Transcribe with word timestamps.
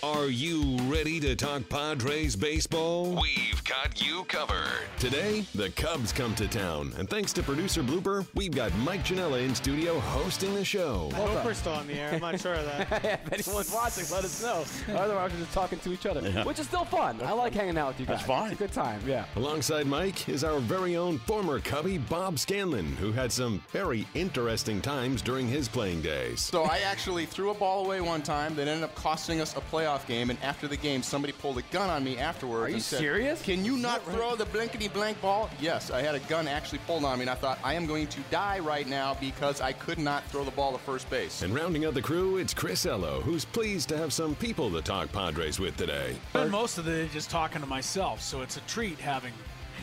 Are 0.00 0.26
you 0.26 0.76
ready 0.82 1.18
to 1.18 1.34
talk 1.34 1.68
Padres 1.68 2.36
baseball? 2.36 3.20
We've 3.20 3.64
got 3.64 4.00
you 4.00 4.22
covered. 4.28 4.86
Today, 5.00 5.44
the 5.56 5.70
Cubs 5.70 6.12
come 6.12 6.36
to 6.36 6.46
town, 6.46 6.92
and 6.96 7.10
thanks 7.10 7.32
to 7.32 7.42
producer 7.42 7.82
Blooper, 7.82 8.24
we've 8.36 8.54
got 8.54 8.72
Mike 8.76 9.04
Janela 9.04 9.44
in 9.44 9.56
studio 9.56 9.98
hosting 9.98 10.54
the 10.54 10.64
show. 10.64 11.10
I 11.14 11.16
hope 11.16 11.44
we're 11.44 11.52
still 11.52 11.80
in 11.80 11.88
the 11.88 11.94
air. 11.94 12.14
I'm 12.14 12.20
not 12.20 12.38
sure 12.38 12.54
of 12.54 12.64
that. 12.66 13.04
if 13.32 13.48
anyone's 13.48 13.72
watching, 13.74 14.04
let 14.12 14.22
us 14.22 14.40
know. 14.40 14.64
Otherwise, 14.94 15.32
we're 15.32 15.40
just 15.40 15.52
talking 15.52 15.80
to 15.80 15.92
each 15.92 16.06
other, 16.06 16.20
which 16.44 16.60
is 16.60 16.68
still 16.68 16.84
fun. 16.84 17.20
I 17.22 17.32
like 17.32 17.52
hanging 17.52 17.76
out 17.76 17.88
with 17.88 17.98
you 17.98 18.06
guys. 18.06 18.18
That's 18.18 18.28
fine. 18.28 18.52
It's 18.52 18.60
a 18.60 18.64
good 18.64 18.72
time, 18.72 19.00
yeah. 19.04 19.24
Alongside 19.34 19.88
Mike 19.88 20.28
is 20.28 20.44
our 20.44 20.60
very 20.60 20.96
own 20.96 21.18
former 21.18 21.58
Cubby, 21.58 21.98
Bob 21.98 22.38
Scanlan, 22.38 22.86
who 22.96 23.10
had 23.10 23.32
some 23.32 23.64
very 23.70 24.06
interesting 24.14 24.80
times 24.80 25.22
during 25.22 25.48
his 25.48 25.66
playing 25.66 26.02
days. 26.02 26.40
So 26.40 26.62
I 26.62 26.78
actually 26.86 27.26
threw 27.26 27.50
a 27.50 27.54
ball 27.54 27.84
away 27.84 28.00
one 28.00 28.22
time 28.22 28.54
that 28.54 28.68
ended 28.68 28.84
up 28.84 28.94
costing 28.94 29.40
us 29.40 29.56
a 29.56 29.60
playoff 29.60 29.87
game. 30.06 30.30
And 30.30 30.38
after 30.42 30.68
the 30.68 30.76
game, 30.76 31.02
somebody 31.02 31.32
pulled 31.32 31.58
a 31.58 31.62
gun 31.70 31.88
on 31.88 32.04
me 32.04 32.18
afterwards. 32.18 32.64
Are 32.64 32.68
you 32.68 32.74
and 32.74 32.82
said, 32.82 32.98
serious? 32.98 33.42
Can 33.42 33.64
you 33.64 33.76
not 33.76 34.02
throw 34.04 34.36
the 34.36 34.44
blankety 34.46 34.88
blank 34.88 35.20
ball? 35.20 35.48
Yes, 35.60 35.90
I 35.90 36.02
had 36.02 36.14
a 36.14 36.20
gun 36.20 36.46
actually 36.46 36.78
pulled 36.86 37.04
on 37.04 37.18
me, 37.18 37.22
and 37.22 37.30
I 37.30 37.34
thought 37.34 37.58
I 37.64 37.74
am 37.74 37.86
going 37.86 38.06
to 38.08 38.20
die 38.30 38.58
right 38.58 38.86
now 38.86 39.16
because 39.20 39.60
I 39.60 39.72
could 39.72 39.98
not 39.98 40.24
throw 40.26 40.44
the 40.44 40.50
ball 40.50 40.72
to 40.72 40.78
first 40.78 41.08
base. 41.10 41.42
And 41.42 41.54
rounding 41.54 41.84
out 41.84 41.94
the 41.94 42.02
crew, 42.02 42.36
it's 42.36 42.54
Chris 42.54 42.86
Ello, 42.86 43.20
who's 43.20 43.44
pleased 43.44 43.88
to 43.90 43.96
have 43.96 44.12
some 44.12 44.34
people 44.34 44.70
to 44.70 44.82
talk 44.82 45.10
Padres 45.12 45.58
with 45.58 45.76
today. 45.76 46.16
spend 46.30 46.50
most 46.50 46.78
of 46.78 46.84
the 46.84 46.92
day 46.92 47.08
just 47.12 47.30
talking 47.30 47.60
to 47.60 47.66
myself, 47.66 48.20
so 48.20 48.42
it's 48.42 48.56
a 48.56 48.60
treat 48.60 48.98
having 48.98 49.32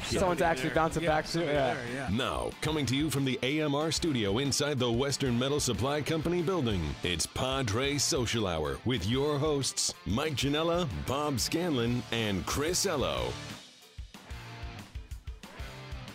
Someone's 0.09 0.39
somebody 0.39 0.43
actually 0.43 0.69
there. 0.69 0.75
bouncing 0.75 1.03
Yeah, 1.03 1.09
back 1.09 1.25
to 1.25 1.43
yeah. 1.43 1.77
yeah. 1.93 2.09
Now, 2.11 2.51
coming 2.61 2.85
to 2.85 2.95
you 2.95 3.09
from 3.09 3.25
the 3.25 3.39
AMR 3.41 3.91
studio 3.91 4.37
inside 4.37 4.77
the 4.77 4.91
Western 4.91 5.37
Metal 5.37 5.59
Supply 5.59 6.01
Company 6.01 6.41
building, 6.41 6.81
it's 7.03 7.25
Padre 7.25 7.97
Social 7.97 8.45
Hour 8.47 8.77
with 8.85 9.07
your 9.07 9.39
hosts, 9.39 9.93
Mike 10.05 10.35
Janela, 10.35 10.87
Bob 11.07 11.39
Scanlan, 11.39 12.03
and 12.11 12.45
Chris 12.45 12.85
Ello. 12.85 13.31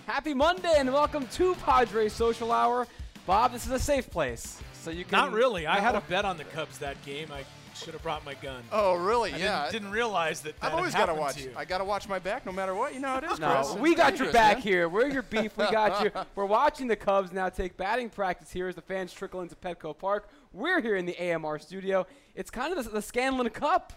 Happy 0.06 0.34
Monday 0.34 0.75
and 0.77 0.93
welcome 0.93 1.27
to 1.28 1.55
Padre 1.56 2.09
Social 2.09 2.53
Hour. 2.53 2.87
Bob, 3.27 3.53
this 3.53 3.67
is 3.67 3.72
a 3.72 3.78
safe 3.78 4.09
place, 4.09 4.61
so 4.72 4.91
you 4.91 5.05
can. 5.05 5.19
Not 5.19 5.33
really. 5.33 5.67
I 5.67 5.81
had 5.81 5.95
a 5.95 6.00
bet 6.03 6.25
on 6.25 6.37
the 6.37 6.45
Cubs 6.45 6.78
that 6.78 7.03
game. 7.05 7.28
I 7.33 7.45
should 7.81 7.95
have 7.95 8.03
brought 8.03 8.25
my 8.25 8.34
gun. 8.34 8.62
Oh, 8.70 8.95
really? 8.95 9.33
I 9.33 9.39
yeah. 9.39 9.62
didn't, 9.64 9.83
didn't 9.83 9.92
realize 9.92 10.41
that. 10.42 10.55
I've 10.61 10.75
always 10.75 10.92
got 10.92 11.06
got 11.06 11.14
to 11.14 11.20
watch. 11.20 11.41
You. 11.41 11.53
I 11.56 11.64
got 11.64 11.78
to 11.78 11.84
watch 11.84 12.09
my 12.09 12.19
back 12.19 12.47
no 12.47 12.53
matter 12.53 12.75
what. 12.75 12.95
You 12.95 13.00
know 13.00 13.09
how 13.09 13.19
it 13.19 13.25
is, 13.25 13.31
Chris. 13.31 13.41
No, 13.41 13.61
It's 13.61 13.75
we 13.75 13.95
got 13.95 14.19
your 14.19 14.33
back 14.33 14.59
man. 14.59 14.62
here. 14.62 14.89
We're 14.89 15.09
your 15.09 15.22
beef. 15.22 15.56
We 15.56 15.70
got 15.70 16.05
you. 16.05 16.11
We're 16.34 16.45
watching 16.45 16.87
the 16.87 16.97
Cubs 16.97 17.33
now 17.33 17.48
take 17.48 17.77
batting 17.77 18.11
practice 18.11 18.50
here 18.50 18.69
as 18.69 18.75
the 18.75 18.83
fans 18.83 19.12
trickle 19.12 19.41
into 19.41 19.56
Petco 19.56 19.97
Park. 19.97 20.28
We're 20.53 20.81
here 20.81 20.97
in 20.97 21.06
the 21.06 21.17
AMR 21.19 21.59
studio. 21.59 22.06
It's 22.34 22.50
kind 22.50 22.77
of 22.77 22.84
the, 22.84 22.91
the 22.91 23.03
Scanlan 23.03 23.48
Cup. 23.50 23.92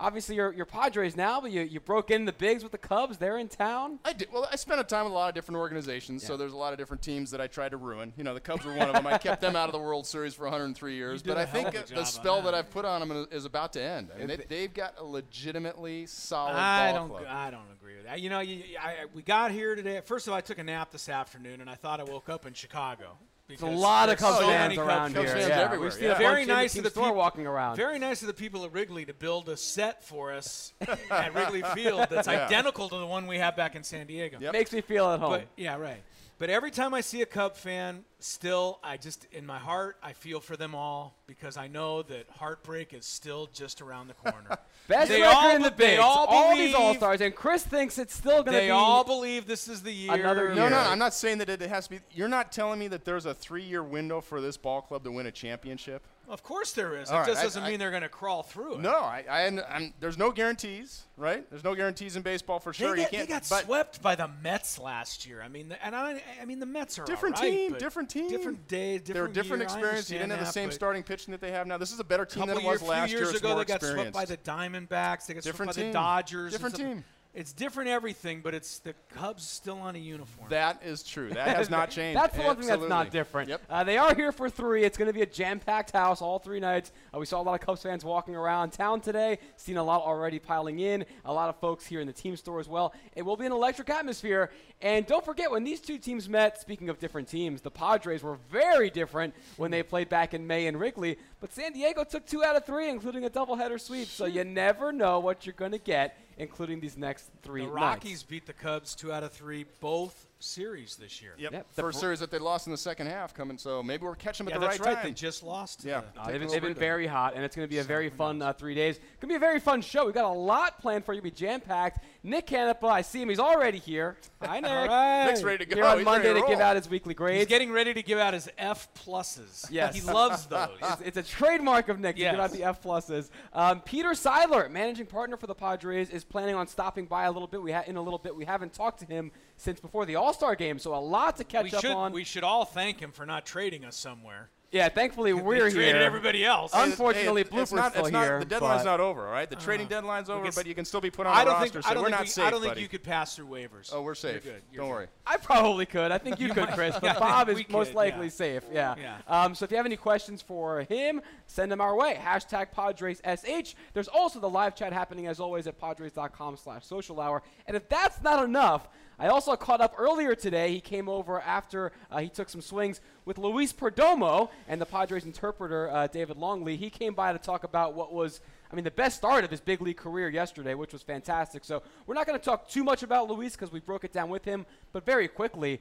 Obviously, 0.00 0.34
you're, 0.34 0.52
you're 0.52 0.66
Padres 0.66 1.16
now, 1.16 1.40
but 1.40 1.52
you, 1.52 1.62
you 1.62 1.78
broke 1.78 2.10
in 2.10 2.24
the 2.24 2.32
bigs 2.32 2.62
with 2.64 2.72
the 2.72 2.78
Cubs. 2.78 3.16
They're 3.16 3.38
in 3.38 3.46
town. 3.48 4.00
I 4.04 4.12
did. 4.12 4.28
Well, 4.32 4.48
I 4.50 4.56
spent 4.56 4.80
a 4.80 4.84
time 4.84 5.04
with 5.04 5.12
a 5.12 5.14
lot 5.14 5.28
of 5.28 5.34
different 5.36 5.58
organizations, 5.58 6.24
so 6.26 6.36
there's 6.36 6.52
a 6.52 6.56
lot 6.56 6.72
of 6.72 6.78
different 6.80 7.00
teams 7.00 7.30
that 7.30 7.40
I 7.40 7.46
tried 7.46 7.70
to 7.70 7.76
ruin. 7.76 8.12
You 8.16 8.24
know, 8.24 8.34
the 8.34 8.40
Cubs 8.40 8.64
were 8.64 8.74
one 8.74 8.88
of 8.88 8.94
them. 8.94 9.06
I 9.06 9.18
kept 9.18 9.40
them 9.40 9.54
out 9.54 9.68
of 9.68 9.72
the 9.72 9.78
World 9.78 10.04
Series 10.06 10.34
for 10.34 10.42
103 10.44 10.94
years, 10.96 11.22
but 11.22 11.38
I 11.38 11.46
think 11.46 11.72
hell 11.72 11.82
of 11.82 11.90
a 11.90 11.94
job 11.94 11.98
the 11.98 12.04
spell 12.04 12.36
that. 12.42 12.50
that 12.52 12.54
I've 12.54 12.70
put 12.70 12.84
on 12.84 13.00
them 13.06 13.12
is- 13.12 13.26
is 13.30 13.44
about 13.44 13.72
to 13.74 13.82
end. 13.82 14.10
I 14.14 14.18
mean, 14.18 14.26
they, 14.26 14.36
they've 14.48 14.74
got 14.74 14.94
a 14.98 15.04
legitimately 15.04 16.06
solid 16.06 16.54
I 16.54 16.90
ball 16.92 17.00
don't. 17.00 17.08
club. 17.10 17.24
I 17.28 17.50
don't 17.50 17.70
agree 17.80 17.94
with 17.96 18.04
that. 18.06 18.20
You 18.20 18.30
know, 18.30 18.40
you, 18.40 18.62
I, 18.80 19.04
we 19.14 19.22
got 19.22 19.52
here 19.52 19.74
today. 19.76 20.00
First 20.04 20.26
of 20.26 20.32
all, 20.32 20.36
I 20.38 20.40
took 20.40 20.58
a 20.58 20.64
nap 20.64 20.90
this 20.90 21.08
afternoon, 21.08 21.60
and 21.60 21.70
I 21.70 21.76
thought 21.76 22.00
I 22.00 22.04
woke 22.04 22.28
up 22.28 22.46
in 22.46 22.52
Chicago. 22.54 23.16
There's 23.46 23.60
a 23.60 23.66
lot 23.66 24.08
of 24.08 24.16
Cubs 24.18 24.38
so 24.38 24.46
fans 24.48 24.76
many 24.76 24.78
around 24.78 25.12
Cubs 25.14 25.26
here. 25.28 25.36
fans 25.36 25.48
yeah. 25.48 25.60
everywhere, 25.60 25.88
We 25.88 25.94
see 25.94 26.04
yeah. 26.04 26.14
Very 26.16 26.46
bunch 26.46 26.48
nice 26.48 26.72
team 26.72 26.80
of 26.80 26.84
the 26.84 26.90
store 26.90 27.08
peop- 27.08 27.16
walking 27.16 27.46
around. 27.46 27.76
Very 27.76 27.98
nice 27.98 28.22
of 28.22 28.28
the 28.28 28.32
people 28.34 28.64
at 28.64 28.72
Wrigley 28.72 29.04
to 29.04 29.12
build 29.12 29.50
a 29.50 29.56
set 29.56 30.02
for 30.02 30.32
us 30.32 30.72
at 31.10 31.34
Wrigley 31.34 31.62
Field 31.74 32.06
that's 32.08 32.26
Yeah. 32.28 32.46
identical 32.46 32.88
to 32.88 32.96
the 32.96 33.06
one 33.06 33.26
we 33.26 33.36
have 33.38 33.54
back 33.54 33.76
in 33.76 33.84
San 33.84 34.06
Diego. 34.06 34.38
Yep. 34.40 34.52
Makes 34.54 34.72
me 34.72 34.80
feel 34.80 35.10
at 35.10 35.20
home. 35.20 35.30
But 35.32 35.48
yeah, 35.56 35.76
right. 35.76 36.02
But 36.36 36.50
every 36.50 36.72
time 36.72 36.94
I 36.94 37.00
see 37.00 37.22
a 37.22 37.26
Cub 37.26 37.56
fan, 37.56 38.04
still, 38.18 38.80
I 38.82 38.96
just 38.96 39.24
in 39.30 39.46
my 39.46 39.58
heart, 39.58 39.96
I 40.02 40.12
feel 40.14 40.40
for 40.40 40.56
them 40.56 40.74
all 40.74 41.16
because 41.28 41.56
I 41.56 41.68
know 41.68 42.02
that 42.02 42.26
heartbreak 42.28 42.92
is 42.92 43.06
still 43.06 43.48
just 43.52 43.80
around 43.80 44.08
the 44.08 44.14
corner. 44.14 44.58
Best 44.88 45.10
They 45.10 45.20
record 45.22 45.36
all 45.36 45.50
in 45.56 45.62
the 45.62 45.70
be- 45.70 45.76
they 45.76 45.90
bigs. 45.92 46.00
all 46.02 46.56
these 46.56 46.74
All 46.74 46.94
Stars, 46.96 47.20
and 47.20 47.34
Chris 47.34 47.62
thinks 47.64 47.98
it's 47.98 48.14
still 48.16 48.42
going 48.42 48.46
to 48.46 48.50
be. 48.52 48.56
they 48.56 48.70
all 48.70 49.04
believe 49.04 49.46
this 49.46 49.68
is 49.68 49.82
the 49.82 49.92
year. 49.92 50.12
Another 50.12 50.46
year. 50.46 50.54
No, 50.54 50.68
no, 50.68 50.76
I'm 50.78 50.98
not 50.98 51.14
saying 51.14 51.38
that 51.38 51.48
it 51.48 51.60
has 51.62 51.84
to 51.84 51.90
be. 51.94 52.00
You're 52.12 52.28
not 52.28 52.50
telling 52.50 52.78
me 52.80 52.88
that 52.88 53.04
there's 53.04 53.26
a 53.26 53.32
three-year 53.34 53.82
window 53.84 54.20
for 54.20 54.40
this 54.40 54.56
ball 54.56 54.82
club 54.82 55.04
to 55.04 55.12
win 55.12 55.26
a 55.26 55.32
championship. 55.32 56.04
Of 56.28 56.42
course 56.42 56.72
there 56.72 56.96
is. 56.98 57.10
All 57.10 57.16
it 57.16 57.20
right, 57.20 57.26
just 57.28 57.40
I- 57.40 57.44
doesn't 57.44 57.62
I- 57.64 57.70
mean 57.70 57.78
they're 57.78 57.90
going 57.90 58.02
to 58.02 58.08
crawl 58.08 58.42
through 58.42 58.74
it. 58.74 58.80
No, 58.80 58.94
I, 58.94 59.24
I, 59.28 59.92
there's 60.00 60.16
no 60.16 60.30
guarantees, 60.30 61.04
right? 61.16 61.48
There's 61.50 61.64
no 61.64 61.74
guarantees 61.74 62.16
in 62.16 62.22
baseball 62.22 62.58
for 62.60 62.72
They, 62.72 62.78
sure. 62.84 62.96
got, 62.96 63.12
you 63.12 63.18
they 63.20 63.26
got 63.26 63.44
swept 63.44 64.00
by 64.00 64.14
the 64.14 64.28
Mets 64.42 64.78
last 64.78 65.26
year. 65.26 65.42
I 65.42 65.48
mean, 65.48 65.68
the- 65.68 65.84
and 65.84 65.94
I, 65.94 66.22
I 66.40 66.44
mean 66.44 66.60
the 66.60 66.66
Mets 66.66 66.98
are 66.98 67.04
different 67.04 67.38
right, 67.40 67.50
team, 67.50 67.74
different 67.78 68.08
team, 68.10 68.28
different 68.30 68.66
day, 68.68 68.98
different 68.98 69.34
They're 69.34 69.42
different 69.42 69.60
year. 69.62 69.68
Experience. 69.68 70.10
You 70.10 70.18
didn't 70.18 70.30
have 70.32 70.40
the 70.40 70.52
same 70.52 70.70
starting 70.70 71.02
pitching 71.02 71.32
that 71.32 71.40
they 71.40 71.50
have 71.50 71.66
now. 71.66 71.76
This 71.78 71.92
is 71.92 72.00
a 72.00 72.04
better 72.04 72.24
team 72.24 72.46
than 72.46 72.56
it 72.56 72.62
year, 72.62 72.72
was 72.72 72.80
few 72.80 72.90
last 72.90 73.10
years 73.10 73.20
year. 73.20 73.30
It's 73.30 73.38
ago, 73.40 73.48
more 73.54 73.58
they 73.64 73.72
got 73.72 73.82
swept 73.82 74.12
by 74.12 74.24
the 74.24 74.36
Diamondbacks. 74.38 75.26
They 75.26 75.34
got 75.34 75.42
Different 75.42 75.74
swept 75.74 75.86
by 75.86 75.88
the 75.88 75.92
Dodgers. 75.92 76.52
Different 76.52 76.76
team. 76.76 77.04
It's 77.34 77.52
different 77.52 77.90
everything, 77.90 78.40
but 78.42 78.54
it's 78.54 78.78
the 78.78 78.94
Cubs 79.08 79.44
still 79.44 79.78
on 79.78 79.96
a 79.96 79.98
uniform. 79.98 80.48
That 80.50 80.82
is 80.84 81.02
true. 81.02 81.30
That 81.30 81.48
has 81.56 81.68
not 81.68 81.90
changed. 81.90 82.16
That's 82.16 82.36
the 82.36 82.42
one 82.42 82.56
thing 82.56 82.68
that's 82.68 82.88
not 82.88 83.10
different. 83.10 83.48
Yep. 83.48 83.62
Uh, 83.68 83.82
they 83.82 83.98
are 83.98 84.14
here 84.14 84.30
for 84.30 84.48
three. 84.48 84.84
It's 84.84 84.96
going 84.96 85.08
to 85.08 85.12
be 85.12 85.22
a 85.22 85.26
jam-packed 85.26 85.90
house 85.90 86.22
all 86.22 86.38
three 86.38 86.60
nights. 86.60 86.92
Uh, 87.12 87.18
we 87.18 87.26
saw 87.26 87.40
a 87.40 87.42
lot 87.42 87.60
of 87.60 87.66
Cubs 87.66 87.82
fans 87.82 88.04
walking 88.04 88.36
around 88.36 88.70
town 88.70 89.00
today. 89.00 89.38
Seen 89.56 89.76
a 89.76 89.82
lot 89.82 90.02
already 90.02 90.38
piling 90.38 90.78
in. 90.78 91.04
A 91.24 91.32
lot 91.32 91.48
of 91.48 91.56
folks 91.56 91.84
here 91.84 92.00
in 92.00 92.06
the 92.06 92.12
team 92.12 92.36
store 92.36 92.60
as 92.60 92.68
well. 92.68 92.94
It 93.16 93.22
will 93.22 93.36
be 93.36 93.46
an 93.46 93.52
electric 93.52 93.90
atmosphere. 93.90 94.50
And 94.80 95.04
don't 95.06 95.24
forget, 95.24 95.50
when 95.50 95.64
these 95.64 95.80
two 95.80 95.98
teams 95.98 96.28
met, 96.28 96.60
speaking 96.60 96.88
of 96.88 96.98
different 96.98 97.26
teams, 97.26 97.62
the 97.62 97.70
Padres 97.70 98.22
were 98.22 98.36
very 98.50 98.90
different 98.90 99.34
when 99.56 99.70
they 99.70 99.82
played 99.82 100.08
back 100.08 100.34
in 100.34 100.46
May 100.46 100.66
in 100.66 100.76
Wrigley. 100.76 101.18
But 101.40 101.52
San 101.52 101.72
Diego 101.72 102.04
took 102.04 102.26
two 102.26 102.44
out 102.44 102.54
of 102.54 102.64
three, 102.64 102.88
including 102.88 103.24
a 103.24 103.30
doubleheader 103.30 103.80
sweep. 103.80 104.08
So 104.08 104.24
you 104.24 104.44
never 104.44 104.92
know 104.92 105.18
what 105.18 105.46
you're 105.46 105.54
going 105.54 105.72
to 105.72 105.78
get, 105.78 106.16
including 106.38 106.80
these 106.80 106.96
next 106.96 107.30
three 107.42 107.62
the 107.62 107.66
nights. 107.68 107.74
Rockies 107.74 108.22
beat 108.22 108.46
the 108.46 108.52
Cubs 108.52 108.94
two 108.94 109.12
out 109.12 109.22
of 109.22 109.32
three, 109.32 109.66
both 109.80 110.26
series 110.40 110.96
this 110.96 111.22
year. 111.22 111.32
Yep. 111.38 111.52
Yep. 111.52 111.66
The 111.74 111.82
First 111.82 112.00
series 112.00 112.20
that 112.20 112.30
they 112.30 112.38
lost 112.38 112.66
in 112.66 112.70
the 112.70 112.76
second 112.76 113.06
half 113.06 113.34
coming. 113.34 113.56
So 113.58 113.82
maybe 113.82 114.04
we're 114.04 114.14
catching 114.14 114.44
them 114.46 114.50
Yeah, 114.50 114.56
at 114.56 114.60
the 114.60 114.66
that's 114.68 114.80
right 114.80 114.86
right. 114.88 114.94
time. 114.96 115.04
They 115.04 115.12
just 115.14 115.42
lost. 115.42 115.84
Yeah. 115.84 116.02
the- 116.14 116.20
Uh, 116.20 116.26
they've 116.30 116.40
been, 116.40 116.48
they've 116.50 116.60
been 116.62 116.74
very 116.74 117.06
hot, 117.06 117.34
and 117.34 117.44
it's 117.44 117.56
going 117.56 117.66
to 117.66 117.70
be 117.70 117.78
a 117.78 117.82
very 117.84 118.10
fun 118.10 118.42
uh, 118.42 118.52
three 118.52 118.74
days. 118.74 118.96
It's 118.96 119.04
Going 119.20 119.20
to 119.22 119.26
be 119.28 119.34
a 119.36 119.38
very 119.38 119.60
fun 119.60 119.80
show. 119.80 120.04
We've 120.04 120.14
got 120.14 120.24
a 120.24 120.28
lot 120.28 120.80
planned 120.80 121.04
for 121.04 121.12
you. 121.14 121.22
Be 121.22 121.30
jam 121.30 121.60
packed. 121.60 122.04
Nick 122.22 122.46
Canepa, 122.46 122.84
I 122.90 123.02
see 123.02 123.20
him. 123.22 123.28
He's 123.28 123.38
already 123.38 123.78
here. 123.78 124.16
Hi, 124.42 124.60
Nick. 124.60 124.70
All 124.70 124.76
right. 124.88 125.26
Nick's 125.26 125.42
ready 125.42 125.64
to 125.64 125.70
go. 125.70 125.76
Here 125.76 125.84
on 125.84 125.98
He's 125.98 126.04
Monday 126.04 126.32
to 126.32 126.40
to 126.40 126.46
give 126.46 126.60
out 126.60 126.76
his 126.76 126.88
weekly 126.88 127.14
grades. 127.14 127.38
He's 127.40 127.48
getting 127.48 127.70
ready 127.72 127.92
to 127.94 128.02
give 128.02 128.18
out 128.18 128.34
his 128.34 128.48
F 128.58 128.88
pluses. 128.94 129.70
Yes. 129.74 129.94
he 129.94 130.00
loves 130.02 130.46
those. 130.46 130.68
it's, 130.82 131.00
it's 131.00 131.16
a 131.16 131.22
trademark 131.22 131.88
of 131.88 131.98
Nick 131.98 132.16
to 132.16 132.22
give 132.22 132.32
Yes. 132.32 132.40
out 132.40 132.52
the 132.52 132.64
F 132.64 132.82
pluses. 132.82 133.30
Um, 133.52 133.80
Peter 133.80 134.10
Seidler, 134.10 134.70
managing 134.70 135.06
partner 135.06 135.36
for 135.36 135.46
the 135.46 135.54
Padres, 135.54 136.10
is 136.10 136.22
planning 136.24 136.54
on 136.54 136.66
stopping 136.66 137.06
by 137.06 137.24
a 137.24 137.30
little 137.32 137.48
bit. 137.48 137.62
We 137.62 137.72
ha- 137.72 137.84
in 137.86 137.96
a 137.96 138.02
little 138.02 138.18
bit. 138.18 138.34
We 138.36 138.44
haven't 138.44 138.72
talked 138.72 139.00
to 139.00 139.06
him 139.06 139.30
since 139.56 139.80
before 139.80 140.06
the 140.06 140.16
All 140.16 140.32
Star 140.32 140.54
game, 140.56 140.78
so 140.78 140.94
a 140.94 140.96
lot 140.96 141.36
to 141.36 141.44
catch 141.44 141.64
we 141.64 141.72
up 141.72 141.80
should 141.80 141.90
on. 141.92 142.12
we 142.12 142.24
should 142.24 142.44
all 142.44 142.64
thank 142.64 143.00
him 143.00 143.12
for 143.12 143.26
not 143.26 143.46
trading 143.46 143.84
us 143.84 143.96
somewhere. 143.96 144.50
Yeah, 144.74 144.88
thankfully 144.88 145.32
we're 145.32 145.54
they 145.66 145.70
traded 145.70 145.94
here. 145.94 146.02
everybody 146.04 146.44
else. 146.44 146.72
Hey, 146.72 146.82
Unfortunately, 146.82 147.42
it's- 147.42 147.60
it's 147.62 147.70
Blooper's 147.70 147.72
not, 147.84 147.92
still 147.92 148.04
it's 148.06 148.12
not, 148.12 148.24
here, 148.24 148.38
The 148.40 148.44
deadline's 148.44 148.84
not 148.84 148.98
over, 148.98 149.26
all 149.26 149.32
right? 149.32 149.48
The 149.48 149.54
trading 149.56 149.86
deadline's 149.86 150.28
over, 150.28 150.50
but 150.52 150.66
you 150.66 150.74
can 150.74 150.84
still 150.84 151.00
be 151.00 151.10
put 151.10 151.26
on 151.26 151.32
I 151.34 151.44
the 151.44 151.50
don't 151.50 151.60
roster. 151.60 151.72
think 151.72 151.84
so 151.84 151.90
I 151.90 151.94
don't 151.94 152.02
we're 152.02 152.08
think 152.08 152.16
not 152.18 152.24
we, 152.24 152.26
safe, 152.28 152.44
I 152.44 152.50
don't 152.50 152.60
think 152.60 152.70
buddy. 152.72 152.82
you 152.82 152.88
could 152.88 153.02
pass 153.04 153.36
through 153.36 153.46
waivers. 153.46 153.90
Oh, 153.92 154.02
we're 154.02 154.14
safe. 154.16 154.44
You're 154.44 154.54
good. 154.54 154.62
You're 154.72 154.80
don't 154.82 154.90
good. 154.90 154.94
worry. 154.96 155.06
I 155.26 155.36
probably 155.36 155.86
could. 155.86 156.10
I 156.10 156.18
think 156.18 156.40
you 156.40 156.48
could, 156.52 156.68
Chris. 156.70 156.96
But 157.00 157.18
Bob 157.20 157.48
is 157.48 157.56
we 157.56 157.66
most 157.68 157.94
likely 157.94 158.26
yeah. 158.26 158.30
safe. 158.30 158.62
Yeah. 158.72 158.94
Yeah. 159.00 159.16
Um, 159.28 159.54
so 159.54 159.64
if 159.64 159.70
you 159.70 159.76
have 159.76 159.86
any 159.86 159.96
questions 159.96 160.42
for 160.42 160.80
him, 160.82 161.20
send 161.46 161.70
them 161.70 161.80
our 161.80 161.94
way. 161.96 162.18
Hashtag 162.20 162.66
PadresSH. 162.76 163.74
There's 163.92 164.08
also 164.08 164.40
the 164.40 164.48
live 164.50 164.74
chat 164.74 164.92
happening 164.92 165.26
as 165.28 165.40
always 165.40 165.66
at 165.66 165.78
Padres.com 165.78 166.56
slash 166.56 166.84
social 166.84 167.20
hour. 167.20 167.42
And 167.66 167.76
if 167.76 167.88
that's 167.88 168.20
not 168.22 168.44
enough, 168.44 168.88
I 169.16 169.28
also 169.28 169.54
caught 169.54 169.80
up 169.80 169.94
earlier 169.96 170.34
today. 170.34 170.72
He 170.72 170.80
came 170.80 171.08
over 171.08 171.40
after 171.40 171.92
uh, 172.10 172.18
he 172.18 172.28
took 172.28 172.48
some 172.48 172.60
swings 172.60 173.00
with 173.24 173.38
Luis 173.38 173.72
Perdomo 173.72 174.50
and 174.68 174.80
the 174.80 174.86
Padres 174.86 175.24
interpreter, 175.24 175.90
uh, 175.90 176.06
David 176.06 176.36
Longley. 176.36 176.76
He 176.76 176.90
came 176.90 177.14
by 177.14 177.32
to 177.32 177.38
talk 177.38 177.64
about 177.64 177.94
what 177.94 178.12
was, 178.12 178.40
I 178.70 178.74
mean, 178.74 178.84
the 178.84 178.90
best 178.90 179.16
start 179.16 179.44
of 179.44 179.50
his 179.50 179.60
big 179.60 179.80
league 179.80 179.96
career 179.96 180.28
yesterday, 180.28 180.74
which 180.74 180.92
was 180.92 181.02
fantastic. 181.02 181.64
So 181.64 181.82
we're 182.06 182.14
not 182.14 182.26
going 182.26 182.38
to 182.38 182.44
talk 182.44 182.68
too 182.68 182.84
much 182.84 183.02
about 183.02 183.28
Luis 183.28 183.52
because 183.52 183.72
we 183.72 183.80
broke 183.80 184.04
it 184.04 184.12
down 184.12 184.28
with 184.28 184.44
him, 184.44 184.66
but 184.92 185.06
very 185.06 185.28
quickly, 185.28 185.80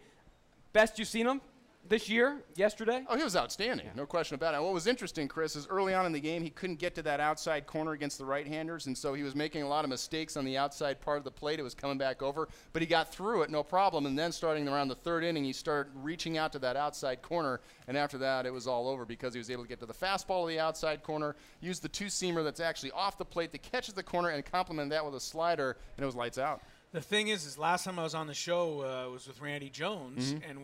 best 0.72 0.98
you've 1.00 1.07
seen 1.07 1.28
him? 1.28 1.42
This 1.88 2.07
year, 2.09 2.41
yesterday? 2.56 3.03
Oh, 3.09 3.18
he 3.18 3.24
was 3.24 3.35
outstanding, 3.35 3.88
no 3.95 4.06
question 4.06 4.35
about 4.35 4.56
it. 4.56 4.62
What 4.62 4.74
was 4.74 4.88
interesting, 4.88 5.27
Chris, 5.27 5.56
is 5.57 5.68
early 5.68 5.94
on 5.94 6.06
in 6.06 6.13
the 6.13 6.19
game 6.19 6.41
he 6.41 6.50
couldn't 6.50 6.80
get 6.80 6.95
to 6.95 7.01
that 7.01 7.19
outside 7.19 7.68
corner 7.68 7.91
against 7.91 8.18
the 8.18 8.25
right-handers, 8.25 8.88
and 8.88 8.97
so 8.97 9.13
he 9.13 9.21
was 9.21 9.35
making 9.35 9.63
a 9.63 9.68
lot 9.68 9.83
of 9.83 9.89
mistakes 9.89 10.38
on 10.38 10.45
the 10.45 10.57
outside 10.57 11.01
part 11.01 11.18
of 11.18 11.24
the 11.25 11.31
plate. 11.31 11.59
It 11.59 11.63
was 11.63 11.75
coming 11.75 11.97
back 11.97 12.21
over, 12.21 12.47
but 12.71 12.81
he 12.81 12.88
got 12.88 13.13
through 13.13 13.41
it, 13.41 13.50
no 13.50 13.63
problem. 13.63 14.06
And 14.06 14.18
then 14.18 14.31
starting 14.31 14.68
around 14.68 14.88
the 14.88 14.95
third 14.95 15.24
inning, 15.25 15.44
he 15.44 15.51
started 15.51 15.91
reaching 15.95 16.38
out 16.38 16.53
to 16.53 16.59
that 16.59 16.77
outside 16.77 17.21
corner, 17.21 17.59
and 17.88 17.97
after 17.97 18.18
that, 18.19 18.45
it 18.45 18.53
was 18.53 18.65
all 18.65 18.88
over 18.88 19.06
because 19.06 19.33
he 19.33 19.38
was 19.39 19.50
able 19.50 19.63
to 19.63 19.69
get 19.69 19.79
to 19.81 19.86
the 19.86 19.94
fastball 19.94 20.44
of 20.44 20.47
the 20.50 20.59
outside 20.59 21.03
corner, 21.03 21.36
use 21.59 21.79
the 21.79 21.89
two-seamer 21.89 22.44
that's 22.45 22.62
actually 22.62 22.91
off 22.91 23.18
the 23.18 23.25
plate 23.25 23.51
that 23.51 23.62
catches 23.62 23.94
the 23.94 24.03
corner, 24.03 24.29
and 24.29 24.45
complement 24.45 24.89
that 24.91 25.03
with 25.06 25.15
a 25.15 25.19
slider, 25.19 25.75
and 25.97 26.03
it 26.03 26.06
was 26.06 26.15
lights 26.15 26.38
out. 26.38 26.62
The 26.94 27.01
thing 27.01 27.27
is, 27.29 27.45
is 27.45 27.57
last 27.57 27.83
time 27.86 27.97
I 28.00 28.03
was 28.03 28.13
on 28.15 28.27
the 28.27 28.36
show 28.36 28.81
uh, 29.07 29.12
was 29.12 29.27
with 29.27 29.41
Randy 29.41 29.69
Jones, 29.69 30.33
Mm-hmm. 30.33 30.50
and 30.50 30.59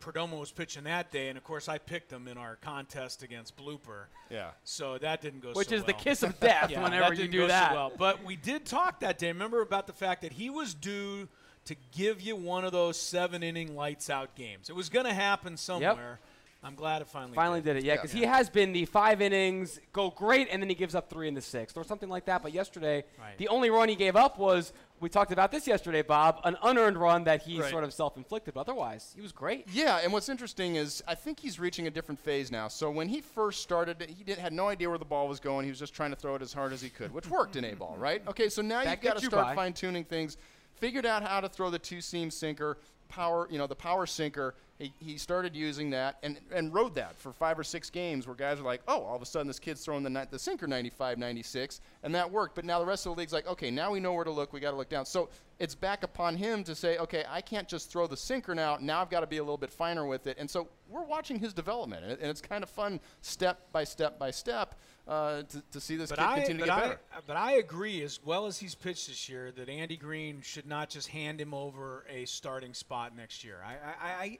Perdomo 0.00 0.40
was 0.40 0.50
pitching 0.50 0.84
that 0.84 1.10
day, 1.10 1.28
and 1.28 1.36
of 1.36 1.44
course 1.44 1.68
I 1.68 1.78
picked 1.78 2.10
him 2.12 2.26
in 2.28 2.38
our 2.38 2.56
contest 2.56 3.22
against 3.22 3.56
Blooper. 3.56 4.04
Yeah. 4.30 4.50
So 4.64 4.98
that 4.98 5.20
didn't 5.20 5.40
go 5.40 5.52
Which 5.52 5.68
so 5.68 5.74
is 5.76 5.84
the 5.84 5.92
kiss 5.92 6.22
of 6.22 6.38
death 6.40 6.70
Yeah, 6.70 6.82
whenever 6.82 7.10
that 7.10 7.10
you 7.10 7.16
didn't 7.24 7.32
do 7.32 7.38
go 7.38 7.44
so 7.44 7.48
that. 7.48 7.72
well. 7.72 7.92
But 7.96 8.24
we 8.24 8.36
did 8.36 8.64
talk 8.64 9.00
that 9.00 9.18
day. 9.18 9.28
Remember 9.28 9.60
about 9.60 9.86
the 9.86 9.92
fact 9.92 10.22
that 10.22 10.32
he 10.32 10.48
was 10.50 10.72
due 10.74 11.28
to 11.66 11.76
give 11.96 12.20
you 12.22 12.34
one 12.36 12.64
of 12.64 12.72
those 12.72 12.96
seven 12.98 13.42
inning 13.42 13.76
lights 13.76 14.08
out 14.08 14.34
games. 14.34 14.70
It 14.70 14.74
was 14.76 14.88
going 14.88 15.04
to 15.06 15.12
happen 15.12 15.56
somewhere. 15.56 16.18
I'm 16.62 16.74
glad 16.74 17.00
it 17.00 17.08
finally 17.08 17.34
Finally 17.34 17.60
did. 17.62 17.74
did 17.74 17.76
it, 17.78 17.84
yeah, 17.84 17.92
Yeah. 17.94 17.96
because 17.96 18.12
he 18.12 18.22
has 18.24 18.50
been 18.50 18.72
the 18.72 18.84
five 18.84 19.22
innings, 19.22 19.80
go 19.94 20.10
great, 20.10 20.48
and 20.50 20.62
then 20.62 20.68
he 20.68 20.74
gives 20.74 20.94
up 20.94 21.08
three 21.08 21.26
in 21.26 21.32
the 21.34 21.40
sixth 21.40 21.74
or 21.76 21.84
something 21.84 22.08
like 22.10 22.26
that. 22.26 22.42
But 22.42 22.52
yesterday, 22.52 23.04
Right. 23.18 23.38
the 23.38 23.48
only 23.48 23.70
run 23.70 23.88
he 23.88 23.94
gave 23.94 24.14
up 24.14 24.36
was, 24.38 24.72
we 25.00 25.08
talked 25.08 25.32
about 25.32 25.50
this 25.50 25.66
yesterday, 25.66 26.02
Bob, 26.02 26.40
an 26.44 26.56
unearned 26.62 26.96
run 26.98 27.24
that 27.24 27.42
he 27.42 27.58
Right. 27.60 27.70
sort 27.70 27.84
of 27.84 27.92
self 27.92 28.16
inflicted. 28.16 28.54
But 28.54 28.60
otherwise, 28.60 29.12
he 29.14 29.22
was 29.22 29.32
great. 29.32 29.66
Yeah, 29.72 29.96
and 30.02 30.12
what's 30.12 30.28
interesting 30.28 30.76
is 30.76 31.02
I 31.08 31.14
think 31.14 31.40
he's 31.40 31.58
reaching 31.58 31.86
a 31.86 31.90
different 31.90 32.20
phase 32.20 32.50
now. 32.50 32.68
So 32.68 32.90
when 32.90 33.08
he 33.08 33.20
first 33.20 33.62
started, 33.62 34.00
he 34.16 34.22
did, 34.24 34.38
had 34.38 34.52
no 34.52 34.68
idea 34.68 34.88
where 34.88 34.98
the 34.98 35.04
ball 35.04 35.26
was 35.28 35.40
going. 35.40 35.64
He 35.64 35.70
was 35.70 35.78
just 35.78 35.94
trying 35.94 36.10
to 36.10 36.16
throw 36.16 36.34
it 36.34 36.42
as 36.42 36.52
hard 36.52 36.72
as 36.72 36.82
he 36.82 36.90
could, 36.90 37.12
which 37.12 37.28
worked 37.28 37.56
in 37.56 37.64
A 37.64 37.74
ball, 37.74 37.96
right? 37.98 38.22
Okay, 38.28 38.48
so 38.48 38.62
now 38.62 38.84
That 38.84 38.90
you've 38.90 39.00
got 39.02 39.16
to 39.16 39.22
you 39.22 39.28
start 39.28 39.54
fine 39.56 39.72
tuning 39.72 40.04
things. 40.04 40.36
Figured 40.74 41.04
out 41.06 41.22
how 41.22 41.40
to 41.40 41.48
throw 41.48 41.70
the 41.70 41.78
two 41.78 42.00
seam 42.00 42.30
sinker, 42.30 42.78
power, 43.10 43.46
you 43.50 43.58
know, 43.58 43.66
the 43.66 43.74
power 43.74 44.06
sinker. 44.06 44.54
He, 44.78 44.94
he 44.98 45.18
started 45.18 45.54
using 45.54 45.90
that 45.90 46.16
and, 46.22 46.38
and 46.50 46.72
rode 46.72 46.94
that 46.94 47.18
for 47.18 47.34
five 47.34 47.58
or 47.58 47.64
six 47.64 47.90
games 47.90 48.26
where 48.26 48.34
guys 48.34 48.58
are 48.58 48.62
like, 48.62 48.80
oh, 48.88 49.02
all 49.02 49.14
of 49.14 49.20
a 49.20 49.26
sudden 49.26 49.46
this 49.46 49.58
kid's 49.58 49.84
throwing 49.84 50.02
the, 50.02 50.28
the 50.30 50.38
sinker 50.38 50.66
95, 50.66 51.18
96, 51.18 51.82
and 52.02 52.14
that 52.14 52.30
worked. 52.30 52.54
But 52.54 52.64
now 52.64 52.78
the 52.78 52.86
rest 52.86 53.04
of 53.04 53.14
the 53.14 53.18
league's 53.18 53.34
like, 53.34 53.46
okay, 53.46 53.70
now 53.70 53.90
we 53.90 54.00
know 54.00 54.14
where 54.14 54.24
to 54.24 54.30
look. 54.30 54.54
We 54.54 54.60
got 54.60 54.70
to 54.70 54.76
look 54.78 54.88
down. 54.88 55.04
So 55.04 55.28
it's 55.58 55.74
back 55.74 56.02
upon 56.02 56.34
him 56.36 56.64
to 56.64 56.74
say, 56.74 56.96
okay, 56.96 57.24
I 57.28 57.42
can't 57.42 57.68
just 57.68 57.92
throw 57.92 58.06
the 58.06 58.16
sinker 58.16 58.54
now. 58.54 58.78
Now 58.80 59.02
I've 59.02 59.10
got 59.10 59.20
to 59.20 59.26
be 59.26 59.36
a 59.36 59.42
little 59.42 59.58
bit 59.58 59.70
finer 59.70 60.06
with 60.06 60.26
it. 60.26 60.38
And 60.38 60.48
so 60.48 60.68
we're 60.88 61.04
watching 61.04 61.38
his 61.38 61.52
development, 61.52 62.04
and, 62.04 62.12
it, 62.12 62.20
and 62.20 62.30
it's 62.30 62.40
kind 62.40 62.62
of 62.62 62.70
fun 62.70 63.00
step 63.20 63.70
by 63.72 63.84
step 63.84 64.18
by 64.18 64.30
step 64.30 64.76
uh, 65.10 65.42
to, 65.42 65.62
to 65.72 65.80
see 65.80 65.96
this 65.96 66.08
But 66.10 66.18
kid 66.20 66.24
I, 66.24 66.34
continue 66.36 66.60
to 66.62 66.66
get 66.68 66.76
I, 66.76 66.80
better. 66.82 67.00
but 67.26 67.36
I 67.36 67.52
agree, 67.54 68.02
as 68.02 68.20
well 68.24 68.46
as 68.46 68.58
he's 68.58 68.74
pitched 68.74 69.08
this 69.08 69.28
year, 69.28 69.50
that 69.56 69.68
Andy 69.68 69.96
Green 69.96 70.40
should 70.42 70.66
not 70.66 70.88
just 70.88 71.08
hand 71.08 71.40
him 71.40 71.52
over 71.52 72.04
a 72.08 72.24
starting 72.26 72.72
spot 72.74 73.16
next 73.16 73.42
year. 73.44 73.58
I, 73.66 73.72
I, 73.72 74.12
I, 74.22 74.38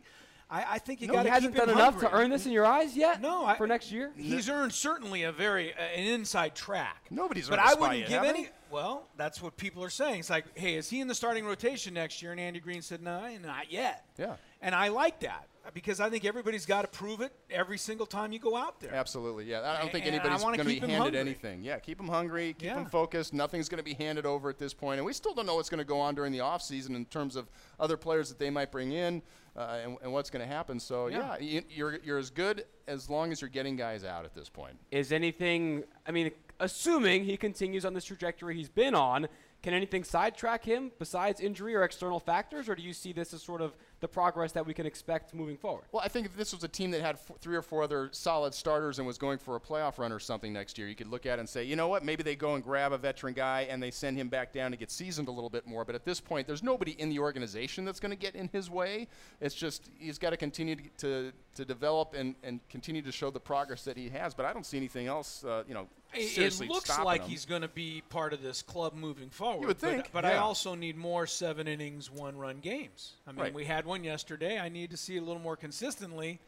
I, 0.61 0.67
I 0.75 0.79
think 0.79 1.01
you 1.01 1.09
No, 1.09 1.15
got 1.15 1.21
he 1.25 1.29
to 1.29 1.35
hasn't 1.35 1.55
done 1.57 1.69
him 1.69 1.77
enough 1.77 1.99
to 2.01 2.13
earn 2.13 2.31
this 2.31 2.47
in 2.47 2.53
your 2.53 2.65
eyes 2.67 2.97
yet 2.97 3.21
No, 3.21 3.45
I- 3.45 3.57
for 3.57 3.67
next 3.67 3.91
year? 3.93 4.13
He's 4.17 4.49
earned 4.49 4.73
certainly 4.73 5.25
a 5.25 5.33
very 5.33 5.73
uh, 5.75 5.81
an 5.97 6.07
inside 6.07 6.55
track. 6.55 7.07
Nobody's 7.11 7.49
but 7.49 7.59
earned 7.59 7.67
a 7.67 7.71
I 7.71 7.73
spot 7.73 7.81
wouldn't 7.81 7.99
yet, 8.01 8.09
give 8.09 8.23
any. 8.25 8.45
they? 8.45 8.51
Well, 8.71 9.09
that's 9.17 9.43
what 9.43 9.57
people 9.57 9.83
are 9.83 9.91
saying. 9.91 10.21
It's 10.21 10.31
like, 10.31 10.45
hey, 10.57 10.77
is 10.77 10.89
he 10.89 11.01
in 11.01 11.09
the 11.09 11.15
starting 11.15 11.45
rotation 11.45 11.95
next 11.95 12.23
year? 12.23 12.31
And 12.31 12.41
Andy 12.41 12.61
Green 12.61 12.83
said, 12.83 13.03
no, 13.03 13.21
not 13.43 13.73
yet. 13.73 14.05
Yeah. 14.17 14.37
And 14.63 14.75
I 14.75 14.89
like 14.89 15.19
that 15.21 15.49
because 15.75 16.01
I 16.01 16.11
think 16.11 16.25
everybody's 16.25 16.67
got 16.67 16.83
to 16.83 16.89
prove 16.89 17.21
it 17.21 17.33
every 17.51 17.79
single 17.79 18.07
time 18.07 18.33
you 18.33 18.39
go 18.39 18.57
out 18.57 18.81
there. 18.81 18.95
Absolutely, 18.95 19.45
yeah. 19.45 19.61
I 19.63 19.81
don't 19.81 19.93
think 19.93 20.07
And 20.07 20.15
anybody's 20.15 20.43
going 20.43 20.59
to 20.59 20.65
be 20.65 20.79
handed 20.79 20.97
hungry. 20.99 21.19
anything. 21.21 21.63
Yeah, 21.63 21.79
keep 21.79 21.99
them 21.99 22.09
hungry, 22.09 22.55
keep 22.59 22.67
Yeah. 22.67 22.79
him 22.79 22.87
focused. 22.87 23.33
Nothing's 23.35 23.69
going 23.69 23.79
to 23.79 23.85
be 23.85 23.95
handed 23.95 24.27
over 24.27 24.49
at 24.51 24.59
this 24.59 24.75
point, 24.75 24.99
and 24.99 25.07
we 25.07 25.13
still 25.13 25.35
don't 25.35 25.47
know 25.47 25.55
what's 25.57 25.69
going 25.71 25.79
to 25.79 25.85
go 25.85 25.99
on 26.01 26.15
during 26.15 26.33
the 26.33 26.39
offseason 26.39 26.95
in 26.97 27.05
terms 27.07 27.37
of 27.37 27.49
other 27.79 27.97
players 27.97 28.29
that 28.29 28.39
they 28.39 28.51
might 28.51 28.71
bring 28.73 28.93
in 28.93 29.23
uh, 29.57 29.79
and, 29.83 29.97
and 30.03 30.13
what's 30.13 30.31
going 30.31 30.47
to 30.47 30.53
happen. 30.53 30.79
So 30.81 31.07
yeah, 31.09 31.37
Yeah. 31.37 31.39
you, 31.41 31.63
you're 31.71 31.99
you're 32.05 32.19
as 32.19 32.31
good 32.31 32.65
as 32.87 33.09
long 33.11 33.33
as 33.33 33.41
you're 33.41 33.51
getting 33.51 33.77
guys 33.77 34.05
out 34.05 34.25
at 34.25 34.35
this 34.35 34.49
point. 34.49 34.77
Is 34.91 35.13
anything, 35.13 35.85
I 36.07 36.11
mean, 36.13 36.31
assuming 36.61 37.25
he 37.25 37.37
continues 37.37 37.85
on 37.85 37.95
this 37.95 38.05
trajectory 38.05 38.55
he's 38.55 38.69
been 38.69 38.95
on, 38.95 39.29
can 39.63 39.75
anything 39.75 40.05
sidetrack 40.05 40.65
him 40.65 40.91
besides 40.99 41.39
injury 41.39 41.75
or 41.75 41.85
external 41.85 42.19
factors, 42.19 42.67
or 42.69 42.75
do 42.75 42.83
you 42.83 42.95
see 42.95 43.13
this 43.13 43.35
as 43.35 43.43
sort 43.43 43.61
of 43.61 43.75
the 44.01 44.09
progress 44.09 44.53
that 44.53 44.65
we 44.67 44.73
can 44.73 44.87
expect 44.87 45.35
moving 45.35 45.59
forward? 45.59 45.85
Well, 45.93 46.03
I 46.03 46.09
think 46.09 46.27
if 46.27 46.35
this 46.35 46.55
was 46.55 46.65
a 46.65 46.69
team 46.69 46.91
that 46.93 47.03
had 47.03 47.19
three 47.41 47.55
or 47.55 47.61
four 47.61 47.83
other 47.83 48.09
solid 48.13 48.55
starters 48.55 48.99
and 48.99 49.07
was 49.07 49.19
going 49.19 49.37
for 49.37 49.57
a 49.57 49.61
playoff 49.61 49.99
run 49.99 50.13
or 50.13 50.19
something 50.19 50.51
next 50.51 50.79
year, 50.79 50.89
you 50.89 50.95
could 50.95 51.09
look 51.09 51.27
at 51.27 51.39
it 51.39 51.41
and 51.41 51.49
say, 51.49 51.63
you 51.63 51.77
know 51.77 51.89
what, 51.89 52.03
maybe 52.03 52.23
they 52.23 52.35
go 52.35 52.55
and 52.55 52.65
grab 52.65 52.93
a 52.93 52.99
veteran 52.99 53.35
guy 53.35 53.67
and 53.69 53.83
they 53.83 53.91
send 53.91 54.17
him 54.17 54.29
back 54.29 54.51
down 54.55 54.71
to 54.71 54.79
get 54.79 54.91
seasoned 54.91 55.29
a 55.29 55.33
little 55.33 55.51
bit 55.51 55.67
more. 55.67 55.85
But 55.85 55.95
at 55.95 56.07
this 56.07 56.21
point, 56.21 56.47
there's 56.47 56.63
nobody 56.63 56.93
in 56.93 57.11
the 57.11 57.19
organization 57.19 57.85
that's 57.85 58.01
going 58.01 58.13
to 58.13 58.17
get 58.17 58.35
in 58.35 58.49
his 58.53 58.71
way. 58.71 59.09
It's 59.43 59.55
just 59.55 59.91
he's 59.99 60.19
got 60.19 60.31
to 60.31 60.39
continue 60.39 60.77
to, 60.99 61.33
to, 61.57 61.65
develop 61.67 62.15
and, 62.15 62.35
and 62.43 62.67
continue 62.71 63.03
to 63.03 63.13
show 63.13 63.31
the 63.31 63.39
progress 63.39 63.85
that 63.85 63.99
he 63.99 64.09
has. 64.09 64.33
But 64.33 64.47
I 64.47 64.55
don't 64.55 64.65
see 64.65 64.79
anything 64.79 65.07
else, 65.07 65.45
uh, 65.45 65.65
you 65.69 65.75
know, 65.75 65.87
seriously 66.19 66.67
it 66.67 66.71
looks 66.73 66.99
like 66.99 67.23
him. 67.23 67.29
he's 67.31 67.45
going 67.45 67.63
to 67.63 67.69
be 67.69 68.03
part 68.09 68.33
of 68.33 68.43
this 68.43 68.63
club 68.63 68.95
moving 68.95 69.31
forward. 69.31 69.63
You 69.63 69.67
would 69.69 69.81
but- 69.81 69.91
think, 69.91 70.11
but, 70.13 70.25
I 70.25 70.33
yeah. 70.33 70.43
also 70.43 70.75
need 70.75 70.97
more 70.97 71.27
seven 71.27 71.69
innings, 71.69 72.11
one 72.11 72.37
run 72.37 72.61
games. 72.61 73.13
I 73.27 73.33
mean, 73.33 73.41
Right. 73.41 73.55
we 73.55 73.65
had 73.65 73.87
one 73.87 74.03
yesterday. 74.05 74.59
I 74.59 74.69
need 74.69 74.91
to 74.91 74.97
see 74.97 75.17
it 75.17 75.21
a 75.21 75.25
little 75.25 75.43
more 75.43 75.57
consistently. 75.57 76.41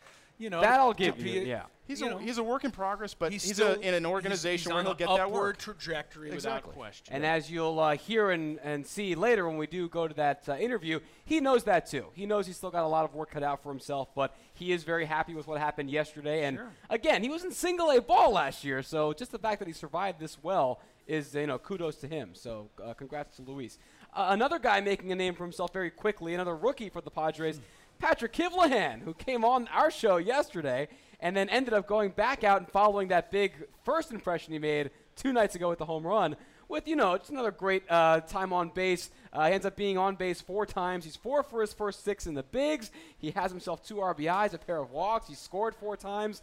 You 0.42 0.50
know, 0.50 0.60
That 0.60 0.80
I'll 0.80 0.92
give 0.92 1.20
you, 1.24 1.42
a- 1.42 1.44
yeah. 1.44 1.62
He's 1.86 2.00
you 2.00 2.06
a, 2.06 2.10
know, 2.10 2.18
he's 2.18 2.38
a 2.38 2.42
work 2.42 2.64
in 2.64 2.72
progress, 2.72 3.14
but 3.14 3.30
he's, 3.32 3.42
still 3.44 3.72
a, 3.74 3.78
in 3.78 3.94
an 3.94 4.04
organization 4.06 4.70
he's 4.70 4.74
where 4.74 4.82
he'll 4.82 4.94
get 4.94 5.06
that 5.08 5.20
upward 5.20 5.32
work. 5.40 5.58
trajectory 5.58 6.32
Exactly. 6.32 6.70
without 6.70 6.74
question. 6.80 7.14
And 7.14 7.24
as 7.24 7.48
you'll 7.50 7.78
uh, 7.78 7.96
hear 7.96 8.30
and, 8.30 8.58
and 8.64 8.84
see 8.84 9.14
later 9.14 9.46
when 9.48 9.56
we 9.56 9.66
do 9.68 9.88
go 9.88 10.08
to 10.08 10.14
that 10.14 10.48
uh, 10.48 10.56
interview, 10.56 10.98
he 11.24 11.38
knows 11.40 11.62
that 11.64 11.86
too. 11.86 12.06
He 12.14 12.26
knows 12.26 12.46
he's 12.48 12.56
still 12.56 12.70
got 12.72 12.82
a 12.84 12.88
lot 12.88 13.04
of 13.04 13.14
work 13.14 13.30
cut 13.30 13.42
out 13.44 13.62
for 13.62 13.68
himself, 13.68 14.08
but 14.16 14.34
he 14.54 14.72
is 14.72 14.82
very 14.82 15.04
happy 15.04 15.34
with 15.34 15.46
what 15.46 15.60
happened 15.60 15.90
yesterday. 15.90 16.44
And 16.44 16.56
Sure. 16.56 16.70
again, 16.90 17.22
he 17.22 17.28
was 17.28 17.44
in 17.44 17.52
single 17.52 17.90
A 17.90 18.00
ball 18.00 18.32
last 18.32 18.64
year, 18.64 18.82
so 18.82 19.12
just 19.12 19.30
the 19.30 19.38
fact 19.38 19.60
that 19.60 19.68
he 19.68 19.74
survived 19.74 20.18
this 20.18 20.42
well 20.42 20.80
is 21.06 21.34
you 21.34 21.46
know 21.46 21.58
kudos 21.58 21.96
to 21.96 22.08
him. 22.08 22.30
So 22.32 22.68
uh, 22.82 22.94
congrats 22.94 23.36
to 23.36 23.42
Luis. 23.42 23.78
Uh, 24.14 24.26
another 24.30 24.58
guy 24.58 24.80
making 24.80 25.10
a 25.10 25.14
name 25.16 25.34
for 25.34 25.42
himself 25.44 25.72
very 25.72 25.90
quickly, 25.90 26.34
another 26.34 26.54
rookie 26.54 26.90
for 26.90 27.00
the 27.00 27.10
Padres, 27.10 27.60
Patrick 28.02 28.32
Kivlehan, 28.32 29.02
who 29.02 29.14
came 29.14 29.44
on 29.44 29.68
our 29.68 29.88
show 29.88 30.16
yesterday 30.16 30.88
and 31.20 31.36
then 31.36 31.48
ended 31.48 31.72
up 31.72 31.86
going 31.86 32.10
back 32.10 32.42
out 32.42 32.58
and 32.58 32.68
following 32.68 33.06
that 33.08 33.30
big 33.30 33.52
first 33.84 34.10
impression 34.10 34.52
he 34.52 34.58
made 34.58 34.90
two 35.14 35.32
nights 35.32 35.54
ago 35.54 35.68
with 35.68 35.78
the 35.78 35.84
home 35.84 36.04
run. 36.04 36.34
With 36.68 36.88
you 36.88 36.96
know, 36.96 37.16
just 37.16 37.30
another 37.30 37.52
great 37.52 37.84
uh, 37.88 38.22
time 38.22 38.52
on 38.52 38.70
base. 38.70 39.10
Uh, 39.32 39.46
he 39.46 39.52
ends 39.52 39.64
up 39.64 39.76
being 39.76 39.98
on 39.98 40.16
base 40.16 40.40
four 40.40 40.66
times. 40.66 41.04
He's 41.04 41.14
four 41.14 41.44
for 41.44 41.60
his 41.60 41.72
first 41.72 42.02
six 42.02 42.26
in 42.26 42.34
the 42.34 42.42
bigs. 42.42 42.90
He 43.18 43.30
has 43.30 43.52
himself 43.52 43.86
two 43.86 43.96
RBIs, 43.96 44.52
a 44.52 44.58
pair 44.58 44.78
of 44.78 44.90
walks. 44.90 45.28
He 45.28 45.36
scored 45.36 45.76
four 45.76 45.96
times 45.96 46.42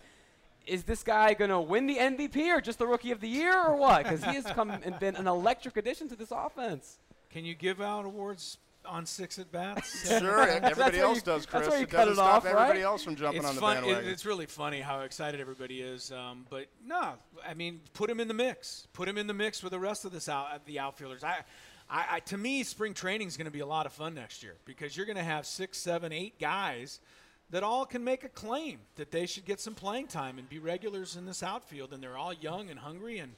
is 0.66 0.84
this 0.84 1.04
guy 1.04 1.34
going 1.34 1.50
to 1.50 1.60
win 1.60 1.88
the 1.88 1.98
MVP 1.98 2.56
or 2.56 2.62
just 2.62 2.78
the 2.80 2.86
Rookie 2.86 3.12
of 3.12 3.20
the 3.20 3.28
Year 3.28 3.60
or 3.60 3.76
what? 3.76 4.04
Because 4.04 4.24
he 4.24 4.36
has 4.36 4.46
come 4.46 4.70
and 4.70 4.98
been 5.00 5.16
an 5.16 5.26
electric 5.26 5.78
addition 5.78 6.08
to 6.10 6.16
this 6.16 6.32
offense. 6.32 7.00
Can 7.32 7.44
you 7.44 7.56
give 7.56 7.82
out 7.82 8.06
awards 8.06 8.60
on 8.86 9.06
six 9.06 9.38
at 9.40 9.52
bats? 9.52 10.08
Sure, 10.20 10.42
everybody 10.48 11.00
else 11.00 11.18
you- 11.18 11.22
does, 11.24 11.46
that's 11.46 11.46
Chris. 11.46 11.68
where 11.70 11.78
you 11.78 11.84
it 11.84 11.90
cut 11.90 11.98
doesn't 12.06 12.14
it 12.14 12.16
stop 12.16 12.34
off, 12.36 12.46
everybody 12.46 12.80
right? 12.80 12.86
else 12.86 13.04
from 13.04 13.16
jumping 13.16 13.40
it's 13.42 13.50
on 13.50 13.56
the 13.56 13.62
fun. 13.62 13.78
it- 13.78 13.82
bandwagon. 13.82 14.10
it's 14.10 14.26
really 14.26 14.46
funny 14.46 14.82
how 14.82 15.02
excited 15.02 15.40
everybody 15.42 15.82
is. 15.82 16.12
Um, 16.12 16.46
but 16.50 16.68
no, 16.86 17.14
I 17.48 17.54
mean, 17.54 17.82
put 17.94 18.10
him 18.10 18.20
in 18.20 18.28
the 18.28 18.34
mix. 18.34 18.88
Put 18.94 19.08
him 19.08 19.18
in 19.18 19.28
the 19.28 19.34
mix 19.34 19.62
with 19.64 19.72
the 19.72 19.80
rest 19.80 20.06
of 20.06 20.12
this 20.12 20.28
out, 20.30 20.66
the 20.66 20.80
outfielders. 20.80 21.24
I, 21.24 21.40
I, 21.90 22.06
I 22.12 22.20
to 22.22 22.38
me, 22.38 22.64
spring 22.64 22.94
training 22.94 23.28
is 23.28 23.38
going 23.38 23.46
to 23.46 23.52
be 23.52 23.60
a 23.62 23.66
lot 23.66 23.86
of 23.86 23.92
fun 23.94 24.14
next 24.16 24.44
year 24.44 24.56
because 24.66 24.96
you're 24.96 25.06
going 25.06 25.18
to 25.18 25.24
have 25.24 25.46
six, 25.46 25.78
seven, 25.78 26.12
eight 26.12 26.40
guys 26.40 27.00
that 27.52 27.64
all 27.64 27.86
can 27.86 28.04
make 28.04 28.24
a 28.24 28.30
claim 28.30 28.80
that 28.96 29.12
they 29.12 29.26
should 29.26 29.44
get 29.46 29.60
some 29.60 29.74
playing 29.74 30.06
time 30.08 30.38
and 30.38 30.48
be 30.48 30.60
regulars 30.60 31.16
in 31.16 31.26
this 31.26 31.42
outfield, 31.42 31.94
and 31.94 32.02
they're 32.04 32.18
all 32.18 32.34
young 32.34 32.70
and 32.70 32.80
hungry 32.80 33.20
and. 33.20 33.34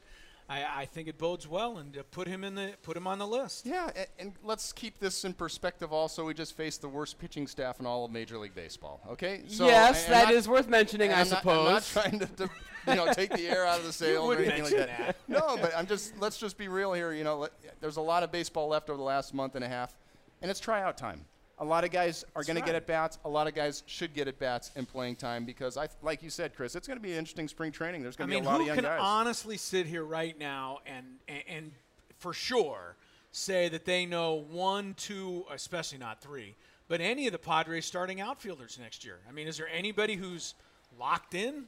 I, 0.51 0.81
I 0.81 0.86
think 0.86 1.08
it 1.08 1.17
bodes 1.17 1.48
well, 1.48 1.77
and 1.77 1.98
uh, 1.98 2.03
put 2.12 2.27
him 2.27 2.43
in 2.43 2.55
the 2.55 2.74
put 2.84 2.98
him 2.98 3.08
on 3.08 3.20
the 3.20 3.27
list. 3.27 3.65
Yeah, 3.65 3.89
and, 3.96 4.08
and 4.20 4.34
let's 4.43 4.74
keep 4.74 5.00
this 5.00 5.24
in 5.24 5.34
perspective. 5.34 5.93
Also, 5.93 6.25
we 6.25 6.34
just 6.34 6.58
faced 6.58 6.81
the 6.81 6.89
worst 6.89 7.17
pitching 7.20 7.48
staff 7.48 7.79
in 7.79 7.86
all 7.86 8.03
of 8.03 8.12
Major 8.12 8.38
League 8.38 8.53
Baseball. 8.53 9.00
Okay, 9.12 9.43
yes, 9.48 10.03
and 10.05 10.13
that 10.13 10.27
I'm 10.27 10.36
is 10.36 10.50
worth 10.50 10.67
mentioning, 10.67 11.10
and 11.12 11.17
I 11.17 11.22
I'm 11.22 11.29
not- 11.29 11.46
I'm 11.46 11.65
not 11.65 11.84
suppose. 11.84 12.03
trying 12.03 12.20
to, 12.20 12.25
to, 12.25 12.50
you 12.88 12.96
know, 12.96 13.13
take 13.13 13.31
the 13.31 13.48
air 13.48 13.65
out 13.65 13.79
of 13.79 13.86
the 13.86 13.93
sails 14.03 14.25
or 14.29 14.38
anything 14.38 14.63
like 14.63 14.74
that. 14.75 14.89
mention 14.89 15.15
No, 15.29 15.58
but 15.62 15.75
I'm 15.75 15.88
just 15.88 16.20
let's 16.20 16.38
just 16.38 16.58
be 16.58 16.67
real 16.67 16.91
here. 16.91 17.13
You 17.13 17.24
know, 17.24 17.38
let, 17.39 17.51
there's 17.79 17.98
a 17.98 18.01
lot 18.01 18.24
of 18.24 18.31
baseball 18.31 18.67
left 18.67 18.89
over 18.89 18.98
the 18.98 19.03
last 19.03 19.34
month 19.34 19.55
and 19.55 19.63
a 19.63 19.70
half, 19.70 19.98
and 20.41 20.51
it's 20.51 20.60
tryout 20.60 20.98
time. 20.98 21.24
A 21.61 21.65
lot 21.65 21.83
of 21.83 21.91
guys 21.91 22.25
are 22.35 22.43
going 22.43 22.57
to 22.57 22.65
get 22.65 22.73
at 22.73 22.87
bats. 22.87 23.19
A 23.23 23.29
lot 23.29 23.47
of 23.47 23.53
guys 23.53 23.83
should 23.85 24.15
get 24.15 24.27
at 24.27 24.39
bats 24.39 24.71
and 24.75 24.87
playing 24.87 25.15
time 25.15 25.45
because 25.45 25.77
I, 25.77 25.87
like 26.01 26.23
you 26.23 26.31
said, 26.31 26.55
Chris, 26.55 26.75
it's 26.75 26.87
going 26.87 26.97
to 26.97 27.03
be 27.03 27.11
an 27.11 27.19
interesting 27.19 27.47
spring 27.47 27.71
training. 27.71 28.01
There's 28.01 28.15
going 28.15 28.29
to 28.29 28.35
mean, 28.35 28.43
be 28.43 28.47
a 28.47 28.51
lot 28.51 28.61
of 28.61 28.67
young 28.67 28.77
guys. 28.77 28.85
who 28.85 28.89
can 28.89 28.99
honestly 28.99 29.57
sit 29.57 29.85
here 29.85 30.03
right 30.03 30.37
now 30.37 30.79
and, 30.87 31.05
and 31.27 31.43
and 31.47 31.71
for 32.17 32.33
sure 32.33 32.95
say 33.31 33.69
that 33.69 33.85
they 33.85 34.07
know 34.07 34.33
one, 34.49 34.95
two, 34.95 35.45
especially 35.51 35.99
not 35.99 36.19
three, 36.19 36.55
but 36.87 36.99
any 36.99 37.27
of 37.27 37.31
the 37.31 37.39
Padres 37.39 37.85
starting 37.85 38.19
outfielders 38.19 38.77
next 38.81 39.05
year. 39.05 39.19
I 39.29 39.31
mean, 39.31 39.47
is 39.47 39.57
there 39.57 39.69
anybody 39.71 40.15
who's 40.15 40.55
locked 40.99 41.35
in? 41.35 41.65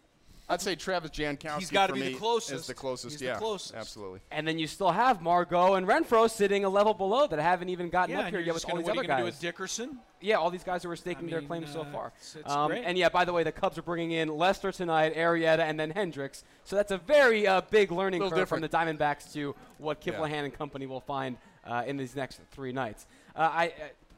I'd 0.50 0.62
say 0.62 0.76
Travis 0.76 1.12
Jankowski. 1.12 1.60
He's 1.60 1.72
gotta 1.72 1.94
for 1.94 2.00
be 2.00 2.14
the 2.14 2.20
closest. 2.20 2.54
Is 2.62 2.68
the 2.68 2.74
closest. 2.74 3.12
He's 3.14 3.20
the 3.20 3.28
yeah, 3.28 3.36
closest. 3.38 3.76
absolutely. 3.76 4.20
And 4.30 4.46
then 4.46 4.60
you 4.60 4.68
still 4.68 4.92
have 4.92 5.22
Margot 5.22 5.76
and 5.76 5.88
Renfroe 5.88 6.30
sitting 6.30 6.66
a 6.66 6.70
level 6.70 6.94
below 6.94 7.28
that 7.28 7.40
haven't 7.40 7.70
even 7.70 7.90
gotten 7.90 8.16
Yeah, 8.16 8.24
up 8.24 8.30
here 8.30 8.42
yet 8.42 8.54
with 8.54 8.66
all 8.66 8.72
gonna, 8.72 8.82
these 8.82 8.88
what 8.88 8.98
are 8.98 9.00
other 9.00 9.04
you 9.04 9.08
gonna 9.08 9.22
do 9.22 9.26
guys. 9.26 9.34
with 9.34 9.42
Dickerson? 9.42 10.00
Yeah, 10.20 10.36
all 10.36 10.52
these 10.52 10.64
guys 10.64 10.84
who 10.84 10.90
are 10.92 10.96
staking 10.98 11.28
their 11.28 11.40
mean, 11.40 11.48
claims 11.48 11.72
so 11.72 11.82
uh, 11.82 11.92
far. 11.92 12.08
it's- 12.08 12.36
it's 12.36 12.52
um, 12.52 12.72
great. 12.72 12.84
and 12.86 12.98
yeah, 12.98 13.10
by 13.10 13.24
the 13.24 13.32
way, 13.32 13.44
the 13.44 13.52
Cubs 13.54 13.78
are 13.78 13.82
bringing 13.84 14.12
in 14.12 14.28
Lester 14.28 14.72
tonight, 14.72 15.16
Arrieta, 15.16 15.60
and 15.60 15.80
then 15.80 15.92
Hendricks. 15.92 16.44
So 16.66 16.76
that's 16.76 16.92
a 16.92 16.98
very 16.98 17.48
uh, 17.48 17.62
big 17.72 17.92
learning 17.92 18.22
curve 18.22 18.32
Little 18.32 18.46
from 18.46 18.62
the 18.62 18.70
Diamondbacks 18.70 19.32
to 19.34 19.56
what 19.78 20.06
Yeah. 20.06 20.24
And 20.24 20.54
company 20.54 20.86
will 20.88 21.02
find 21.02 21.38
uh, 21.66 21.84
in 21.88 21.96
these 21.98 22.16
next 22.16 22.42
three 22.52 22.74
nights. 22.74 23.06
Uh, 23.36 23.50
I. 23.52 23.68
Uh, 23.68 23.72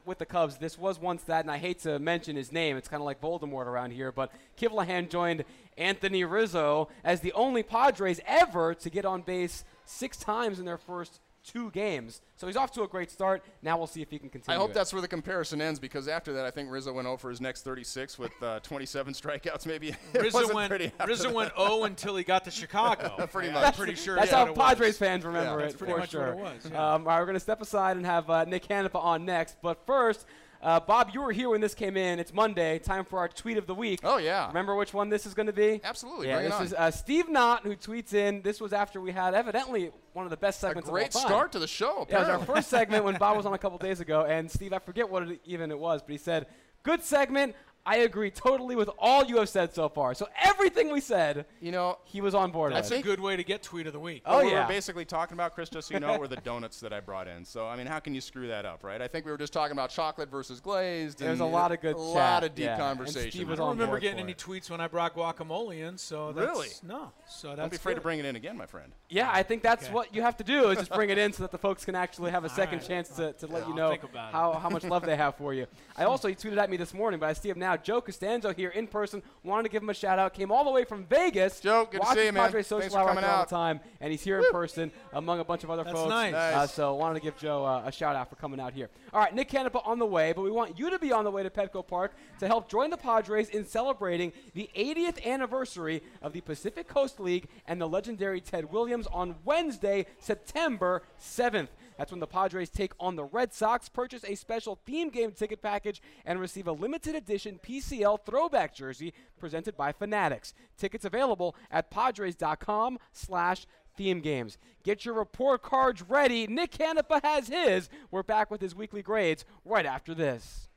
with 0.06 0.20
the 0.20 0.26
Cubs, 0.26 0.58
this 0.58 0.78
was 0.78 1.00
once 1.00 1.24
that, 1.24 1.42
and 1.44 1.52
I 1.52 1.58
hate 1.58 1.80
to 1.80 1.98
mention 2.00 2.36
his 2.36 2.52
name. 2.52 2.78
It's 2.78 2.88
kind 2.88 3.02
of 3.02 3.06
like 3.06 3.20
Voldemort 3.20 3.66
around 3.66 3.92
here, 3.92 4.12
but 4.12 4.32
Kivlehan 4.56 5.10
joined 5.10 5.44
Anthony 5.78 6.24
Rizzo 6.24 6.90
as 7.04 7.22
the 7.22 7.34
only 7.34 7.64
Padres 7.64 8.20
ever 8.26 8.74
to 8.76 8.90
get 8.90 9.06
on 9.06 9.22
base 9.22 9.64
six 9.86 10.18
times 10.18 10.60
in 10.60 10.66
their 10.66 10.78
first 10.78 11.20
two 11.44 11.70
games. 11.70 12.22
So 12.38 12.48
he's 12.48 12.56
off 12.58 12.72
to 12.72 12.82
a 12.82 12.88
great 12.88 13.12
start. 13.12 13.44
Now 13.62 13.78
we'll 13.78 13.86
see 13.86 14.02
if 14.02 14.10
he 14.10 14.18
can 14.18 14.30
continue. 14.30 14.58
I 14.58 14.60
hope 14.60 14.72
it. 14.72 14.74
that's 14.74 14.92
where 14.92 15.02
the 15.02 15.08
comparison 15.08 15.62
ends 15.62 15.80
because 15.80 16.08
after 16.08 16.34
that, 16.34 16.44
I 16.46 16.50
think 16.50 16.72
Rizzo 16.72 16.92
went 16.92 17.08
over 17.08 17.30
his 17.30 17.40
next 17.40 17.62
36 17.62 18.18
with 18.18 18.32
uh, 18.42 18.62
27 18.62 19.14
strikeouts. 19.14 19.68
Maybe 19.68 19.96
Rizzo 20.16 20.52
went 20.56 20.74
Rizzo 21.06 21.32
went 21.32 21.52
0 21.56 21.84
until 21.84 22.16
he 22.16 22.24
got 22.24 22.46
to 22.46 22.52
Chicago. 22.52 23.28
Pretty 23.32 23.50
I'm 23.50 23.54
much. 23.54 23.78
pretty 23.78 23.94
sure 23.94 24.16
That's 24.16 24.32
yeah, 24.32 24.38
how 24.38 24.46
it 24.48 24.56
was. 24.58 24.68
Padres 24.70 24.98
fans 24.98 25.24
remember 25.24 25.52
Yeah, 25.52 25.58
it 25.58 25.62
that's 25.68 25.76
pretty 25.76 25.94
for 25.94 26.00
much 26.00 26.10
sure. 26.12 26.34
what 26.36 26.54
it 26.56 26.64
was, 26.64 26.66
Um, 26.72 26.74
all 26.76 26.98
right, 27.06 27.20
we're 27.20 27.26
going 27.26 27.36
to 27.36 27.40
step 27.40 27.62
aside 27.62 27.98
and 27.98 28.06
have 28.08 28.28
uh, 28.30 28.46
Nick 28.46 28.68
Canepa 28.68 28.96
on 28.96 29.24
next. 29.26 29.58
But 29.62 29.86
first, 29.86 30.26
uh, 30.66 30.80
Bob, 30.80 31.12
you 31.14 31.22
were 31.22 31.32
here 31.32 31.50
when 31.50 31.62
this 31.62 31.74
came 31.76 31.96
in. 31.96 32.20
It's 32.20 32.34
Monday. 32.34 32.80
Time 32.80 33.06
for 33.06 33.20
our 33.20 33.28
tweet 33.28 33.58
of 33.58 33.68
the 33.68 33.76
week. 33.76 34.00
Oh 34.04 34.18
yeah, 34.18 34.48
Remember 34.48 34.76
which 34.76 34.94
one 34.94 35.10
this 35.10 35.26
is 35.26 35.34
going 35.34 35.46
to 35.46 35.54
be? 35.54 35.80
absolutely. 35.84 36.28
Yeah, 36.28 36.42
this 36.42 36.60
is 36.60 36.74
uh, 36.74 36.90
Steve 36.92 37.30
Knott 37.30 37.64
who 37.64 37.76
tweets 37.76 38.14
in. 38.14 38.42
This 38.42 38.60
was 38.60 38.74
after 38.74 39.00
we 39.00 39.12
had 39.12 39.34
evidently 39.36 39.92
one 40.14 40.26
of 40.26 40.32
the 40.32 40.38
best 40.38 40.60
segments. 40.60 40.90
a 40.90 40.92
great 40.92 41.10
of 41.10 41.16
all 41.18 41.22
time. 41.22 41.30
start 41.30 41.52
to 41.52 41.60
the 41.60 41.68
show. 41.68 42.08
Yeah, 42.10 42.18
it 42.18 42.20
was 42.22 42.30
our 42.30 42.40
first 42.40 42.70
segment 42.70 43.06
when 43.06 43.16
Bob 43.18 43.38
was 43.38 43.46
on 43.46 43.54
a 43.54 43.58
couple 43.58 43.78
days 43.90 44.00
ago, 44.00 44.26
and 44.26 44.50
Steve, 44.50 44.74
I 44.74 44.80
forget 44.80 45.10
what 45.10 45.24
it, 45.30 45.40
even 45.46 45.70
it 45.72 45.78
was, 45.80 46.02
but 46.02 46.12
he 46.12 46.18
said, 46.18 46.48
"Good 46.84 47.04
segment. 47.04 47.56
I 47.86 47.98
agree 47.98 48.32
totally 48.32 48.76
with 48.76 48.90
all 48.98 49.26
you 49.26 49.38
have 49.38 49.50
said 49.50 49.74
so 49.74 49.88
far." 49.90 50.14
So 50.16 50.28
everything 50.44 50.92
we 50.92 51.02
said, 51.02 51.46
You 51.60 51.72
know, 51.72 51.98
he 52.06 52.22
was 52.22 52.34
on 52.34 52.52
board 52.52 52.74
That's 52.74 52.90
with. 52.90 53.00
a 53.00 53.04
good 53.04 53.20
way 53.20 53.36
to 53.36 53.44
get 53.44 53.62
tweet 53.64 53.88
of 53.88 53.94
the 53.94 54.00
week. 54.00 54.24
Oh 54.26 54.38
what 54.38 54.46
we 54.46 54.52
yeah. 54.52 54.64
were 54.64 54.68
basically 54.68 55.06
talking 55.06 55.34
about, 55.36 55.54
Chris, 55.54 55.70
just 55.70 55.88
so 55.90 55.94
you 55.94 56.00
know, 56.00 56.18
were 56.18 56.28
the 56.28 56.36
donuts 56.38 56.80
that 56.82 56.94
I 56.94 57.00
brought 57.00 57.28
in. 57.28 57.46
So, 57.46 57.68
I 57.68 57.76
mean, 57.76 57.88
how 57.88 58.00
can 58.00 58.14
you 58.16 58.22
screw 58.22 58.48
that 58.48 58.66
up, 58.66 58.84
right? 58.84 59.02
I 59.02 59.08
think 59.08 59.26
we 59.26 59.32
were 59.32 59.38
just 59.38 59.54
talking 59.54 59.72
about 59.74 59.90
chocolate 59.90 60.30
versus 60.30 60.60
glazed. 60.60 61.20
There's 61.20 61.40
a 61.40 61.46
lot 61.46 61.72
of 61.72 61.82
good 61.82 61.96
A 61.96 62.00
chat, 62.00 62.06
lot 62.16 62.44
of 62.44 62.56
deep 62.56 62.66
yeah. 62.66 62.72
And 62.74 62.82
conversation. 62.82 63.32
Steve 63.32 63.48
I 63.48 63.52
was 63.52 63.60
don't 63.60 63.68
on 63.70 63.74
remember 63.76 63.92
board 63.94 64.02
getting 64.02 64.20
any 64.20 64.32
it. 64.34 64.38
tweets 64.38 64.70
when 64.70 64.82
I 64.82 64.88
brought 64.88 65.16
guacamole 65.16 65.80
in, 65.88 65.98
so 65.98 66.32
that's 66.32 66.48
Really? 66.48 66.68
no. 66.84 67.12
So 67.28 67.50
that's 67.50 67.60
Don't 67.60 67.70
be 67.72 67.76
afraid 67.78 67.94
good. 67.94 68.00
to 68.00 68.04
bring 68.04 68.20
it 68.20 68.26
in 68.26 68.36
again, 68.36 68.58
my 68.58 68.66
friend. 68.66 68.92
Yeah, 69.10 69.30
I 69.32 69.44
think 69.44 69.62
that's 69.62 69.86
Okay. 69.86 69.94
what 69.94 70.14
you 70.16 70.22
have 70.22 70.38
to 70.38 70.44
do 70.44 70.70
is 70.70 70.80
just 70.80 70.92
bring 70.92 71.10
it 71.10 71.18
in 71.18 71.34
so 71.34 71.44
that 71.44 71.52
the 71.52 71.58
folks 71.58 71.86
can 71.86 71.96
actually 71.96 72.32
have 72.32 72.44
a 72.46 72.50
second 72.50 72.80
right. 72.80 72.88
chance 72.88 73.10
to, 73.10 73.34
to 73.34 73.48
let 73.48 73.64
you 73.68 73.70
I'll 73.72 73.76
know 73.78 73.90
think 73.92 74.04
about 74.04 74.30
it. 74.30 74.34
how, 74.34 74.54
how 74.54 74.70
much 74.70 74.84
love 74.84 75.06
they 75.06 75.16
have 75.16 75.36
for 75.36 75.54
you. 75.54 75.68
I 75.98 76.04
also, 76.12 76.28
he 76.28 76.36
tweeted 76.36 76.58
at 76.58 76.70
me 76.70 76.78
this 76.78 76.94
morning, 76.94 77.20
but 77.20 77.28
I 77.30 77.34
see 77.34 77.50
him 77.50 77.60
now. 77.60 77.75
Joe 77.84 78.02
Costanzo 78.02 78.54
here 78.54 78.70
in 78.70 78.88
person. 78.88 79.22
Wanted 79.44 79.64
to 79.64 79.70
give 79.70 79.84
him 79.84 79.90
a 79.90 79.94
shout 79.94 80.20
out. 80.20 80.34
Came 80.34 80.52
all 80.52 80.64
the 80.64 80.72
way 80.72 80.84
from 80.84 81.06
Vegas. 81.06 81.60
Joe, 81.60 81.88
good 81.90 82.02
to 82.02 82.08
see 82.14 82.26
you, 82.26 82.32
man. 82.32 82.46
Padres 82.46 82.68
Thanks 82.68 82.94
for 82.94 83.00
Hour 83.00 83.08
coming 83.10 83.24
all 83.24 83.30
out. 83.30 83.50
the 83.50 83.56
time, 83.56 83.80
and 84.02 84.12
he's 84.12 84.24
here 84.24 84.40
in 84.40 84.52
person 84.52 84.92
among 85.14 85.40
a 85.40 85.44
bunch 85.44 85.64
of 85.64 85.70
other 85.70 85.84
That's 85.84 85.96
folks. 85.96 86.10
nice. 86.10 86.34
Uh, 86.34 86.52
Nice. 86.56 86.74
so 86.74 86.94
wanted 86.96 87.16
to 87.16 87.20
give 87.22 87.38
Joe 87.38 87.66
uh, 87.66 87.84
a 87.86 87.92
shout 87.92 88.16
out 88.16 88.30
for 88.30 88.36
coming 88.36 88.60
out 88.60 88.74
here. 88.74 88.90
All 89.14 89.20
right, 89.20 89.34
Nick 89.34 89.50
Canepa 89.50 89.86
on 89.88 90.00
the 90.00 90.06
way, 90.06 90.34
but 90.34 90.42
we 90.42 90.52
want 90.52 90.78
you 90.80 90.90
to 90.90 91.00
be 91.00 91.12
on 91.12 91.24
the 91.24 91.32
way 91.32 91.44
to 91.44 91.50
Petco 91.50 91.86
Park 91.86 92.14
to 92.40 92.48
help 92.48 92.70
join 92.70 92.90
the 92.90 92.98
Padres 92.98 93.50
in 93.50 93.66
celebrating 93.66 94.32
the 94.54 94.70
80th 94.76 95.24
anniversary 95.26 96.02
of 96.22 96.34
the 96.34 96.42
Pacific 96.42 96.88
Coast 96.88 97.20
League 97.20 97.48
and 97.68 97.80
the 97.80 97.88
legendary 97.88 98.42
Ted 98.42 98.72
Williams 98.72 99.08
on 99.08 99.36
Wednesday, 99.46 100.06
September 100.20 101.04
7th. 101.20 101.68
That's 101.98 102.12
when 102.12 102.20
the 102.20 102.28
Padres 102.28 102.70
take 102.70 102.94
on 103.00 103.16
the 103.16 103.24
Red 103.24 103.54
Sox, 103.54 103.90
purchase 103.90 104.24
a 104.24 104.36
special 104.36 104.80
theme 104.86 105.10
game 105.10 105.32
ticket 105.32 105.62
package, 105.62 106.02
and 106.26 106.40
receive 106.40 106.68
a 106.68 106.72
limited 106.72 107.16
edition 107.16 107.60
PCL 107.64 108.26
throwback 108.26 108.76
jersey 108.76 109.14
presented 109.40 109.78
by 109.78 109.92
Fanatics. 109.92 110.54
Tickets 110.78 111.06
available 111.06 111.56
at 111.72 111.90
padres.com 111.92 113.00
slash 113.14 113.66
theme 113.98 114.20
games. 114.22 114.58
Get 114.84 115.06
your 115.06 115.16
report 115.16 115.62
cards 115.62 116.02
ready. 116.02 116.48
Nick 116.48 116.72
Canepa 116.72 117.24
has 117.24 117.48
his. 117.48 117.90
We're 118.12 118.24
back 118.24 118.52
with 118.52 118.62
his 118.62 118.76
weekly 118.76 119.02
grades 119.02 119.46
right 119.64 119.86
after 119.86 120.14
this. 120.14 120.68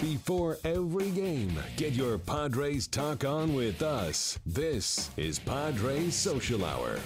Before 0.00 0.58
every 0.62 1.10
game, 1.10 1.58
get 1.76 1.92
your 1.92 2.18
Padres 2.18 2.86
talk 2.86 3.24
on 3.24 3.52
with 3.52 3.82
us. 3.82 4.38
This 4.46 5.10
is 5.16 5.40
Padres 5.40 6.14
Social 6.14 6.64
Hour. 6.64 7.00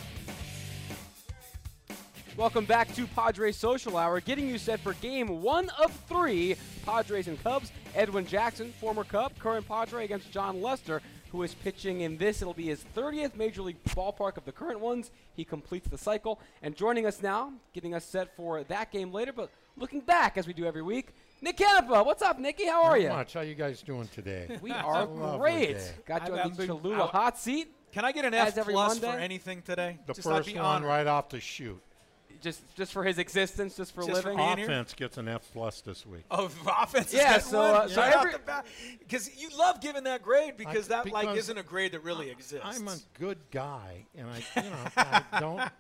Welcome 2.37 2.65
back 2.65 2.93
to 2.95 3.07
Padres 3.09 3.57
Social 3.57 3.97
Hour, 3.97 4.21
getting 4.21 4.49
you 4.49 4.57
set 4.57 4.81
for 4.81 4.95
game 4.95 5.43
one 5.43 5.69
of 5.79 5.93
three 6.09 6.57
Padres 6.85 7.29
and 7.29 7.43
Cubs. 7.43 7.71
Edwin 7.95 8.27
Jackson, 8.27 8.73
former 8.81 9.05
Cub, 9.05 9.39
current 9.39 9.69
Padre, 9.69 10.05
against 10.05 10.31
Jon 10.33 10.63
Lester, 10.63 11.03
who 11.31 11.43
is 11.43 11.53
pitching 11.55 12.01
in 12.01 12.17
this. 12.17 12.41
It'll 12.41 12.55
be 12.55 12.67
his 12.69 12.85
30th 12.97 13.37
Major 13.37 13.61
League 13.63 13.83
ballpark 13.91 14.39
of 14.39 14.47
the 14.47 14.53
current 14.53 14.81
ones. 14.81 15.11
He 15.35 15.45
completes 15.45 15.89
the 15.89 15.99
cycle. 15.99 16.41
And 16.63 16.75
joining 16.75 17.05
us 17.05 17.21
now, 17.23 17.53
getting 17.75 17.95
us 17.95 18.05
set 18.05 18.35
for 18.35 18.65
that 18.65 18.91
game 18.91 19.13
later, 19.13 19.33
but 19.33 19.51
looking 19.77 20.01
back 20.01 20.39
as 20.39 20.47
we 20.47 20.55
do 20.55 20.65
every 20.65 20.83
week, 20.83 21.11
Nick 21.43 21.59
Canepa. 21.59 22.05
What's 22.07 22.23
up, 22.23 22.39
Nicky? 22.39 22.67
How 22.67 22.83
are 22.85 22.97
Not 22.97 23.01
you? 23.03 23.09
much. 23.11 23.35
How 23.35 23.41
you 23.43 23.55
guys 23.55 23.83
doing 23.83 24.09
today? 24.09 24.59
We 24.63 24.71
are 24.73 25.07
great. 25.37 25.75
day. 25.77 25.91
Got 26.07 26.29
you 26.29 26.35
I've 26.35 26.47
on 26.47 26.51
the 26.53 26.57
been- 26.57 26.67
Cholula 26.69 27.05
I- 27.05 27.09
hot 27.09 27.39
seat. 27.39 27.69
Can 27.93 28.07
I 28.07 28.13
get 28.13 28.25
an 28.25 28.33
As 28.33 28.53
F 28.55 28.59
every 28.59 28.73
plus 28.73 28.99
for 28.99 29.05
anything 29.09 29.61
today? 29.61 29.99
The 30.07 30.15
Just 30.15 30.27
first 30.27 30.47
be 30.49 30.55
one 30.55 30.65
honored. 30.65 30.89
right 30.89 31.07
off 31.07 31.29
the 31.29 31.41
shoot. 31.41 31.79
Just, 32.43 32.61
just 32.77 32.93
for 32.93 33.05
his 33.05 33.19
existence, 33.19 33.77
just 33.77 33.95
for 33.95 34.03
Just 34.03 34.25
living. 34.25 34.37
being 34.37 34.57
here? 34.59 34.67
Offense 34.67 34.93
gets 34.95 35.17
an 35.17 35.29
F 35.29 35.43
plus 35.53 35.81
this 35.81 36.05
week. 36.05 36.25
Oh, 36.31 36.51
offense. 36.83 37.15
Yeah, 37.15 37.37
is 37.37 37.45
so, 37.45 37.59
one 37.61 37.71
uh, 37.83 37.89
so 37.89 38.01
right 38.01 38.13
every- 38.15 38.31
off 38.35 38.41
the 38.41 38.47
bat. 38.47 38.67
Because 38.99 39.35
you 39.41 39.49
love 39.57 39.81
giving 39.81 40.05
that 40.05 40.23
grade 40.23 40.57
because 40.57 40.91
I- 40.91 41.03
that 41.05 41.13
like 41.13 41.23
because 41.29 41.39
isn't 41.45 41.59
a 41.59 41.63
grade 41.63 41.93
that 41.93 42.03
really 42.03 42.31
exists. 42.31 42.65
I'm 42.65 42.89
a 42.89 42.97
good 43.19 43.39
guy, 43.51 44.07
and 44.17 44.29
I, 44.29 44.61
you 44.61 44.71
know, 44.71 44.77
I 44.97 45.41
don't. 45.41 45.63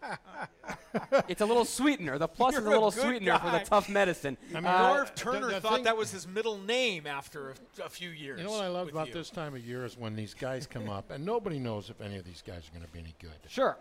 It's 1.28 1.40
a 1.40 1.46
little 1.46 1.64
sweetener. 1.64 2.18
The 2.18 2.28
plus 2.28 2.52
You're 2.52 2.60
is 2.60 2.66
a 2.66 2.70
a 2.70 2.72
little 2.72 2.90
good 2.90 3.02
sweetener 3.02 3.38
for 3.38 3.50
the 3.50 3.60
tough 3.60 3.88
medicine. 3.88 4.36
I 4.50 4.54
mean, 4.56 4.66
Uh, 4.66 4.94
Norv 5.04 5.14
Turner 5.14 5.48
the 5.50 5.60
thought 5.60 5.84
that 5.84 5.96
was 5.96 6.10
his 6.10 6.26
middle 6.28 6.58
name 6.58 7.06
after 7.06 7.50
a, 7.80 7.84
a 7.84 7.88
few 7.88 8.10
years. 8.10 8.38
You 8.40 8.44
know 8.46 8.52
what 8.52 8.62
I 8.62 8.68
love 8.68 8.88
about 8.88 9.08
you. 9.08 9.14
this 9.14 9.30
time 9.30 9.54
of 9.54 9.64
year 9.64 9.84
is 9.84 9.96
when 9.96 10.14
these 10.16 10.34
guys 10.34 10.66
come 10.66 10.90
up, 10.90 11.10
and 11.10 11.24
nobody 11.24 11.58
knows 11.58 11.88
if 11.90 12.00
any 12.00 12.18
of 12.18 12.24
these 12.24 12.42
guys 12.46 12.68
are 12.68 12.72
going 12.76 12.84
to 12.86 12.92
be 12.92 12.98
any 13.00 13.14
good. 13.20 13.30
sure. 13.48 13.78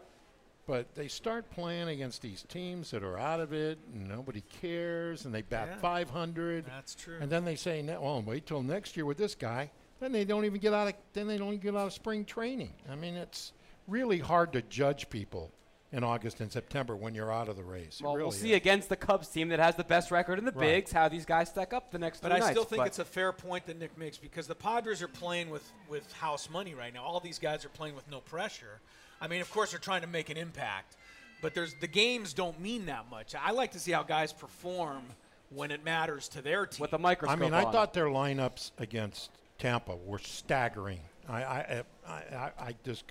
But 0.68 0.94
they 0.96 1.08
start 1.08 1.50
playing 1.50 1.90
against 1.90 2.22
these 2.22 2.44
teams 2.44 2.92
that 2.92 3.04
are 3.04 3.18
out 3.18 3.40
of 3.40 3.52
it, 3.52 3.80
and 3.94 4.08
nobody 4.08 4.42
cares, 4.42 5.26
and 5.26 5.34
they 5.34 5.42
bat 5.42 5.68
Yeah. 5.72 5.78
500. 5.80 6.66
That's 6.66 6.94
true. 6.96 7.18
And 7.20 7.32
then 7.32 7.46
they 7.46 7.56
say, 7.56 7.82
"Ne- 7.82 7.94
"Well, 7.98 8.18
oh, 8.18 8.20
wait 8.20 8.46
till 8.46 8.62
next 8.62 8.96
year 8.96 9.06
with 9.06 9.18
this 9.18 9.34
guy." 9.36 9.72
Then 10.00 10.12
they 10.12 10.24
don't 10.24 10.46
even 10.46 10.60
get 10.60 10.74
out 10.74 10.88
of. 10.88 10.94
Then 11.14 11.28
they 11.28 11.38
don't 11.38 11.58
get 11.60 11.76
out 11.76 11.88
of 11.88 11.94
spring 11.94 12.26
training. 12.26 12.74
I 12.90 12.96
mean, 12.96 13.16
it's 13.16 13.54
really 13.88 14.20
hard 14.20 14.54
to 14.54 14.62
judge 14.62 15.10
people 15.10 15.52
in 15.92 16.04
August 16.06 16.40
and 16.40 16.50
September 16.52 16.96
when 16.96 17.14
you're 17.14 17.34
out 17.34 17.50
of 17.50 17.58
the 17.58 17.64
race. 17.64 18.00
It 18.00 18.04
Well, 18.04 18.16
we'll 18.16 18.32
see 18.32 18.52
is. 18.52 18.58
against 18.58 18.88
the 18.88 18.96
Cubs 18.96 19.28
team 19.28 19.50
that 19.50 19.60
has 19.60 19.76
the 19.76 19.84
best 19.84 20.10
record 20.10 20.40
in 20.40 20.46
the 20.46 20.52
Right. 20.54 20.68
bigs 20.76 20.92
how 20.94 21.10
these 21.10 21.26
guys 21.26 21.50
stack 21.50 21.74
up 21.74 21.92
the 21.92 22.00
next 22.00 22.22
But 22.22 22.32
I 22.32 22.38
nights. 22.38 22.52
still 22.52 22.64
think 22.64 22.86
it's 22.86 23.00
a 23.00 23.04
fair 23.04 23.34
point 23.34 23.66
that 23.66 23.78
Nick 23.78 23.98
makes 23.98 24.18
because 24.18 24.48
the 24.48 24.56
Padres 24.56 25.02
are 25.02 25.10
playing 25.10 25.50
with, 25.50 25.70
with 25.90 26.10
house 26.14 26.50
money 26.50 26.74
right 26.74 26.94
now. 26.94 27.04
All 27.04 27.20
these 27.20 27.40
guys 27.40 27.66
are 27.66 27.70
playing 27.70 27.96
with 27.96 28.10
no 28.10 28.22
pressure. 28.22 28.80
I 29.22 29.28
mean, 29.28 29.42
of 29.42 29.52
course, 29.52 29.72
they're 29.72 29.80
trying 29.80 30.02
to 30.02 30.08
make 30.08 30.30
an 30.30 30.38
impact, 30.38 30.98
but 31.42 31.54
there's 31.54 31.76
the 31.76 31.88
games 31.88 32.34
don't 32.34 32.60
mean 32.60 32.88
that 32.88 33.06
much. 33.10 33.36
I 33.36 33.52
like 33.52 33.72
to 33.74 33.80
see 33.80 33.92
how 33.92 34.04
guys 34.04 34.34
perform 34.34 35.04
when 35.52 35.70
it 35.70 35.84
matters 35.86 36.28
to 36.30 36.42
their 36.42 36.66
team. 36.66 36.82
with 36.82 36.92
the 36.92 37.00
microscope. 37.00 37.38
I 37.38 37.42
mean, 37.42 37.54
I 37.54 37.66
on. 37.66 37.72
thought 37.72 37.94
their 37.94 38.08
lineups 38.08 38.72
against 38.80 39.30
Tampa 39.60 39.96
were 39.96 40.20
staggering. 40.20 41.02
I, 41.30 41.44
I, 41.44 41.84
I, 42.08 42.12
I, 42.12 42.52
I 42.60 42.76
just 42.84 43.04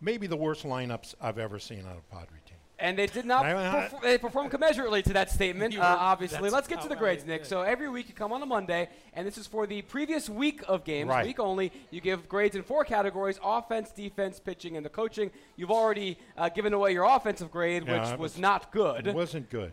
maybe 0.00 0.26
the 0.26 0.36
worst 0.36 0.64
lineups 0.64 1.14
I've 1.20 1.38
ever 1.38 1.58
seen 1.58 1.80
on 1.80 1.96
a 1.96 2.14
Padre 2.14 2.28
team. 2.28 2.39
And 2.80 2.96
they 2.96 3.06
did 3.06 3.26
not. 3.26 3.44
I- 3.44 3.86
I- 3.86 3.90
they 4.02 4.16
performed 4.18 4.50
commensurately 4.50 5.02
to 5.04 5.12
that 5.12 5.30
statement. 5.30 5.76
Uh, 5.78 5.82
obviously, 5.82 6.48
let's 6.50 6.66
get 6.66 6.80
to 6.80 6.88
the 6.88 6.96
grades, 6.96 7.26
Nick. 7.26 7.44
So 7.44 7.60
every 7.62 7.88
week 7.90 8.08
you 8.08 8.14
come 8.14 8.32
on 8.32 8.42
a 8.42 8.46
Monday, 8.46 8.88
and 9.12 9.26
this 9.26 9.36
is 9.36 9.46
for 9.46 9.66
the 9.66 9.82
previous 9.82 10.28
week 10.30 10.62
of 10.66 10.84
games, 10.84 11.10
Right. 11.10 11.26
week 11.26 11.38
only. 11.38 11.72
You 11.90 12.00
give 12.00 12.28
grades 12.28 12.56
in 12.56 12.62
four 12.62 12.84
categories: 12.84 13.38
offense, 13.44 13.90
defense, 13.90 14.40
pitching, 14.40 14.76
and 14.76 14.84
the 14.86 14.90
coaching. 14.90 15.30
You've 15.56 15.70
already 15.70 16.18
uh, 16.38 16.48
given 16.48 16.72
away 16.72 16.92
your 16.92 17.04
offensive 17.04 17.50
grade, 17.50 17.84
Yeah, 17.86 17.92
which 18.10 18.18
was 18.18 18.32
was- 18.32 18.38
not 18.38 18.72
good. 18.72 19.06
It 19.06 19.14
wasn't 19.14 19.50
good. 19.50 19.72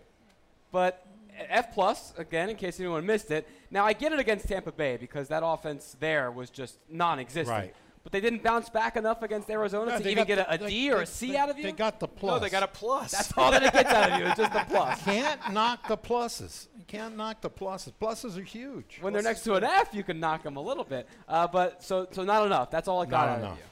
but 0.71 1.05
F 1.49 1.73
plus 1.73 2.13
again, 2.17 2.49
in 2.49 2.55
case 2.57 2.79
anyone 2.79 3.05
missed 3.05 3.31
it. 3.31 3.47
Now 3.71 3.85
I 3.85 3.93
get 3.93 4.11
it 4.11 4.19
against 4.19 4.47
Tampa 4.47 4.71
Bay 4.71 4.97
because 4.97 5.27
that 5.29 5.43
offense 5.45 5.95
there 5.99 6.29
was 6.31 6.49
just 6.49 6.77
non-existent. 6.89 7.47
Right. 7.55 7.75
But 8.09 8.13
they 8.13 8.21
didn't 8.21 8.41
bounce 8.41 8.69
back 8.69 8.95
enough 8.95 9.21
against 9.21 9.49
Arizona 9.49 9.91
Yeah, 9.91 9.97
to 9.99 10.09
even 10.09 10.15
got 10.21 10.27
get 10.27 10.37
a, 10.39 10.53
a 10.53 10.57
the- 10.57 10.67
D 10.69 10.91
or 10.91 10.95
a 10.95 10.99
they- 10.99 11.05
C 11.05 11.31
they- 11.33 11.37
out 11.37 11.49
of 11.49 11.57
you. 11.57 11.63
They 11.63 11.71
got 11.73 11.99
the 11.99 12.07
plus. 12.07 12.31
No, 12.35 12.39
they 12.39 12.49
got 12.49 12.63
a 12.63 12.67
plus. 12.67 13.11
That's 13.11 13.33
all 13.37 13.51
that 13.51 13.61
it 13.63 13.73
gets 13.73 13.91
out 13.91 14.11
of 14.13 14.19
you. 14.19 14.27
It's 14.27 14.37
just 14.37 14.55
a 14.55 14.63
plus. 14.63 15.03
can't 15.03 15.51
knock 15.51 15.85
the 15.89 15.97
pluses. 15.97 16.67
You 16.77 16.85
can't 16.87 17.17
knock 17.17 17.41
the 17.41 17.49
pluses. 17.49 17.91
Pluses 17.99 18.37
are 18.37 18.41
huge. 18.43 18.99
When 19.01 19.11
they're 19.11 19.21
next 19.21 19.41
to 19.41 19.55
an 19.55 19.65
F, 19.65 19.89
you 19.93 20.03
can 20.05 20.21
knock 20.21 20.43
them 20.43 20.55
a 20.55 20.61
little 20.61 20.85
bit. 20.85 21.05
Uh, 21.27 21.47
but 21.47 21.83
so 21.83 22.07
so 22.11 22.23
not 22.23 22.45
enough. 22.45 22.71
That's 22.71 22.87
all 22.87 23.01
it 23.01 23.09
got 23.09 23.25
Not 23.25 23.29
out 23.33 23.39
enough. 23.39 23.51
of 23.53 23.57
you. 23.57 23.63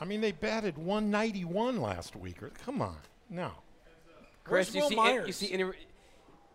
I 0.00 0.04
mean, 0.06 0.22
they 0.22 0.32
batted 0.32 0.78
191 0.78 1.78
last 1.78 2.16
week. 2.16 2.42
Or, 2.42 2.48
come 2.64 2.80
on, 2.80 2.96
no. 3.28 3.50
Chris, 4.44 4.74
you 4.74 4.88
see, 4.88 4.96
Myers? 4.96 5.26
you 5.26 5.32
see, 5.34 5.52
any, 5.52 5.64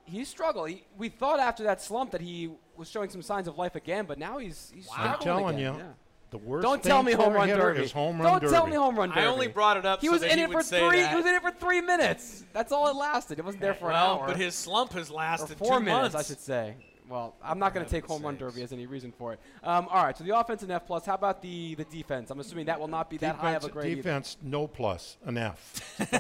he 0.06 0.26
struggled. 0.26 0.70
He, 0.70 0.84
we 0.98 1.10
thought 1.10 1.40
after 1.40 1.64
that 1.66 1.82
slump 1.82 2.12
that 2.12 2.22
he 2.22 2.50
was 2.76 2.90
showing 2.90 3.10
some 3.10 3.22
signs 3.22 3.48
of 3.48 3.58
life 3.58 3.76
again, 3.76 4.06
but 4.06 4.18
now 4.18 4.40
he's 4.40 4.72
he's 4.76 4.88
I'm 4.96 5.20
telling 5.20 5.56
again. 5.56 5.76
you, 5.76 5.80
Yeah. 5.80 5.86
The 6.30 6.38
worst. 6.38 6.64
Don't 6.64 6.82
thing 6.84 6.90
tell 6.90 7.04
me 7.04 7.14
home 7.14 7.34
run 7.34 7.48
hitter 7.48 7.62
derby. 7.74 7.84
Is 7.84 7.92
home 7.92 8.20
run 8.22 8.32
Don't 8.32 8.42
derby. 8.42 8.54
tell 8.54 8.68
me 8.68 8.76
home 8.76 8.98
run 8.98 9.10
derby. 9.10 9.22
I 9.22 9.26
only 9.28 9.48
brought 9.48 9.78
it 9.78 9.86
up 9.86 10.02
He 10.02 10.08
so 10.08 10.14
was 10.14 10.22
that 10.22 10.32
in 10.32 10.38
he 10.40 10.44
it 10.44 10.52
for 10.52 10.62
three. 10.64 10.80
that. 11.02 11.10
He 11.10 11.16
was 11.16 11.26
in 11.26 11.36
it 11.36 11.42
for 11.42 11.52
three 11.52 11.82
minutes. 11.82 12.44
That's 12.54 12.72
all 12.72 12.88
it 12.88 12.96
lasted. 12.96 13.40
It 13.40 13.46
wasn't 13.46 13.62
there 13.62 13.74
for 13.74 13.86
well, 13.88 14.14
an 14.16 14.20
hour. 14.22 14.28
but 14.28 14.38
his 14.38 14.54
slump 14.56 14.94
has 14.94 15.10
or 15.10 15.14
lasted 15.16 15.58
four 15.58 15.80
two 15.80 15.86
minutes, 15.86 16.14
months. 16.14 16.30
I 16.30 16.34
should 16.34 16.42
say. 16.42 16.76
Well, 17.10 17.36
I'm 17.42 17.58
not 17.58 17.74
going 17.74 17.86
to 17.86 17.90
take 17.90 18.06
home 18.06 18.22
run 18.22 18.36
derby 18.36 18.64
as 18.64 18.74
any 18.74 18.86
reason 18.86 19.14
for 19.18 19.32
it. 19.32 19.40
Um, 19.64 19.88
all 19.90 20.04
right, 20.04 20.18
so 20.18 20.26
the 20.26 20.38
offense 20.38 20.62
an 20.64 20.72
F 20.72 20.86
plus. 20.86 21.06
How 21.06 21.14
about 21.16 21.42
the 21.42 21.74
the 21.76 21.86
defense? 21.86 22.30
I'm 22.32 22.42
assuming 22.42 22.66
that 22.66 22.78
will 22.78 22.90
not 22.90 23.10
be 23.10 23.16
that 23.20 23.38
high 23.38 23.52
of 23.52 23.64
a 23.64 23.68
Defense, 23.68 23.74
grade. 23.74 23.92
either. 23.94 24.02
defense, 24.02 24.38
no 24.42 24.68
plus, 24.68 25.16
an 25.26 25.38
F. 25.38 25.58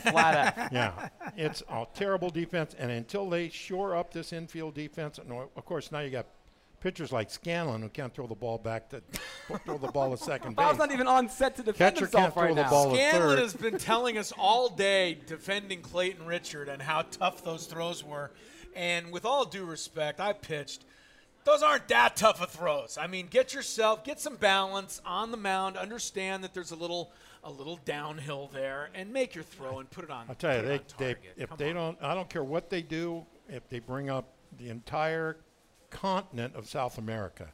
Flat 0.09 0.53
F. 0.57 0.69
yeah, 0.71 1.09
it's 1.35 1.61
a 1.69 1.85
terrible 1.93 2.29
defense, 2.29 2.73
and 2.79 2.89
until 2.89 3.29
they 3.29 3.49
shore 3.49 3.97
up 3.97 4.13
this 4.13 4.31
infield 4.31 4.75
defense, 4.75 5.17
and 5.17 5.29
of 5.33 5.65
course 5.65 5.91
now 5.91 5.99
you 5.99 6.09
got 6.09 6.25
pitchers 6.87 7.11
like 7.11 7.29
Scanlan 7.29 7.81
who 7.81 7.89
can't 7.89 8.13
throw 8.13 8.27
the 8.27 8.35
ball 8.35 8.57
back 8.57 8.87
to 8.91 9.01
throw 9.65 9.77
the 9.77 9.89
ball 9.89 10.09
to 10.11 10.17
second 10.17 10.55
base. 10.55 10.65
Bob's 10.65 10.79
not 10.79 10.89
even 10.93 11.05
on 11.05 11.27
set 11.27 11.53
to 11.57 11.61
defend 11.61 11.95
Catcher 11.95 12.05
himself 12.05 12.23
can't 12.23 12.33
throw 12.33 12.43
right 12.43 12.55
the 12.55 12.61
now. 12.61 12.69
ball 12.69 12.95
Scanlan 12.95 13.21
third. 13.21 13.39
has 13.39 13.53
been 13.53 13.77
telling 13.77 14.17
us 14.17 14.31
all 14.37 14.69
day 14.69 15.17
defending 15.25 15.81
Clayton 15.81 16.25
Richard 16.25 16.69
and 16.69 16.81
how 16.81 17.01
tough 17.01 17.43
those 17.43 17.65
throws 17.65 18.05
were. 18.05 18.31
And 18.73 19.11
with 19.11 19.25
all 19.25 19.43
due 19.43 19.65
respect, 19.65 20.21
I 20.21 20.31
pitched. 20.31 20.85
Those 21.43 21.61
aren't 21.61 21.89
that 21.89 22.15
tough 22.15 22.41
of 22.41 22.51
throws. 22.51 22.97
I 22.97 23.07
mean, 23.07 23.27
get 23.29 23.53
yourself, 23.53 24.05
get 24.05 24.21
some 24.21 24.37
balance 24.37 25.01
on 25.05 25.31
the 25.31 25.37
mound. 25.37 25.75
Understand 25.75 26.41
that 26.45 26.53
there's 26.53 26.71
a 26.71 26.75
little, 26.77 27.11
a 27.43 27.51
little 27.51 27.81
downhill 27.83 28.49
there, 28.53 28.91
and 28.95 29.11
make 29.11 29.35
your 29.35 29.43
throw 29.43 29.79
and 29.79 29.89
put 29.91 30.05
it 30.05 30.09
on. 30.09 30.27
I'll 30.29 30.35
tell 30.35 30.55
you, 30.55 30.61
they, 30.61 30.79
they 30.97 31.15
if 31.35 31.49
Come 31.49 31.57
they 31.57 31.69
on. 31.71 31.75
don't, 31.75 31.97
I 32.01 32.13
don't 32.13 32.29
care 32.29 32.45
what 32.45 32.69
they 32.69 32.81
do. 32.81 33.25
If 33.49 33.67
they 33.67 33.79
bring 33.79 34.09
up 34.09 34.29
the 34.57 34.69
entire 34.69 35.35
continent 35.89 36.55
of 36.55 36.67
South 36.67 36.97
America, 36.97 37.47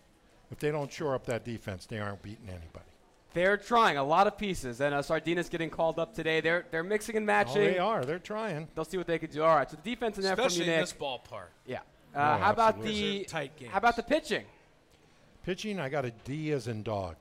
if 0.51 0.59
they 0.59 0.71
don't 0.71 0.91
shore 0.91 1.15
up 1.15 1.25
that 1.25 1.43
defense, 1.45 1.85
they 1.85 1.99
aren't 1.99 2.21
beating 2.21 2.47
anybody. 2.49 2.85
They're 3.33 3.57
trying 3.57 3.97
a 3.97 4.03
lot 4.03 4.27
of 4.27 4.37
pieces, 4.37 4.79
and 4.79 4.93
uh, 4.93 5.01
Sardinas 5.01 5.49
getting 5.49 5.71
called 5.71 5.97
up 5.97 6.13
today. 6.13 6.39
They're 6.39 6.65
they're 6.69 6.83
mixing 6.83 7.17
and 7.17 7.23
Oh, 7.23 7.33
matching. 7.33 7.55
they 7.63 7.79
are. 7.79 8.05
They're 8.05 8.19
trying. 8.19 8.67
They'll 8.75 8.85
see 8.85 8.97
what 8.97 9.07
they 9.07 9.17
can 9.17 9.31
do. 9.31 9.41
All 9.43 9.55
right, 9.55 9.67
so 9.69 9.75
the 9.83 9.89
defense 9.89 10.17
in 10.17 10.23
there 10.23 10.35
from 10.35 10.45
especially 10.45 10.65
you, 10.67 10.71
in 10.73 10.77
Nick. 10.79 10.89
this 10.89 10.93
ballpark. 10.93 11.47
Yeah. 11.65 11.79
Oh, 12.15 12.19
Uh, 12.19 12.37
how 12.37 12.51
about 12.51 12.83
the 12.83 13.23
tight 13.23 13.55
games. 13.57 13.71
how 13.71 13.79
about 13.79 13.95
the 13.95 14.03
pitching? 14.03 14.45
Pitching, 15.45 15.79
I 15.79 15.89
got 15.89 16.05
a 16.05 16.11
D 16.23 16.51
as 16.51 16.67
in 16.67 16.83
dog, 16.83 17.15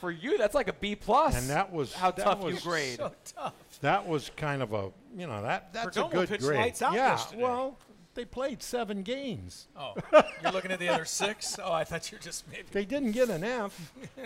For 0.00 0.10
you, 0.10 0.36
that's 0.38 0.54
like 0.56 0.66
a 0.68 0.72
B 0.72 0.96
plus. 0.96 1.36
and 1.40 1.48
that 1.50 1.72
was 1.72 1.94
how 1.94 2.10
that 2.10 2.24
tough 2.24 2.40
was, 2.40 2.56
you 2.56 2.60
grade. 2.68 2.96
So 2.96 3.12
tough. 3.36 3.54
That 3.82 4.06
was 4.08 4.30
kind 4.36 4.60
of 4.60 4.72
a 4.72 4.90
you 5.16 5.28
know 5.28 5.40
that 5.42 5.72
that's 5.72 5.96
Perdomo 5.96 6.08
a 6.08 6.12
good 6.14 6.28
pitched 6.30 6.42
grade. 6.42 6.58
lights 6.58 6.82
out 6.82 6.94
yeah, 6.94 7.10
yesterday. 7.12 7.42
well, 7.44 7.76
they 8.16 8.24
played 8.24 8.62
seven 8.62 9.02
games. 9.02 9.68
Oh, 9.78 9.94
you're 10.42 10.50
looking 10.52 10.72
at 10.72 10.80
the 10.80 10.88
other 10.88 11.04
six? 11.04 11.56
Oh, 11.62 11.70
I 11.72 11.84
thought 11.84 12.10
you 12.10 12.18
were 12.18 12.22
just 12.22 12.44
maybe. 12.50 12.64
They 12.72 12.84
didn't 12.84 13.12
get 13.12 13.28
an 13.30 13.44
F. 13.44 13.92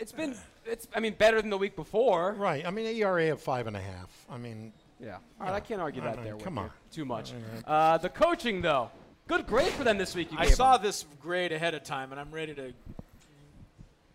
It's 0.00 0.12
been 0.12 0.36
it's 0.64 0.86
I 0.94 1.00
mean 1.00 1.14
better 1.14 1.40
than 1.40 1.50
the 1.50 1.58
week 1.58 1.74
before. 1.74 2.32
right. 2.38 2.64
I 2.64 2.70
mean, 2.70 2.86
ERA 2.86 3.32
of 3.32 3.40
five 3.40 3.66
and 3.66 3.76
a 3.76 3.80
half. 3.80 4.08
I 4.30 4.36
mean, 4.38 4.72
Yeah. 5.00 5.16
All 5.40 5.46
right, 5.46 5.54
I 5.54 5.60
can't 5.60 5.80
argue 5.80 6.02
I 6.02 6.04
that 6.06 6.16
mean, 6.16 6.24
there. 6.24 6.36
with 6.36 6.44
come 6.44 6.54
you 6.56 6.62
on. 6.62 6.70
Too 6.92 7.04
much. 7.04 7.32
Uh, 7.66 7.98
the 7.98 8.08
coaching 8.08 8.62
though, 8.62 8.90
good 9.26 9.44
grade 9.46 9.72
for 9.72 9.82
them 9.82 9.98
this 9.98 10.14
week. 10.14 10.30
You 10.30 10.38
I 10.38 10.44
gave 10.46 10.54
saw 10.54 10.76
them. 10.76 10.86
this 10.86 11.04
grade 11.20 11.50
ahead 11.50 11.74
of 11.74 11.82
time, 11.82 12.12
and 12.12 12.20
I'm 12.20 12.30
ready 12.30 12.54
to 12.54 12.72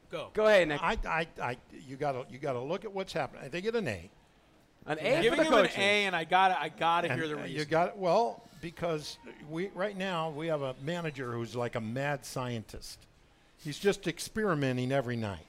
go. 0.09 0.29
Go 0.33 0.45
ahead, 0.47 0.69
Nick. 0.69 0.81
I, 0.81 0.97
I, 1.05 1.27
I, 1.41 1.57
you 1.85 1.97
gotta, 1.97 2.25
you 2.31 2.37
gotta 2.37 2.61
look 2.61 2.85
at 2.85 2.93
what's 2.93 3.11
happening. 3.11 3.49
They 3.51 3.59
get 3.59 3.75
an 3.75 3.87
A. 3.89 4.09
An 4.85 4.99
A 4.99 5.15
for 5.17 5.21
Giving 5.21 5.39
the 5.39 5.45
him 5.45 5.53
an. 5.53 5.65
A, 5.65 6.05
and 6.05 6.15
I 6.15 6.23
got 6.23 6.47
to 6.49 6.61
I 6.61 6.69
got 6.69 7.01
to 7.01 7.09
And, 7.09 7.19
hear 7.19 7.27
the 7.27 7.35
reason. 7.35 7.57
You 7.57 7.65
got 7.65 7.97
well 7.97 8.41
because 8.63 9.17
we 9.51 9.69
right 9.75 9.95
now 9.95 10.29
we 10.29 10.47
have 10.47 10.61
a 10.61 10.73
manager 10.81 11.33
who's 11.33 11.55
like 11.55 11.75
a 11.75 11.81
mad 11.81 12.25
scientist. 12.25 12.97
He's 13.63 13.77
just 13.77 14.07
experimenting 14.07 14.91
every 14.91 15.17
night. 15.17 15.45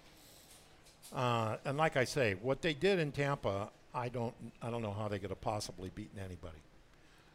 Uh, 1.15 1.57
and 1.65 1.79
like 1.79 1.97
I 1.97 2.05
say, 2.05 2.35
what 2.43 2.61
they 2.61 2.75
did 2.75 2.99
in 2.99 3.13
Tampa, 3.13 3.71
I 3.95 4.09
don't, 4.09 4.35
I 4.61 4.69
don't 4.71 4.83
know 4.83 4.93
how 4.93 5.07
they 5.09 5.19
could 5.21 5.31
have 5.31 5.41
possibly 5.41 5.91
beaten 5.95 6.19
anybody. 6.19 6.59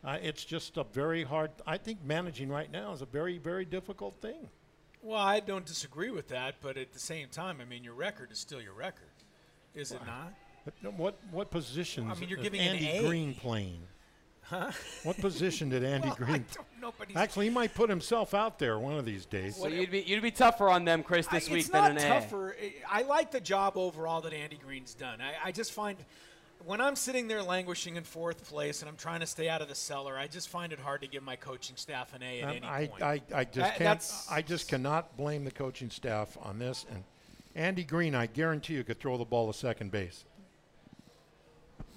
Uh, 0.04 0.18
it's 0.22 0.44
just 0.44 0.78
a 0.78 0.84
very 0.84 1.24
hard. 1.24 1.52
I 1.66 1.78
think 1.78 2.00
managing 2.06 2.50
right 2.50 2.72
now 2.72 2.92
is 2.94 3.02
a 3.02 3.06
very, 3.06 3.38
very 3.38 3.66
difficult 3.66 4.16
thing. 4.22 4.50
well, 5.02 5.22
I 5.22 5.40
don't 5.40 5.66
disagree 5.66 6.10
with 6.10 6.28
that, 6.30 6.56
but 6.62 6.78
at 6.78 6.92
the 6.94 7.00
same 7.00 7.30
time, 7.30 7.60
I 7.62 7.66
mean, 7.66 7.84
your 7.84 7.94
record 7.94 8.32
is 8.32 8.40
still 8.40 8.62
your 8.62 8.74
record, 8.74 9.08
is 9.76 9.92
it 9.92 10.02
not? 10.06 10.94
What, 10.98 11.18
what 11.32 11.52
positions? 11.52 12.12
I 12.12 12.20
mean, 12.20 12.30
you're 12.30 12.40
is 12.40 12.44
giving 12.44 12.60
an 12.60 12.76
Andy 12.76 12.88
A. 12.90 13.08
Green 13.08 13.34
playing. 13.34 13.82
Huh? 14.50 14.72
What 15.04 15.18
position 15.20 15.70
did 15.70 15.84
Andy 15.84 16.08
Well, 16.08 16.18
I 16.20 16.24
Green? 16.26 16.46
don't 16.56 16.82
know, 16.82 16.94
but 16.98 17.08
he's- 17.08 17.18
Actually, 17.22 17.46
he 17.46 17.52
might 17.52 17.74
put 17.76 17.90
himself 17.90 18.34
out 18.34 18.58
there 18.58 18.80
one 18.80 18.98
of 18.98 19.06
these 19.06 19.26
days. 19.26 19.56
So 19.58 19.68
you'd 19.68 19.92
be 19.92 20.02
you'd 20.02 20.24
be 20.24 20.32
tougher 20.32 20.70
on 20.70 20.86
them, 20.86 21.04
Chris, 21.04 21.28
this 21.28 21.48
I- 21.48 21.52
week 21.52 21.60
it's 21.62 21.70
than 21.70 21.96
not 21.96 22.02
an 22.04 22.10
tougher. 22.10 22.56
I 22.90 23.00
I 23.00 23.02
like 23.04 23.30
the 23.32 23.40
job 23.42 23.78
overall 23.78 24.22
that 24.22 24.34
Andy 24.34 24.58
Green's 24.58 24.94
done. 24.96 25.22
I, 25.22 25.50
I 25.50 25.52
just 25.52 25.72
find 25.72 25.98
when 26.66 26.82
I'm 26.82 26.96
sitting 26.96 27.28
there 27.28 27.44
languishing 27.44 27.96
in 27.96 28.04
fourth 28.04 28.44
place 28.50 28.82
and 28.82 28.90
I'm 28.90 28.98
trying 28.98 29.20
to 29.22 29.28
stay 29.28 29.48
out 29.48 29.62
of 29.62 29.70
the 29.70 29.76
cellar, 29.76 30.18
I 30.18 30.28
just 30.28 30.50
find 30.50 30.74
it 30.74 30.80
hard 30.80 31.02
to 31.02 31.08
give 31.08 31.22
my 31.24 31.36
coaching 31.36 31.76
staff 31.78 32.14
an 32.16 32.24
A 32.24 32.42
at 32.42 32.50
Um, 32.50 32.56
any 32.58 32.66
I, 32.68 32.88
point. 32.88 33.04
I, 33.04 33.22
I 33.34 33.44
just 33.46 33.56
That- 33.56 33.78
can't. 33.78 34.14
I 34.32 34.42
just 34.42 34.68
cannot 34.68 35.16
blame 35.16 35.46
the 35.46 35.52
coaching 35.52 35.90
staff 35.92 36.38
on 36.42 36.58
this. 36.60 36.86
And 36.92 37.04
Andy 37.56 37.84
Green, 37.84 38.16
I 38.16 38.26
guarantee 38.26 38.74
you, 38.74 38.84
could 38.84 39.00
throw 39.00 39.18
the 39.18 39.26
ball 39.26 39.52
to 39.52 39.58
second 39.58 39.92
base. 39.92 40.26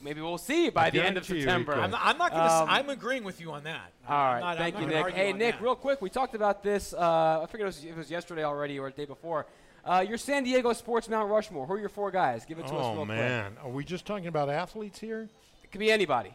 A. 0.02 0.04
Maybe 0.04 0.20
we'll 0.20 0.38
see 0.38 0.68
by 0.70 0.90
the 0.90 1.00
end 1.02 1.16
of 1.16 1.24
guarantee 1.26 1.34
you 1.34 1.38
he 1.40 1.42
September. 1.42 1.74
I'm 1.74 1.90
not, 1.90 2.00
I'm 2.02 2.18
not 2.18 2.30
going 2.32 2.42
to. 2.42 2.52
Um, 2.52 2.68
I'm 2.68 2.88
agreeing 2.90 3.24
with 3.24 3.40
you 3.40 3.52
on 3.52 3.64
that. 3.64 3.92
All 4.08 4.16
right, 4.34 4.40
not- 4.40 4.58
thank 4.58 4.78
you, 4.80 4.86
Nick. 4.86 5.10
Hey, 5.14 5.32
Nick, 5.32 5.54
that. 5.56 5.62
real 5.62 5.76
quick, 5.76 6.02
we 6.02 6.10
talked 6.10 6.34
about 6.34 6.62
this. 6.62 6.92
Uh, 6.92 7.40
I 7.42 7.46
figured 7.46 7.62
it 7.62 7.66
was, 7.66 7.84
it 7.84 7.96
was 7.96 8.10
yesterday 8.10 8.44
already 8.44 8.78
or 8.78 8.90
the 8.90 8.96
day 8.96 9.04
before. 9.04 9.46
Uh, 9.84 10.04
your 10.06 10.18
San 10.18 10.44
Diego 10.44 10.72
Sports 10.72 11.08
Mount 11.08 11.28
Rushmore. 11.28 11.66
Who 11.66 11.72
are 11.74 11.80
your 11.80 11.88
four 11.88 12.10
guys? 12.12 12.44
Give 12.44 12.58
it 12.58 12.66
to 12.68 12.74
us 12.74 12.84
Oh 12.86 12.94
real 12.94 13.04
man, 13.04 13.56
are 13.62 13.68
we 13.70 13.84
just 13.84 14.06
talking 14.06 14.28
about 14.28 14.48
athletes 14.48 14.98
here? 15.00 15.28
It 15.64 15.72
could 15.72 15.80
be 15.80 15.90
anybody. 15.90 16.32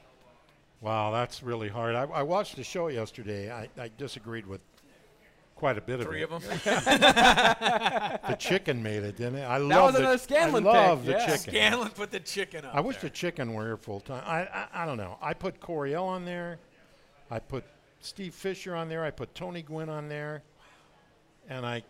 Wow, 0.82 1.12
that's 1.12 1.42
really 1.42 1.70
hard. 1.70 1.96
I, 1.96 2.04
I 2.04 2.24
watched 2.24 2.56
the 2.56 2.64
show 2.64 2.88
yesterday. 2.90 3.52
I, 3.52 3.68
I 3.82 3.90
disagreed 3.98 4.46
with 4.46 4.62
quite 5.58 5.78
a 5.78 5.82
bit 5.82 6.02
Three 6.02 6.22
of 6.22 6.32
of 6.32 6.44
it. 6.46 6.64
them. 6.64 6.84
The 8.30 8.36
chicken 8.40 8.82
made 8.84 9.04
it, 9.04 9.18
didn't 9.18 9.36
it? 9.40 9.44
I 9.44 9.58
was 9.60 9.68
love 9.68 9.96
another 9.96 10.14
the, 10.14 10.18
Scanlan 10.20 10.68
I 10.68 10.72
love 10.72 11.00
pick, 11.00 11.06
the 11.08 11.12
yeah. 11.14 11.26
chicken. 11.26 11.54
Scanlan 11.54 11.90
put 11.90 12.12
the 12.12 12.20
chicken 12.20 12.66
up. 12.66 12.76
I 12.76 12.80
wish 12.80 12.98
there. 12.98 13.10
the 13.10 13.16
chicken 13.16 13.54
were 13.54 13.66
here 13.66 13.78
full 13.78 14.00
time. 14.00 14.24
I, 14.26 14.42
I 14.42 14.84
I 14.84 14.86
don't 14.86 14.98
know. 14.98 15.18
I 15.22 15.34
put 15.34 15.60
Coryell 15.60 16.06
on 16.06 16.26
there. 16.26 16.60
I 17.32 17.40
put 17.40 17.64
Steve 18.00 18.34
Fisher 18.34 18.76
on 18.76 18.88
there. 18.88 19.04
I 19.04 19.12
put 19.12 19.34
Tony 19.36 19.62
Gwynn 19.64 19.90
on 19.90 20.08
there. 20.08 20.44
And 21.50 21.66
I 21.66 21.84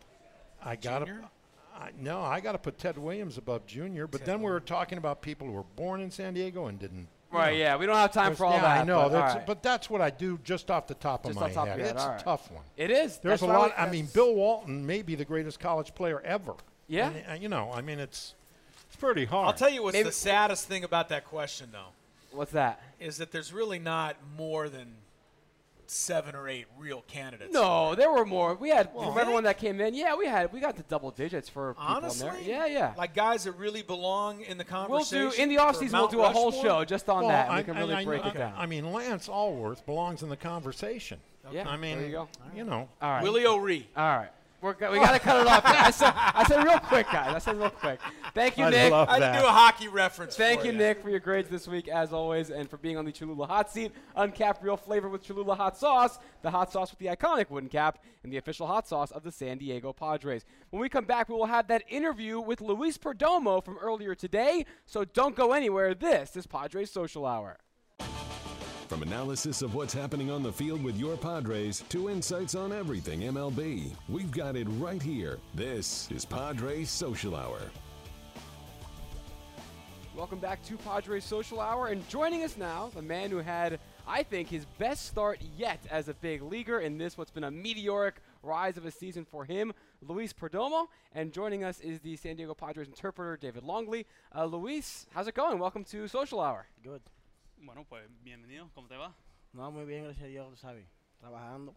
I 0.64 0.76
got 0.76 1.06
to 1.06 1.30
I, 1.78 1.92
no, 2.00 2.22
I 2.22 2.40
got 2.40 2.54
to 2.54 2.58
put 2.58 2.78
Ted 2.78 2.98
Williams 2.98 3.38
above 3.38 3.68
Junior. 3.68 4.08
But 4.08 4.26
then 4.26 4.40
we 4.42 4.50
were 4.50 4.60
talking 4.60 4.98
about 4.98 5.22
people 5.22 5.46
who 5.46 5.54
were 5.54 5.66
born 5.76 6.02
in 6.02 6.10
San 6.10 6.34
Diego 6.34 6.66
and 6.68 6.80
didn't. 6.80 7.08
You 7.32 7.38
Right, 7.38 7.52
know. 7.54 7.58
yeah. 7.60 7.76
We 7.78 7.86
don't 7.86 7.96
have 7.96 8.12
time 8.13 8.36
for 8.36 8.46
all 8.46 8.54
yeah, 8.54 8.62
that. 8.62 8.82
I 8.82 8.84
know. 8.84 9.04
but, 9.04 9.10
that's, 9.10 9.32
all 9.34 9.38
right. 9.40 9.48
But 9.48 9.63
that's 9.63 9.90
what 9.90 10.02
I 10.02 10.10
do 10.10 10.40
just 10.44 10.72
off 10.72 10.88
the 10.88 10.94
top 10.94 11.26
of 11.26 11.36
my 11.36 11.52
top 11.52 11.68
head. 11.68 11.78
your 11.78 11.86
head, 11.88 11.96
It's 11.96 12.04
all 12.04 12.10
a 12.10 12.13
right. 12.13 12.24
tough 12.24 12.52
one. 12.52 12.63
it 12.78 12.90
is. 12.92 13.18
There's 13.18 13.40
That's 13.40 13.42
a 13.42 13.46
lot. 13.48 13.70
we- 13.78 13.84
I 13.84 13.90
mean, 13.90 14.08
Bill 14.13 14.34
Walton 14.34 14.86
may 14.86 15.02
be 15.02 15.16
the 15.16 15.26
greatest 15.26 15.60
college 15.60 15.94
player 15.96 16.22
ever. 16.22 16.54
Yeah. 16.88 17.10
And, 17.10 17.26
uh, 17.30 17.34
you 17.34 17.50
know, 17.50 17.72
I 17.74 17.82
mean, 17.82 18.00
it's 18.00 18.34
it's 18.88 18.96
pretty 18.96 19.26
hard. 19.26 19.48
I'll 19.48 19.54
tell 19.54 19.70
you 19.70 19.84
what's 19.84 19.94
Maybe- 19.94 20.08
the 20.10 20.13
saddest 20.13 20.68
thing 20.68 20.84
about 20.86 21.10
that 21.10 21.26
question, 21.26 21.70
though, 21.74 21.90
What's 22.32 22.52
that? 22.54 22.80
is 23.00 23.18
that 23.18 23.32
there's 23.34 23.52
really 23.52 23.80
not 23.80 24.16
more 24.38 24.70
than 24.70 24.94
seven 25.91 26.36
or 26.36 26.47
eight 26.50 26.65
real 26.78 27.02
candidates. 27.08 27.54
No, 27.54 27.95
there 27.95 28.12
were 28.12 28.26
more. 28.26 28.56
We 28.56 28.69
had 28.69 28.89
Well, 28.93 29.06
from 29.06 29.12
really? 29.13 29.21
everyone 29.21 29.43
that 29.45 29.58
came 29.58 29.80
in. 29.82 29.93
Yeah, 29.93 30.15
we 30.15 30.26
had 30.28 30.52
we 30.52 30.60
got 30.60 30.76
the 30.76 30.84
double 30.84 31.12
digits 31.12 31.47
for 31.50 31.76
Honestly, 31.78 32.28
in 32.28 32.34
there. 32.34 32.43
Yeah, 32.43 32.65
yeah. 32.65 32.93
Like 32.97 33.13
guys 33.15 33.45
that 33.45 33.54
really 33.54 33.82
belong 33.82 34.41
in 34.41 34.58
the 34.58 34.63
conversation. 34.63 35.19
we'll 35.26 35.32
do 35.32 35.41
in 35.41 35.50
the 35.50 35.56
offseason. 35.58 35.91
We'll 35.93 36.02
Mount 36.04 36.12
do 36.12 36.21
a 36.21 36.30
whole 36.30 36.47
Rushmore? 36.52 36.63
show 36.63 36.86
just 36.86 37.10
on 37.10 37.21
Well, 37.23 37.30
that. 37.30 37.45
and 37.47 37.54
I, 37.54 37.58
we 37.58 37.63
can 37.63 37.76
really 37.78 37.93
I 37.95 38.06
break 38.06 38.23
know- 38.23 38.30
it 38.32 38.38
down. 38.38 38.54
I 38.58 38.65
mean, 38.65 38.91
Lance 38.91 39.28
Alworth 39.28 39.86
belongs 39.86 40.23
in 40.23 40.30
the 40.30 40.38
conversation. 40.38 41.19
yeah, 41.52 41.67
I 41.67 41.78
mean, 41.78 41.97
there 42.00 42.06
you 42.08 42.12
go. 42.13 42.28
you 42.56 42.63
know, 42.65 42.89
All 43.02 43.10
right. 43.12 43.23
Willie 43.23 43.45
O'Ree. 43.45 43.88
All 43.95 44.17
right. 44.17 44.30
We're 44.60 44.74
go- 44.74 44.91
we 44.91 44.98
got 44.98 45.12
to 45.12 45.20
cut 45.20 45.39
it 45.41 45.48
off. 45.48 45.62
I 45.65 45.91
said, 45.91 46.13
I 46.15 46.43
said 46.48 46.63
real 46.63 46.80
quick, 46.80 47.06
guys. 47.12 47.36
I 47.36 47.38
said 47.38 47.58
real 47.58 47.70
quick. 47.70 48.00
Thank 48.34 48.58
you, 48.58 48.65
I 48.65 48.70
Nick. 48.72 48.91
love 48.91 49.08
I 49.08 49.20
that. 49.20 49.32
didn't 49.34 49.43
do 49.43 49.48
a 49.48 49.52
hockey 49.52 49.88
reference. 49.88 50.36
Thank 50.36 50.62
for 50.62 50.65
you, 50.65 50.72
ya. 50.72 50.78
Nick, 50.80 51.02
for 51.04 51.12
your 51.12 51.20
grades 51.20 51.48
this 51.48 51.67
week, 51.67 51.88
as 51.88 52.12
always, 52.12 52.50
and 52.50 52.67
for 52.67 52.78
being 52.78 52.98
on 52.98 53.06
the 53.06 53.12
Cholula 53.12 53.46
hot 53.46 53.70
seat. 53.72 53.91
Uncapped 54.15 54.63
real 54.63 54.76
flavor 54.76 55.10
with 55.10 55.22
Cholula 55.22 55.54
hot 55.54 55.78
sauce, 55.78 56.17
the 56.41 56.50
hot 56.50 56.72
sauce 56.72 56.89
with 56.89 56.98
the 56.98 57.06
iconic 57.06 57.52
wooden 57.52 57.70
cap, 57.70 58.04
and 58.24 58.34
the 58.34 58.38
official 58.38 58.65
hot 58.65 58.88
sauce 58.88 59.12
of 59.12 59.22
the 59.24 59.32
San 59.32 59.60
Diego 59.60 59.93
Padres. 59.93 60.43
When 60.72 60.82
we 60.82 60.89
come 60.89 61.06
back, 61.06 61.30
we 61.30 61.36
will 61.36 61.46
have 61.46 61.67
that 61.67 61.84
interview 61.88 62.39
with 62.39 62.60
Luis 62.60 62.98
Perdomo 62.98 63.63
from 63.63 63.78
earlier 63.78 64.15
today, 64.15 64.65
so 64.88 65.06
don't 65.06 65.36
go 65.36 65.54
anywhere. 65.54 65.93
This 65.93 66.36
is 66.36 66.48
Padres 66.48 66.89
Social 66.89 67.28
Hour. 67.28 67.58
From 68.88 69.04
analysis 69.04 69.62
of 69.62 69.76
what's 69.76 69.93
happening 69.93 70.32
on 70.32 70.41
the 70.41 70.52
field 70.52 70.82
with 70.82 70.95
your 70.95 71.17
Padres 71.17 71.84
to 71.89 72.10
insights 72.10 72.56
on 72.56 72.71
everything 72.71 73.19
MLB, 73.19 73.91
we've 74.08 74.32
got 74.32 74.56
it 74.56 74.65
right 74.80 75.02
here. 75.02 75.39
This 75.56 76.10
is 76.10 76.23
Padres 76.23 76.89
Social 76.89 77.36
Hour. 77.36 77.60
Welcome 80.15 80.39
back 80.39 80.63
to 80.63 80.78
Padres 80.78 81.26
Social 81.26 81.60
Hour, 81.60 81.88
and 81.88 82.08
joining 82.08 82.43
us 82.43 82.56
now, 82.56 82.89
the 82.95 83.02
man 83.02 83.30
who 83.30 83.39
had, 83.39 83.82
I 84.08 84.23
think, 84.23 84.47
his 84.47 84.65
best 84.78 85.06
start 85.06 85.41
yet 85.58 85.86
as 85.91 86.08
a 86.08 86.13
big 86.13 86.41
leaguer 86.41 86.80
in 86.80 86.97
this 86.97 87.17
what's 87.17 87.30
been 87.30 87.43
a 87.43 87.52
meteoric 87.52 88.21
rise 88.41 88.78
of 88.78 88.86
a 88.86 88.91
season 88.91 89.26
for 89.26 89.43
him, 89.43 89.73
Luis 90.02 90.32
Perdomo. 90.32 90.88
And 91.13 91.34
joining 91.34 91.65
us 91.65 91.82
is 91.82 92.00
the 92.00 92.15
San 92.15 92.38
Diego 92.38 92.54
Padres 92.54 92.88
interpreter, 92.88 93.36
David 93.36 93.63
Longley. 93.63 94.06
Uh, 94.34 94.45
Luis, 94.45 95.08
how's 95.13 95.28
it 95.28 95.36
going? 95.36 95.60
Welcome 95.60 95.84
to 95.84 96.08
Social 96.08 96.39
Hour. 96.39 96.67
Good. 96.82 97.02
Bueno, 97.62 97.86
pues 97.86 98.08
bienvenido. 98.24 98.70
¿Cómo 98.74 98.88
te 98.88 98.96
va? 98.96 99.13
No, 99.54 99.72
muy 99.72 99.86
bien, 99.86 100.04
gracias 100.04 100.26
a 100.26 100.28
Dios, 100.28 100.50
tú 100.50 100.56
sabes. 100.58 100.86
Trabajando. 101.20 101.76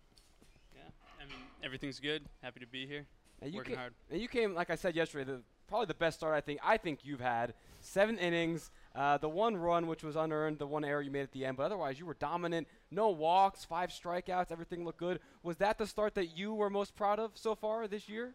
Yeah. 0.74 0.90
I 1.18 1.24
mean, 1.24 1.38
everything's 1.62 2.00
good. 2.00 2.22
Happy 2.42 2.60
to 2.60 2.66
be 2.66 2.86
here. 2.86 3.06
And 3.40 3.54
Working 3.54 3.72
came, 3.72 3.78
hard. 3.78 3.94
And 4.10 4.20
you 4.20 4.28
came, 4.28 4.54
like 4.54 4.70
I 4.70 4.76
said 4.76 4.94
yesterday, 4.94 5.24
the, 5.24 5.42
probably 5.66 5.86
the 5.86 5.94
best 5.94 6.18
start 6.18 6.34
I 6.34 6.42
think 6.42 6.60
I 6.62 6.76
think 6.76 7.00
you've 7.04 7.20
had. 7.20 7.54
Seven 7.80 8.18
innings, 8.18 8.70
uh, 8.94 9.16
the 9.16 9.28
one 9.28 9.56
run 9.56 9.86
which 9.86 10.04
was 10.04 10.16
unearned, 10.16 10.58
the 10.58 10.66
one 10.66 10.84
error 10.84 11.00
you 11.00 11.10
made 11.10 11.22
at 11.22 11.32
the 11.32 11.46
end, 11.46 11.56
but 11.56 11.64
otherwise 11.64 11.98
you 11.98 12.04
were 12.04 12.14
dominant. 12.14 12.68
No 12.90 13.08
walks, 13.08 13.64
five 13.64 13.90
strikeouts, 13.90 14.52
everything 14.52 14.84
looked 14.84 14.98
good. 14.98 15.20
Was 15.42 15.56
that 15.58 15.78
the 15.78 15.86
start 15.86 16.14
that 16.16 16.36
you 16.36 16.52
were 16.52 16.68
most 16.68 16.94
proud 16.94 17.18
of 17.18 17.32
so 17.34 17.54
far 17.54 17.88
this 17.88 18.06
year? 18.06 18.34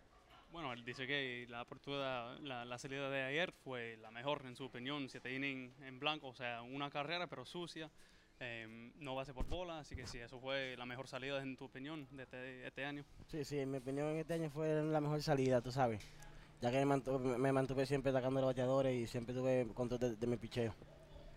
Bueno, 0.56 0.72
él 0.72 0.86
dice 0.86 1.06
que 1.06 1.46
la 1.50 1.60
apertura, 1.60 2.40
la, 2.40 2.64
la 2.64 2.78
salida 2.78 3.10
de 3.10 3.24
ayer 3.24 3.52
fue 3.52 3.98
la 3.98 4.10
mejor 4.10 4.42
en 4.46 4.56
su 4.56 4.64
opinión. 4.64 5.10
Siete 5.10 5.36
innings 5.36 5.78
en 5.82 6.00
blanco, 6.00 6.30
o 6.30 6.34
sea, 6.34 6.62
una 6.62 6.90
carrera 6.90 7.28
pero 7.28 7.44
sucia. 7.44 7.92
em, 8.40 8.94
no 9.00 9.16
base 9.16 9.34
por 9.34 9.46
bola, 9.48 9.80
así 9.80 9.98
que 9.98 10.08
sí, 10.08 10.18
eso 10.18 10.40
fue 10.40 10.78
la 10.78 10.86
mejor 10.86 11.10
salida 11.10 11.42
en 11.42 11.58
tu 11.58 11.66
opinión 11.66 12.08
de 12.10 12.24
este, 12.24 12.66
este 12.68 12.86
año. 12.86 13.04
Sí, 13.28 13.44
sí, 13.44 13.60
en 13.60 13.70
mi 13.70 13.80
opinión 13.80 14.16
este 14.16 14.36
año 14.36 14.50
fue 14.50 14.82
la 14.82 15.02
mejor 15.02 15.22
salida, 15.22 15.60
tú 15.60 15.74
sabes. 15.74 16.02
Ya 16.62 16.72
que 16.72 16.78
me 16.78 16.86
mantuve, 16.86 17.38
me 17.38 17.52
mantuve 17.52 17.86
siempre 17.86 18.12
atacando 18.12 18.40
a 18.40 18.44
los 18.44 18.52
bateadores 18.52 18.96
y 18.96 19.08
siempre 19.08 19.36
tuve 19.36 19.68
control 19.74 20.00
de, 20.00 20.16
de 20.16 20.26
mi 20.28 20.38
picheo. 20.38 20.74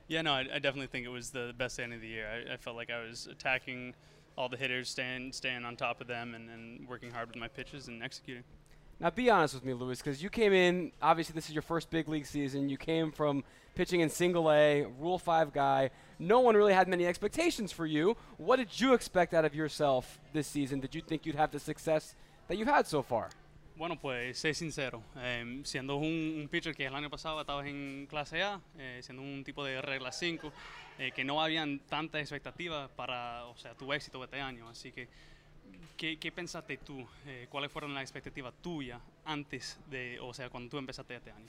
Yeah, 0.06 0.22
no, 0.22 0.40
I, 0.40 0.42
I 0.42 0.60
definitely 0.60 0.86
think 0.86 1.04
it 1.04 1.10
was 1.10 1.32
the 1.32 1.52
best 1.58 1.80
end 1.80 1.92
of 1.92 2.00
the 2.00 2.06
year. 2.06 2.28
I, 2.28 2.54
I 2.54 2.56
felt 2.56 2.76
like 2.76 2.88
I 2.88 3.04
was 3.04 3.26
attacking 3.26 3.96
all 4.36 4.48
the 4.48 4.56
hitters, 4.56 4.88
staying, 4.88 5.32
staying 5.32 5.64
on 5.64 5.74
top 5.74 6.00
of 6.00 6.06
them, 6.06 6.36
and, 6.36 6.48
and 6.48 6.88
working 6.88 7.10
hard 7.10 7.26
with 7.26 7.36
my 7.36 7.48
pitches 7.48 7.88
and 7.88 8.00
executing. 8.00 8.44
Now, 9.00 9.10
be 9.10 9.30
honest 9.30 9.54
with 9.54 9.64
me, 9.64 9.74
Lewis, 9.74 9.98
because 9.98 10.20
you 10.22 10.28
came 10.28 10.52
in. 10.52 10.90
Obviously, 11.00 11.32
this 11.32 11.48
is 11.48 11.54
your 11.54 11.62
first 11.62 11.88
big 11.88 12.08
league 12.08 12.26
season. 12.26 12.68
You 12.68 12.76
came 12.76 13.12
from 13.12 13.44
pitching 13.76 14.00
in 14.00 14.10
Single 14.10 14.50
A, 14.50 14.86
Rule 14.98 15.20
Five 15.20 15.52
guy. 15.52 15.90
No 16.18 16.40
one 16.40 16.56
really 16.56 16.74
had 16.74 16.88
many 16.88 17.06
expectations 17.06 17.70
for 17.70 17.86
you. 17.86 18.16
What 18.38 18.56
did 18.56 18.80
you 18.80 18.94
expect 18.94 19.34
out 19.34 19.44
of 19.44 19.54
yourself 19.54 20.18
this 20.32 20.48
season? 20.48 20.80
Did 20.80 20.96
you 20.96 21.00
think 21.00 21.26
you'd 21.26 21.36
have 21.36 21.52
the 21.52 21.60
success 21.60 22.16
that 22.48 22.56
you've 22.56 22.66
had 22.66 22.88
so 22.88 23.02
far? 23.02 23.28
Bueno, 23.76 23.94
pues 23.94 24.36
sé 24.36 24.52
sincero, 24.54 25.04
em, 25.14 25.62
siendo 25.64 25.94
un, 25.94 26.40
un 26.40 26.48
pitcher 26.48 26.74
que 26.74 26.84
el 26.84 26.94
año 26.96 27.08
pasado 27.08 27.40
estabas 27.40 27.64
en 27.66 28.08
clase 28.10 28.42
A, 28.42 28.60
eh, 28.76 28.98
siendo 29.04 29.22
un 29.22 29.44
tipo 29.44 29.64
de 29.64 29.80
regla 29.80 30.10
5, 30.10 30.52
eh, 30.98 31.12
que 31.14 31.22
no 31.22 31.40
habían 31.40 31.78
tantas 31.88 32.20
expectativas 32.20 32.90
para, 32.96 33.44
o 33.44 33.56
sea, 33.56 33.74
tu 33.74 33.92
éxito 33.92 34.24
este 34.24 34.40
año. 34.40 34.68
Así 34.68 34.90
que, 34.90 35.08
¿qué, 35.98 36.16
qué 36.18 36.32
pensaste 36.32 36.78
tú? 36.78 37.06
Eh, 37.26 37.46
¿Cuáles 37.50 37.70
fueron 37.70 37.92
las 37.92 38.02
expectativas 38.04 38.54
tuyas 38.62 38.98
antes 39.26 39.78
de, 39.90 40.18
o 40.20 40.32
sea, 40.32 40.48
cuando 40.48 40.70
tú 40.70 40.78
empezaste 40.78 41.14
este 41.16 41.30
año? 41.30 41.44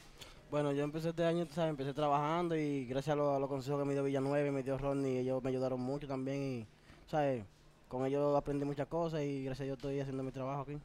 Bueno, 0.51 0.73
yo 0.73 0.83
empecé 0.83 1.09
este 1.09 1.23
año, 1.23 1.45
sabes, 1.51 1.69
empecé 1.69 1.93
trabajando 1.93 2.57
y 2.57 2.85
gracias 2.85 3.13
a, 3.13 3.15
lo- 3.15 3.35
a 3.35 3.39
los 3.39 3.47
consejos 3.47 3.79
que 3.79 3.85
me 3.85 3.93
dio 3.93 4.03
Villanueva 4.03 4.45
y 4.47 4.51
me 4.51 4.63
dio 4.63 4.77
Rodney, 4.77 5.17
ellos 5.19 5.41
me 5.43 5.51
ayudaron 5.51 5.79
mucho 5.79 6.07
también 6.07 6.41
y, 6.43 6.65
¿sabes? 7.09 7.45
Con 7.87 8.05
ellos 8.05 8.35
aprendí 8.35 8.65
muchas 8.65 8.87
cosas 8.87 9.21
y 9.21 9.43
gracias 9.45 9.61
a 9.61 9.65
Dios 9.65 9.77
estoy 9.77 9.99
haciendo 9.99 10.23
mi 10.23 10.31
trabajo 10.31 10.63
aquí. 10.63 10.77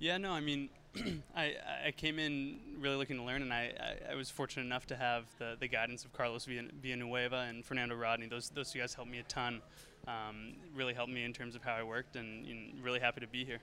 Yeah, 0.00 0.18
no, 0.18 0.34
I 0.36 0.40
mean, 0.40 0.70
I, 1.36 1.56
I 1.88 1.92
came 1.92 2.18
in 2.18 2.58
really 2.80 2.96
looking 2.96 3.18
to 3.18 3.22
learn, 3.22 3.42
and 3.42 3.52
I, 3.52 3.74
I, 3.78 4.12
I 4.12 4.14
was 4.14 4.30
fortunate 4.30 4.64
enough 4.64 4.86
to 4.86 4.96
have 4.96 5.26
the, 5.38 5.56
the 5.60 5.68
guidance 5.68 6.06
of 6.06 6.12
Carlos 6.14 6.46
Villan- 6.46 6.72
Villanueva 6.80 7.46
and 7.50 7.62
Fernando 7.62 7.94
Rodney. 7.94 8.26
Those, 8.26 8.48
those 8.48 8.72
two 8.72 8.78
guys 8.78 8.94
helped 8.94 9.10
me 9.10 9.18
a 9.18 9.22
ton, 9.24 9.60
um, 10.06 10.54
really 10.74 10.94
helped 10.94 11.12
me 11.12 11.24
in 11.24 11.32
terms 11.32 11.54
of 11.54 11.62
how 11.62 11.74
I 11.74 11.82
worked, 11.82 12.16
and 12.16 12.46
you 12.46 12.54
know, 12.54 12.60
really 12.82 13.00
happy 13.00 13.20
to 13.20 13.26
be 13.26 13.44
here. 13.44 13.58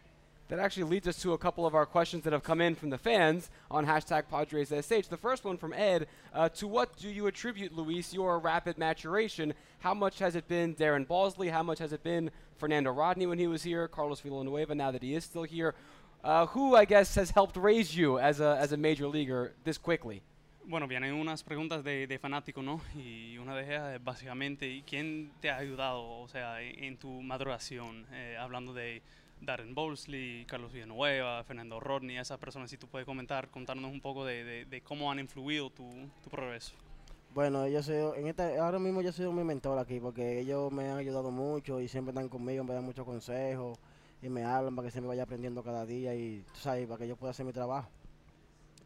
That 0.49 0.59
actually 0.59 0.83
leads 0.83 1.07
us 1.09 1.21
to 1.23 1.33
a 1.33 1.37
couple 1.37 1.65
of 1.65 1.75
our 1.75 1.85
questions 1.85 2.23
that 2.23 2.31
have 2.31 2.43
come 2.43 2.61
in 2.61 2.73
from 2.73 2.89
the 2.89 2.97
fans 2.97 3.49
on 3.69 3.85
hashtag 3.85 4.23
PadresSH. 4.31 5.09
The 5.09 5.17
first 5.17 5.43
one 5.43 5.57
from 5.57 5.73
Ed 5.73 6.07
uh, 6.33 6.47
To 6.49 6.67
what 6.67 6.95
do 6.95 7.09
you 7.09 7.27
attribute, 7.27 7.75
Luis, 7.75 8.13
your 8.13 8.39
rapid 8.39 8.77
maturation? 8.77 9.53
How 9.79 9.93
much 9.93 10.19
has 10.19 10.37
it 10.37 10.47
been 10.47 10.73
Darren 10.73 11.05
Balsley? 11.05 11.51
How 11.51 11.63
much 11.63 11.79
has 11.79 11.91
it 11.91 12.01
been 12.01 12.31
Fernando 12.57 12.91
Rodney 12.91 13.25
when 13.25 13.39
he 13.39 13.47
was 13.47 13.63
here? 13.63 13.89
Carlos 13.89 14.21
Villanueva, 14.21 14.73
now 14.73 14.89
that 14.91 15.03
he 15.03 15.15
is 15.15 15.25
still 15.25 15.43
here? 15.43 15.75
Uh, 16.23 16.45
who, 16.47 16.77
I 16.77 16.85
guess, 16.85 17.15
has 17.15 17.31
helped 17.31 17.57
raise 17.57 17.95
you 17.95 18.17
as 18.17 18.39
a, 18.39 18.57
as 18.57 18.71
a 18.71 18.77
major 18.77 19.07
leaguer 19.07 19.53
this 19.65 19.77
quickly? 19.77 20.21
Bueno, 20.69 20.85
vienen 20.85 21.13
unas 21.13 21.45
preguntas 21.45 21.81
de, 21.81 22.07
de 22.07 22.19
fanático, 22.19 22.61
¿no? 22.61 22.81
Y 22.97 23.37
una 23.37 23.55
de 23.55 23.63
ellas 23.63 23.95
es 23.95 24.03
básicamente, 24.03 24.83
¿quién 24.85 25.31
te 25.39 25.49
ha 25.49 25.55
ayudado, 25.55 26.19
o 26.19 26.27
sea, 26.27 26.61
en, 26.61 26.83
en 26.83 26.97
tu 26.97 27.09
maduración? 27.21 28.05
Eh, 28.11 28.35
hablando 28.37 28.73
de 28.73 29.01
Darren 29.39 29.73
Bowlsley, 29.73 30.43
Carlos 30.43 30.73
Villanueva, 30.73 31.41
Fernando 31.45 31.79
Rodney, 31.79 32.17
esas 32.17 32.37
personas, 32.37 32.69
si 32.69 32.75
tú 32.75 32.85
puedes 32.85 33.05
comentar, 33.05 33.47
contarnos 33.49 33.89
un 33.89 34.01
poco 34.01 34.25
de, 34.25 34.65
de, 34.65 34.81
cómo 34.81 35.09
han 35.09 35.19
influido 35.19 35.69
tu, 35.69 35.87
tu 36.21 36.29
progreso. 36.29 36.75
Bueno, 37.33 37.65
yo 37.69 37.81
soy, 37.81 38.19
en 38.19 38.27
esta, 38.27 38.49
ahora 38.61 38.77
mismo 38.77 39.01
yo 39.01 39.13
soy 39.13 39.31
mi 39.31 39.45
mentor 39.45 39.79
aquí 39.79 40.01
porque 40.01 40.41
ellos 40.41 40.69
me 40.73 40.89
han 40.89 40.97
ayudado 40.97 41.31
mucho 41.31 41.79
y 41.79 41.87
siempre 41.87 42.11
están 42.11 42.27
conmigo, 42.27 42.65
me 42.65 42.73
dan 42.73 42.83
muchos 42.83 43.05
consejos 43.05 43.79
y 44.21 44.27
me 44.27 44.43
hablan 44.43 44.75
para 44.75 44.87
que 44.87 44.91
siempre 44.91 45.07
vaya 45.07 45.23
aprendiendo 45.23 45.63
cada 45.63 45.85
día 45.85 46.13
y, 46.13 46.43
sabes, 46.55 46.87
para 46.87 46.97
que 46.97 47.07
yo 47.07 47.15
pueda 47.15 47.31
hacer 47.31 47.45
mi 47.45 47.53
trabajo. 47.53 47.89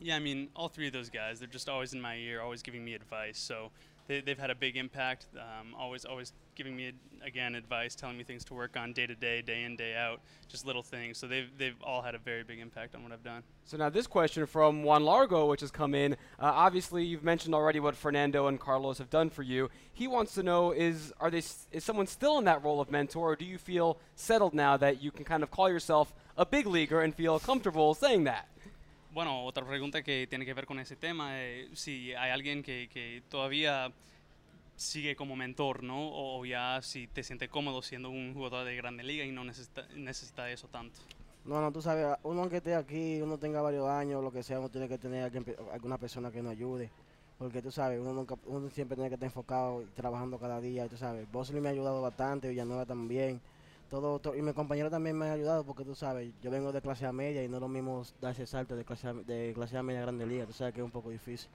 Yeah, 0.04 0.16
I 0.16 0.20
mean, 0.20 0.50
all 0.56 0.68
three 0.68 0.88
of 0.88 0.94
those 0.94 1.12
guys, 1.12 1.38
they're 1.40 1.48
just 1.48 1.70
always 1.70 1.94
in 1.94 2.02
my 2.02 2.16
ear, 2.16 2.42
always 2.42 2.64
giving 2.64 2.84
me 2.84 2.96
advice. 2.96 3.38
So 3.38 3.70
they, 4.08 4.20
they've 4.20 4.40
had 4.40 4.50
a 4.50 4.56
big 4.56 4.76
impact, 4.76 5.28
um, 5.38 5.76
always, 5.78 6.06
always 6.06 6.34
giving 6.56 6.76
me, 6.76 6.92
again, 7.24 7.54
advice, 7.54 7.94
telling 7.94 8.18
me 8.18 8.24
things 8.24 8.44
to 8.46 8.56
work 8.56 8.76
on 8.76 8.94
day 8.94 9.06
to 9.06 9.14
day, 9.14 9.44
day 9.44 9.64
in, 9.64 9.76
day 9.76 9.96
out, 9.96 10.20
just 10.48 10.66
little 10.66 10.82
things. 10.82 11.20
So 11.20 11.28
they've, 11.28 11.50
they've 11.56 11.76
all 11.84 12.02
had 12.02 12.16
a 12.16 12.18
very 12.18 12.44
big 12.44 12.58
impact 12.58 12.96
on 12.96 13.04
what 13.04 13.12
I've 13.12 13.24
done. 13.24 13.44
So 13.64 13.78
now 13.78 13.90
this 13.90 14.08
question 14.08 14.48
from 14.48 14.82
Juan 14.82 15.04
Largo, 15.04 15.46
which 15.46 15.62
has 15.62 15.70
come 15.70 15.94
in. 15.94 16.14
Uh, 16.14 16.18
obviously, 16.40 17.06
you've 17.06 17.24
mentioned 17.24 17.54
already 17.54 17.80
what 17.80 17.96
Fernando 17.96 18.48
and 18.48 18.60
Carlos 18.60 18.98
have 18.98 19.12
done 19.12 19.30
for 19.30 19.44
you. 19.44 19.70
He 19.94 20.08
wants 20.08 20.34
to 20.34 20.42
know: 20.42 20.72
is 20.72 21.14
are 21.20 21.30
they, 21.30 21.44
is 21.72 21.84
someone 21.84 22.08
still 22.08 22.40
in 22.40 22.46
that 22.46 22.64
role 22.64 22.82
of 22.82 22.90
mentor, 22.90 23.34
or 23.34 23.36
do 23.36 23.46
you 23.46 23.60
feel 23.60 24.00
settled 24.16 24.56
now 24.56 24.78
that 24.78 25.02
you 25.02 25.12
can 25.12 25.26
kind 25.26 25.44
of 25.44 25.52
call 25.52 25.70
yourself 25.70 26.12
a 26.38 26.46
big 26.46 26.66
leaguer 26.66 27.02
and 27.02 27.14
feel 27.14 27.40
comfortable 27.40 27.94
saying 27.94 28.24
that? 28.24 28.48
Bueno, 29.14 29.44
otra 29.44 29.66
pregunta 29.68 30.04
que 30.04 30.26
tiene 30.28 30.46
que 30.46 30.54
ver 30.54 30.66
con 30.66 30.80
ese 30.80 30.96
tema 30.96 31.42
es 31.42 31.78
si 31.78 32.14
hay 32.14 32.32
alguien 32.32 32.64
que, 32.64 32.90
que 32.92 33.22
todavía 33.30 33.92
sigue 34.78 35.18
como 35.18 35.36
mentor, 35.36 35.84
¿no? 35.84 36.12
O 36.14 36.46
ya 36.46 36.80
si 36.82 37.08
te 37.08 37.22
sientes 37.22 37.50
cómodo 37.50 37.82
siendo 37.82 38.10
un 38.10 38.34
jugador 38.34 38.66
de 38.66 38.76
grande 38.78 39.04
liga 39.04 39.26
y 39.26 39.32
no 39.32 39.44
necesita, 39.44 39.86
necesita 39.96 40.50
eso 40.50 40.70
tanto. 40.70 41.00
No, 41.44 41.60
no, 41.60 41.72
tú 41.74 41.82
sabes, 41.82 42.06
uno 42.24 42.48
que 42.50 42.58
esté 42.58 42.74
aquí, 42.74 43.22
uno 43.22 43.38
tenga 43.38 43.62
varios 43.62 43.90
años, 43.90 44.24
lo 44.24 44.32
que 44.32 44.44
sea, 44.44 44.60
uno 44.60 44.70
tiene 44.70 44.88
que 44.88 44.98
tener 44.98 45.30
alguna 45.74 45.98
persona 45.98 46.32
que 46.32 46.42
nos 46.42 46.54
ayude. 46.54 46.90
Porque 47.38 47.62
tú 47.62 47.72
sabes, 47.72 48.00
uno, 48.00 48.14
nunca, 48.14 48.36
uno 48.46 48.70
siempre 48.70 48.96
tiene 48.96 49.10
que 49.10 49.16
estar 49.16 49.28
enfocado 49.28 49.82
y 49.82 49.86
trabajando 49.88 50.38
cada 50.38 50.62
día, 50.62 50.88
tú 50.88 50.96
sabes. 50.96 51.30
Bosley 51.32 51.60
me 51.60 51.70
ha 51.70 51.72
ayudado 51.72 52.02
bastante, 52.02 52.48
Villanueva 52.48 52.86
también. 52.86 53.42
Todo, 53.92 54.20
to- 54.20 54.36
y 54.38 54.42
mis 54.42 54.54
compañeros 54.54 54.90
también 54.90 55.18
me 55.18 55.26
han 55.26 55.34
ayudado 55.34 55.66
porque 55.66 55.84
tú 55.84 55.94
sabes, 55.94 56.32
yo 56.42 56.50
vengo 56.50 56.72
de 56.72 56.82
clase 56.82 57.06
A 57.06 57.12
media 57.12 57.44
y 57.44 57.50
no 57.50 57.60
lo 57.60 57.68
mismo 57.68 58.04
dar 58.22 58.32
ese 58.32 58.48
salto 58.48 58.74
de 58.78 58.86
clase 58.86 59.10
A, 59.10 59.14
de 59.14 59.52
clase 59.54 59.78
A 59.78 59.84
media 59.84 60.02
grande 60.02 60.26
liga, 60.26 60.46
tú 60.46 60.54
sabes 60.54 60.74
que 60.74 60.80
es 60.80 60.86
un 60.86 60.92
poco 60.92 61.10
difícil. 61.10 61.50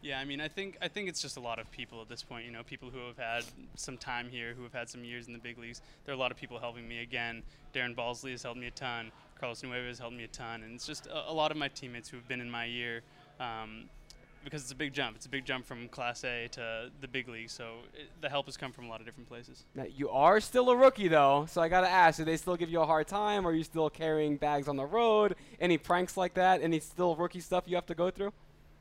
Yeah, 0.00 0.18
I 0.18 0.24
mean, 0.24 0.40
I 0.40 0.48
think 0.48 0.78
I 0.80 0.88
think 0.88 1.08
it's 1.10 1.20
just 1.20 1.36
a 1.36 1.40
lot 1.40 1.58
of 1.58 1.70
people 1.72 2.00
at 2.00 2.08
this 2.08 2.22
point. 2.22 2.46
You 2.46 2.52
know, 2.52 2.62
people 2.62 2.88
who 2.90 3.06
have 3.08 3.18
had 3.18 3.44
some 3.74 3.98
time 3.98 4.30
here, 4.30 4.54
who 4.54 4.62
have 4.62 4.72
had 4.72 4.88
some 4.88 5.04
years 5.04 5.26
in 5.26 5.34
the 5.34 5.38
big 5.38 5.58
leagues. 5.58 5.82
There 6.06 6.14
are 6.14 6.16
a 6.16 6.18
lot 6.18 6.30
of 6.30 6.38
people 6.38 6.58
helping 6.58 6.88
me. 6.88 7.02
Again, 7.02 7.42
Darren 7.74 7.94
Balsley 7.94 8.30
has 8.30 8.42
helped 8.42 8.58
me 8.58 8.68
a 8.68 8.70
ton. 8.70 9.12
Carlos 9.38 9.62
Nueva 9.62 9.88
has 9.88 9.98
helped 9.98 10.16
me 10.16 10.24
a 10.24 10.28
ton, 10.28 10.62
and 10.62 10.74
it's 10.74 10.86
just 10.86 11.06
a, 11.06 11.28
a 11.30 11.34
lot 11.34 11.50
of 11.50 11.58
my 11.58 11.68
teammates 11.68 12.08
who 12.08 12.16
have 12.16 12.26
been 12.28 12.40
in 12.40 12.50
my 12.50 12.64
year. 12.64 13.02
Um, 13.40 13.90
because 14.44 14.62
it's 14.62 14.72
a 14.72 14.76
big 14.76 14.92
jump. 14.92 15.16
It's 15.16 15.26
a 15.26 15.28
big 15.28 15.44
jump 15.44 15.66
from 15.66 15.88
Class 15.88 16.24
A 16.24 16.48
to 16.52 16.90
the 17.00 17.08
big 17.08 17.28
league. 17.28 17.50
So 17.50 17.64
it, 17.94 18.10
the 18.20 18.28
help 18.28 18.46
has 18.46 18.56
come 18.56 18.72
from 18.72 18.86
a 18.86 18.88
lot 18.88 19.00
of 19.00 19.06
different 19.06 19.28
places. 19.28 19.64
Now, 19.74 19.84
you 19.84 20.08
are 20.10 20.40
still 20.40 20.70
a 20.70 20.76
rookie, 20.76 21.08
though, 21.08 21.46
so 21.48 21.60
I 21.60 21.68
got 21.68 21.82
to 21.82 21.88
ask: 21.88 22.18
Do 22.18 22.24
they 22.24 22.36
still 22.36 22.56
give 22.56 22.70
you 22.70 22.80
a 22.80 22.86
hard 22.86 23.06
time? 23.08 23.46
Are 23.46 23.52
you 23.52 23.64
still 23.64 23.90
carrying 23.90 24.36
bags 24.36 24.68
on 24.68 24.76
the 24.76 24.86
road? 24.86 25.36
Any 25.60 25.78
pranks 25.78 26.16
like 26.16 26.34
that? 26.34 26.62
Any 26.62 26.80
still 26.80 27.16
rookie 27.16 27.40
stuff 27.40 27.64
you 27.66 27.76
have 27.76 27.86
to 27.86 27.94
go 27.94 28.10
through? 28.10 28.32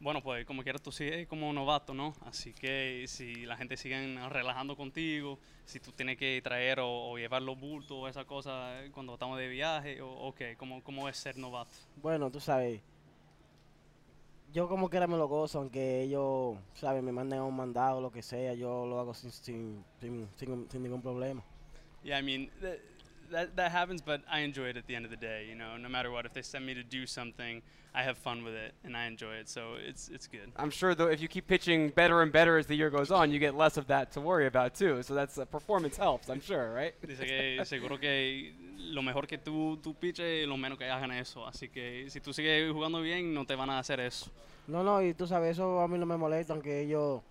Bueno, 0.02 0.22
pues 0.24 0.46
como 0.46 0.64
quieras 0.64 0.82
tú 0.82 0.94
sigues 0.94 1.28
como 1.28 1.52
novato, 1.52 1.94
¿no? 1.94 2.14
Así 2.26 2.54
que 2.54 3.04
si 3.08 3.46
la 3.46 3.58
gente 3.58 3.76
sigue 3.76 4.18
relajando 4.30 4.78
contigo, 4.78 5.38
si 5.66 5.82
tú 5.82 5.92
tienes 5.92 6.18
que 6.18 6.40
traer 6.42 6.80
o, 6.80 7.12
o 7.12 7.18
llevar 7.18 7.42
los 7.42 7.60
bultos 7.60 7.92
o 7.92 8.08
esa 8.08 8.24
cosa 8.24 8.82
eh, 8.82 8.92
cuando 8.94 9.16
estamos 9.16 9.38
de 9.38 9.50
viaje, 9.50 10.02
o, 10.02 10.10
o 10.10 10.34
qué, 10.34 10.56
¿Cómo, 10.56 10.82
¿cómo 10.84 11.10
es 11.10 11.18
ser 11.18 11.38
novato? 11.38 11.72
Bueno, 11.98 12.32
tú 12.32 12.40
sabes, 12.40 12.80
yo 14.54 14.68
como 14.68 14.90
quiera 14.90 15.08
me 15.08 15.18
lo 15.18 15.28
gozo, 15.28 15.60
aunque 15.60 16.02
ellos, 16.02 16.58
sabes, 16.74 17.04
me 17.04 17.12
manden 17.12 17.42
un 17.42 17.56
mandado, 17.56 18.02
lo 18.02 18.12
que 18.12 18.22
sea, 18.22 18.54
yo 18.54 18.86
lo 18.86 19.00
hago 19.00 19.14
sin, 19.14 19.32
sin, 19.32 19.84
sin, 20.00 20.28
sin, 20.38 20.68
sin 20.70 20.84
ningún 20.84 21.02
problema. 21.02 21.44
Yeah, 22.04 22.18
I 22.18 22.22
mean, 22.22 22.50
th- 22.62 22.80
that, 23.32 23.56
that 23.56 23.72
happens, 23.72 24.02
but 24.02 24.22
I 24.32 24.40
enjoy 24.40 24.70
it 24.70 24.78
at 24.78 24.88
the 24.88 24.96
end 24.96 25.06
of 25.06 25.12
the 25.12 25.18
day, 25.18 25.46
you 25.48 25.56
know, 25.56 25.78
no 25.78 25.90
matter 25.90 26.12
what. 26.12 26.26
If 26.26 26.34
they 26.34 26.42
send 26.42 26.66
me 26.66 26.74
to 26.74 26.84
do 26.84 27.06
something, 27.06 27.62
I 27.94 28.04
have 28.04 28.18
fun 28.18 28.44
with 28.44 28.54
it 28.54 28.74
and 28.84 28.96
I 28.96 29.06
enjoy 29.06 29.34
it, 29.34 29.50
so 29.50 29.74
it's, 29.86 30.10
it's 30.10 30.28
good. 30.28 30.52
I'm 30.56 30.70
sure, 30.70 30.96
though, 30.96 31.08
if 31.08 31.22
you 31.22 31.28
keep 31.28 31.48
pitching 31.48 31.90
better 31.90 32.22
and 32.22 32.32
better 32.32 32.58
as 32.58 32.68
the 32.68 32.76
year 32.76 32.90
goes 32.90 33.12
on, 33.12 33.32
you 33.32 33.40
get 33.40 33.56
less 33.56 33.78
of 33.78 33.88
that 33.88 34.12
to 34.14 34.22
worry 34.22 34.48
about 34.48 34.76
too. 34.76 35.04
So 35.04 35.14
that's 35.14 35.38
uh, 35.38 35.46
performance 35.46 35.98
helps, 35.98 36.30
I'm 36.30 36.42
sure, 36.42 36.74
right? 36.74 36.94
Dice 37.02 37.20
que 37.26 37.66
seguro 37.66 37.98
que 37.98 38.54
lo 38.90 39.02
mejor 39.02 39.28
que 39.28 39.38
tú, 39.38 39.80
tú 39.82 39.94
piches, 39.96 40.48
lo 40.48 40.58
menos 40.58 40.78
que 40.78 40.90
hagan 40.90 41.12
eso. 41.12 41.46
Así 41.48 41.70
que 41.70 42.10
si 42.10 42.20
tú 42.20 42.34
sigues 42.34 42.72
jugando 42.72 43.02
bien, 43.02 43.34
no 43.34 43.46
te 43.46 43.56
van 43.56 43.70
a 43.70 43.80
hacer 43.80 44.00
eso. 44.00 44.32
No, 44.68 44.84
no, 44.84 45.02
y 45.02 45.14
tú 45.14 45.26
sabes, 45.26 45.52
eso 45.52 45.82
a 45.82 45.88
mí 45.88 45.98
no 45.98 46.06
me 46.06 46.18
molesta, 46.18 46.54
aunque 46.54 46.82
ellos 46.82 47.22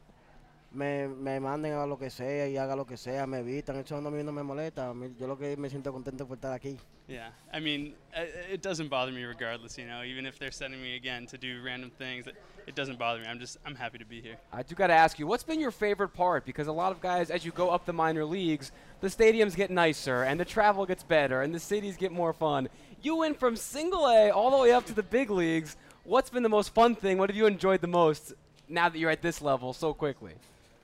me, 0.73 1.09
me 1.09 1.41
manden 1.41 1.75
a 1.75 1.87
lo 1.87 1.99
que 1.99 2.11
sea 2.11 2.49
y 2.49 2.57
haga 2.57 2.77
lo 2.77 2.87
que 2.87 2.97
sea, 2.97 3.27
me 3.27 3.39
evitan, 3.39 3.77
eso 3.77 3.97
a 3.97 4.01
mí 4.01 4.23
no 4.23 4.33
me 4.33 4.43
molesta. 4.43 4.91
A 4.91 4.95
yo 5.19 5.27
lo 5.27 5.39
que 5.39 5.57
me 5.57 5.71
siento 5.71 5.93
contento 5.93 6.27
por 6.27 6.37
estar 6.37 6.53
aquí. 6.53 6.77
Yeah, 7.09 7.29
I 7.51 7.59
mean, 7.61 7.95
uh, 8.15 8.25
it 8.53 8.61
doesn't 8.61 8.89
bother 8.89 9.11
me 9.13 9.25
regardless, 9.25 9.79
you 9.79 9.87
know, 9.87 10.03
even 10.03 10.27
if 10.27 10.39
they're 10.39 10.51
sending 10.51 10.83
me 10.83 10.95
again 10.95 11.27
to 11.29 11.39
do 11.39 11.63
random 11.65 11.91
things, 11.91 12.27
it, 12.27 12.37
it 12.67 12.75
doesn't 12.75 12.99
bother 12.99 13.21
me. 13.21 13.27
I'm 13.27 13.41
just, 13.41 13.57
I'm 13.65 13.75
happy 13.75 13.97
to 13.97 14.05
be 14.05 14.21
here. 14.21 14.37
I 14.53 14.63
do 14.63 14.75
got 14.75 14.89
to 14.89 14.93
ask 14.93 15.19
you, 15.19 15.27
what's 15.27 15.43
been 15.43 15.59
your 15.59 15.71
favorite 15.71 16.11
part? 16.11 16.45
Because 16.45 16.67
a 16.67 16.73
lot 16.73 16.93
of 16.93 17.01
guys, 17.01 17.31
as 17.31 17.47
you 17.47 17.51
go 17.51 17.71
up 17.71 17.87
the 17.87 17.95
minor 17.95 18.27
leagues, 18.27 18.73
the 19.01 19.09
stadiums 19.09 19.57
get 19.57 19.71
nicer 19.71 20.23
and 20.23 20.39
the 20.39 20.45
travel 20.45 20.85
gets 20.85 21.03
better 21.03 21.41
and 21.41 21.55
the 21.55 21.59
cities 21.59 21.97
get 21.97 22.13
more 22.13 22.35
fun. 22.35 22.69
You 23.01 23.17
went 23.17 23.41
from 23.41 23.57
single 23.57 24.07
A 24.07 24.29
all 24.29 24.51
the 24.51 24.59
way 24.59 24.73
up 24.73 24.85
to 24.87 24.93
the 24.93 25.03
big 25.03 25.31
leagues. 25.31 25.77
What's 26.05 26.29
been 26.29 26.43
the 26.43 26.51
most 26.51 26.75
fun 26.75 26.95
thing? 26.95 27.17
What 27.17 27.31
have 27.31 27.37
you 27.37 27.47
enjoyed 27.47 27.81
the 27.81 27.87
most 27.87 28.35
now 28.69 28.91
that 28.91 28.99
you're 28.99 29.11
at 29.11 29.23
this 29.23 29.41
level 29.41 29.73
so 29.73 29.95
quickly? 29.95 30.35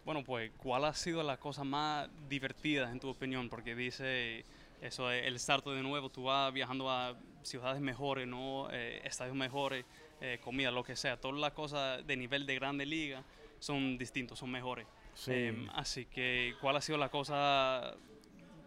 Bueno, 0.06 0.22
pues, 0.22 0.50
¿cuál 0.62 0.84
ha 0.84 0.94
sido 0.94 1.22
la 1.22 1.36
cosa 1.36 1.64
más 1.64 2.08
divertida 2.30 2.90
en 2.90 2.98
tu 2.98 3.08
opinión? 3.08 3.50
Porque 3.50 3.74
dice 3.74 4.44
eso, 4.84 5.08
de 5.08 5.26
el 5.26 5.38
starto 5.38 5.72
de 5.72 5.82
nuevo, 5.82 6.10
tú 6.10 6.24
vas 6.24 6.52
viajando 6.52 6.90
a 6.90 7.16
ciudades 7.42 7.80
mejores, 7.80 8.28
¿no? 8.28 8.68
Eh, 8.70 9.00
estadios 9.04 9.34
mejores, 9.34 9.84
eh, 10.20 10.38
comida, 10.44 10.70
lo 10.70 10.84
que 10.84 10.94
sea. 10.94 11.18
Todas 11.18 11.38
las 11.38 11.52
cosas 11.52 12.06
de 12.06 12.16
nivel 12.16 12.44
de 12.46 12.54
grande 12.54 12.84
liga 12.84 13.22
son 13.58 13.96
distintos, 13.96 14.38
son 14.38 14.50
mejores. 14.50 14.86
Sí. 15.14 15.32
Em, 15.32 15.70
así 15.74 16.04
que, 16.04 16.54
¿cuál 16.60 16.76
ha 16.76 16.80
sido 16.82 16.98
la 16.98 17.08
cosa 17.08 17.94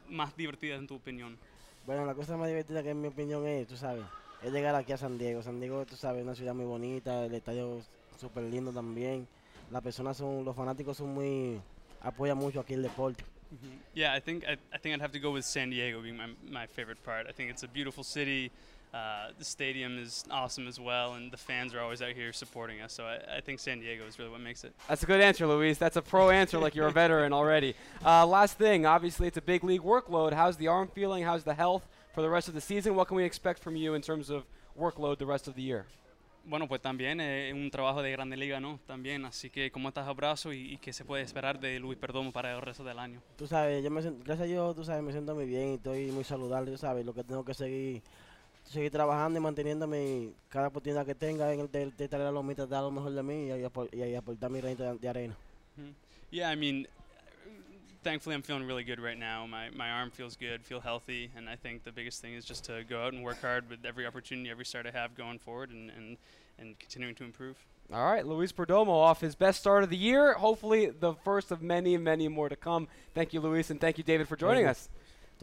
más 0.09 0.35
divertida 0.35 0.75
en 0.75 0.87
tu 0.87 0.95
opinión? 0.95 1.37
Bueno, 1.85 2.05
la 2.05 2.15
cosa 2.15 2.35
más 2.35 2.47
divertida 2.47 2.81
que 2.81 2.89
en 2.89 3.01
mi 3.01 3.09
opinión 3.09 3.45
es, 3.45 3.67
tú 3.67 3.77
sabes, 3.77 4.03
es 4.41 4.51
llegar 4.51 4.73
aquí 4.73 4.93
a 4.93 4.97
San 4.97 5.19
Diego. 5.19 5.43
San 5.43 5.59
Diego, 5.59 5.85
tú 5.85 5.95
sabes, 5.95 6.21
es 6.21 6.25
una 6.25 6.35
ciudad 6.35 6.55
muy 6.55 6.65
bonita, 6.65 7.25
el 7.25 7.33
estadio 7.35 7.81
súper 8.19 8.43
lindo 8.43 8.71
también. 8.71 9.27
Las 9.69 9.83
personas 9.83 10.17
son, 10.17 10.43
los 10.43 10.55
fanáticos 10.55 10.97
son 10.97 11.13
muy, 11.13 11.61
apoyan 12.01 12.37
mucho 12.37 12.59
aquí 12.59 12.73
el 12.73 12.81
deporte. 12.81 13.23
Yeah, 13.93 14.13
I 14.13 14.19
think 14.19 14.45
I, 14.45 14.57
I 14.73 14.77
think 14.77 14.93
I'd 14.93 15.01
have 15.01 15.11
to 15.13 15.19
go 15.19 15.31
with 15.31 15.45
San 15.45 15.69
Diego 15.69 16.01
being 16.01 16.17
my, 16.17 16.27
my 16.47 16.65
favorite 16.67 17.03
part. 17.03 17.25
I 17.27 17.31
think 17.31 17.49
it's 17.49 17.63
a 17.63 17.67
beautiful 17.67 18.03
city. 18.03 18.51
Uh, 18.93 19.29
the 19.37 19.43
stadium 19.43 19.99
is 19.99 20.23
awesome 20.31 20.67
as 20.67 20.79
well, 20.79 21.15
and 21.15 21.29
the 21.31 21.37
fans 21.37 21.73
are 21.73 21.81
always 21.81 22.01
out 22.01 22.13
here 22.13 22.31
supporting 22.31 22.81
us. 22.81 22.93
So 22.93 23.03
I, 23.03 23.37
I 23.37 23.41
think 23.41 23.59
San 23.59 23.79
Diego 23.79 24.05
is 24.05 24.17
really 24.17 24.31
what 24.31 24.39
makes 24.39 24.63
it. 24.63 24.73
That's 24.87 25.03
a 25.03 25.05
good 25.05 25.19
answer, 25.19 25.45
Luis. 25.45 25.77
That's 25.77 25.97
a 25.97 26.01
pro 26.01 26.29
answer, 26.29 26.57
like 26.57 26.73
you're 26.73 26.87
a 26.87 26.91
veteran 27.03 27.33
already. 27.33 27.75
Uh, 28.05 28.25
last 28.25 28.57
thing, 28.57 28.85
obviously, 28.85 29.27
it's 29.27 29.37
a 29.37 29.41
big 29.41 29.63
league 29.63 29.81
workload. 29.81 30.33
How's 30.33 30.57
the 30.57 30.67
arm 30.69 30.87
feeling? 30.87 31.23
How's 31.23 31.43
the 31.43 31.53
health 31.53 31.85
for 32.13 32.21
the 32.21 32.29
rest 32.29 32.47
of 32.47 32.53
the 32.53 32.61
season? 32.61 32.95
What 32.95 33.07
can 33.09 33.17
we 33.17 33.23
expect 33.23 33.61
from 33.61 33.75
you 33.75 33.93
in 33.93 34.01
terms 34.01 34.29
of 34.29 34.45
workload 34.79 35.17
the 35.17 35.25
rest 35.25 35.47
of 35.47 35.55
the 35.55 35.61
year? 35.61 35.85
Bueno, 36.49 36.65
pues 36.65 36.81
también 36.81 37.19
es 37.19 37.53
un 37.53 37.69
trabajo 37.69 38.01
de 38.01 38.09
Grande 38.11 38.37
Liga, 38.37 38.61
¿no? 38.61 38.79
También, 38.87 39.25
así 39.25 39.49
que 39.49 39.69
cómo 39.69 39.89
estás 39.89 40.07
abrazo 40.07 40.53
y, 40.53 40.75
y 40.75 40.77
qué 40.77 40.93
se 40.93 41.03
puede 41.03 41.21
esperar 41.23 41.59
de 41.59 41.77
Luis 41.77 41.97
Perdomo 41.97 42.31
para 42.31 42.55
el 42.55 42.61
resto 42.61 42.85
del 42.85 42.97
año. 42.99 43.21
Tú 43.35 43.47
sabes, 43.47 43.83
yo 43.83 43.91
me 43.91 44.01
siento, 44.01 44.23
gracias 44.23 44.45
a 44.45 44.49
Dios, 44.49 44.73
tú 44.73 44.85
sabes, 44.85 45.03
me 45.03 45.11
siento 45.11 45.35
muy 45.35 45.45
bien 45.45 45.71
y 45.71 45.73
estoy 45.73 46.09
muy 46.11 46.23
saludable, 46.23 46.71
tú 46.71 46.77
sabes, 46.77 47.05
lo 47.05 47.13
que 47.13 47.25
tengo 47.25 47.43
que 47.43 47.53
seguir, 47.53 48.01
seguir 48.63 48.89
trabajando 48.91 49.37
y 49.39 49.41
manteniéndome 49.41 50.29
cada 50.47 50.69
oportunidad 50.69 51.05
que 51.05 51.15
tenga 51.15 51.53
en 51.53 51.59
el 51.59 51.69
de, 51.71 51.91
de 51.91 52.07
traer 52.07 52.27
a 52.27 52.31
los 52.31 52.45
mitas, 52.45 52.69
dar 52.69 52.81
lo 52.81 52.91
mejor 52.91 53.11
de 53.11 53.23
mí 53.23 53.47
y, 53.47 53.49
y 53.49 53.63
apor- 53.65 53.93
y 53.93 54.15
aportar 54.15 54.49
mi 54.49 54.61
granito 54.61 54.83
de, 54.83 54.97
de 54.99 55.09
arena. 55.09 55.35
Yeah, 56.31 56.53
I 56.53 56.55
mean, 56.55 56.87
thankfully 58.07 58.35
I'm 58.35 58.41
feeling 58.41 58.63
really 58.63 58.85
good 58.85 59.01
right 59.01 59.19
now. 59.19 59.45
My, 59.45 59.69
my 59.71 59.89
arm 59.89 60.11
feels 60.11 60.37
good, 60.37 60.63
feel 60.63 60.79
healthy, 60.79 61.29
and 61.35 61.49
I 61.49 61.57
think 61.57 61.83
the 61.83 61.91
biggest 61.91 62.21
thing 62.21 62.35
is 62.35 62.45
just 62.45 62.63
to 62.63 62.85
go 62.87 63.03
out 63.03 63.11
and 63.11 63.21
work 63.21 63.41
hard 63.41 63.69
with 63.69 63.83
every 63.83 64.05
opportunity, 64.05 64.49
every 64.49 64.63
start 64.63 64.87
I 64.87 64.91
have 64.91 65.13
going 65.13 65.39
forward, 65.39 65.71
and, 65.71 65.89
and, 65.89 66.17
and 66.57 66.79
continuing 66.79 67.15
to 67.15 67.25
improve. 67.25 67.57
All 67.91 68.05
right, 68.05 68.25
Luis 68.25 68.53
Perdomo 68.53 68.91
off 68.91 69.19
his 69.19 69.35
best 69.35 69.59
start 69.59 69.83
of 69.83 69.89
the 69.89 69.97
year. 69.97 70.35
Hopefully, 70.35 70.89
the 70.89 71.15
first 71.15 71.51
of 71.51 71.61
many, 71.61 71.97
many 71.97 72.29
more 72.29 72.47
to 72.47 72.55
come. 72.55 72.87
Thank 73.13 73.33
you, 73.33 73.41
Luis, 73.41 73.69
and 73.71 73.81
thank 73.81 73.97
you, 73.97 74.05
David, 74.05 74.29
for 74.29 74.37
joining 74.37 74.63
you. 74.63 74.69
us. 74.69 74.87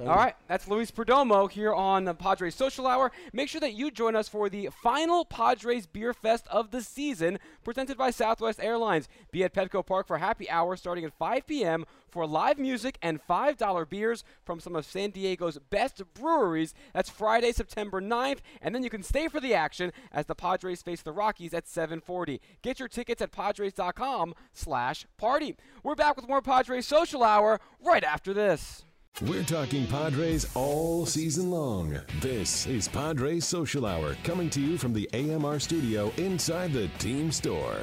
All 0.00 0.32
that's 0.48 0.66
Luis 0.66 0.90
Perdomo 0.90 1.48
here 1.48 1.72
on 1.72 2.04
the 2.04 2.14
Padres 2.14 2.56
Social 2.56 2.84
Hour. 2.86 3.12
Make 3.32 3.48
sure 3.48 3.60
that 3.60 3.74
you 3.74 3.92
join 3.92 4.16
us 4.16 4.28
for 4.28 4.48
the 4.48 4.70
final 4.82 5.24
Padres 5.24 5.86
Beer 5.86 6.12
Fest 6.12 6.48
of 6.50 6.72
the 6.72 6.82
season, 6.82 7.38
presented 7.62 7.96
by 7.96 8.10
Southwest 8.10 8.58
Airlines. 8.60 9.08
Be 9.30 9.44
at 9.44 9.54
Petco 9.54 9.86
Park 9.86 10.08
for 10.08 10.18
happy 10.18 10.50
hour 10.50 10.74
starting 10.76 11.04
at 11.04 11.16
5 11.16 11.46
p.m. 11.46 11.84
for 12.10 12.26
live 12.26 12.58
music 12.58 12.98
and 13.02 13.24
$5 13.24 13.88
beers 13.88 14.24
from 14.44 14.58
some 14.58 14.74
of 14.74 14.84
San 14.84 15.12
Diego's 15.12 15.60
best 15.70 16.02
breweries. 16.12 16.74
That's 16.92 17.08
Friday, 17.08 17.52
September 17.52 18.00
9th, 18.00 18.40
and 18.60 18.74
then 18.74 18.82
you 18.82 18.90
can 18.90 19.04
stay 19.04 19.28
for 19.28 19.38
the 19.38 19.54
action 19.54 19.92
as 20.10 20.26
the 20.26 20.34
Padres 20.34 20.82
face 20.82 21.02
the 21.02 21.12
Rockies 21.12 21.54
at 21.54 21.68
7:40. 21.68 22.40
Get 22.62 22.80
your 22.80 22.88
tickets 22.88 23.22
at 23.22 23.30
padres.com/party. 23.30 25.56
We're 25.84 25.94
back 25.94 26.16
with 26.16 26.28
more 26.28 26.42
Padres 26.42 26.86
Social 26.86 27.22
Hour 27.22 27.60
right 27.80 28.02
after 28.02 28.34
this. 28.34 28.84
We're 29.22 29.44
talking 29.44 29.86
Padres 29.86 30.44
all 30.56 31.06
season 31.06 31.48
long. 31.48 31.96
This 32.20 32.66
is 32.66 32.88
Padres 32.88 33.44
Social 33.44 33.86
Hour 33.86 34.16
coming 34.24 34.50
to 34.50 34.60
you 34.60 34.76
from 34.76 34.92
the 34.92 35.08
AMR 35.14 35.60
studio 35.60 36.12
inside 36.16 36.72
the 36.72 36.88
team 36.98 37.30
store. 37.30 37.78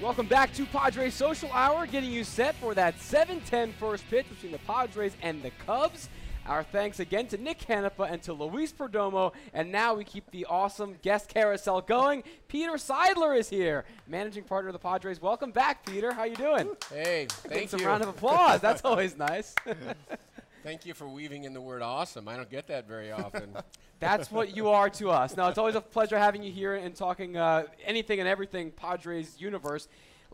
Welcome 0.00 0.28
back 0.28 0.52
to 0.52 0.64
Padres 0.64 1.14
Social 1.14 1.50
Hour, 1.50 1.88
getting 1.88 2.12
you 2.12 2.22
set 2.22 2.54
for 2.54 2.72
that 2.74 2.96
7-10 3.00 3.72
first 3.72 4.08
pitch 4.08 4.28
between 4.28 4.52
the 4.52 4.58
Padres 4.58 5.16
and 5.22 5.42
the 5.42 5.50
Cubs. 5.66 6.08
Our 6.48 6.62
thanks 6.62 6.98
again 6.98 7.26
to 7.26 7.36
Nick 7.36 7.60
Canepa 7.60 8.10
and 8.10 8.22
to 8.22 8.32
Luis 8.32 8.72
Perdomo. 8.72 9.34
And 9.52 9.70
now 9.70 9.92
we 9.92 10.02
keep 10.02 10.30
the 10.30 10.46
awesome 10.46 10.96
guest 11.02 11.28
carousel 11.28 11.82
going. 11.82 12.24
Peter 12.48 12.72
Seidler 12.72 13.38
is 13.38 13.50
here, 13.50 13.84
managing 14.06 14.44
partner 14.44 14.70
of 14.70 14.72
the 14.72 14.78
Padres. 14.78 15.20
Welcome 15.20 15.50
back, 15.50 15.84
Peter. 15.84 16.14
How 16.14 16.24
you 16.24 16.36
doing? 16.36 16.70
Hey, 16.90 17.26
thank 17.28 17.68
some 17.68 17.80
you. 17.80 17.86
round 17.86 18.02
of 18.02 18.08
applause. 18.08 18.62
That's 18.62 18.80
always 18.84 19.14
nice. 19.16 19.54
Thank 20.64 20.86
you 20.86 20.94
for 20.94 21.06
weaving 21.06 21.44
in 21.44 21.52
the 21.52 21.60
word 21.60 21.82
awesome. 21.82 22.28
I 22.28 22.36
don't 22.36 22.50
get 22.50 22.66
that 22.66 22.88
very 22.88 23.12
often. 23.12 23.54
That's 24.00 24.30
what 24.30 24.56
you 24.56 24.68
are 24.70 24.90
to 24.90 25.10
us. 25.10 25.36
Now, 25.36 25.48
it's 25.48 25.58
always 25.58 25.74
a 25.74 25.80
pleasure 25.80 26.18
having 26.18 26.42
you 26.42 26.50
here 26.50 26.74
and 26.74 26.94
talking 26.94 27.36
uh, 27.36 27.64
anything 27.84 28.20
and 28.20 28.28
everything 28.28 28.70
Padres 28.70 29.36
universe. 29.38 29.86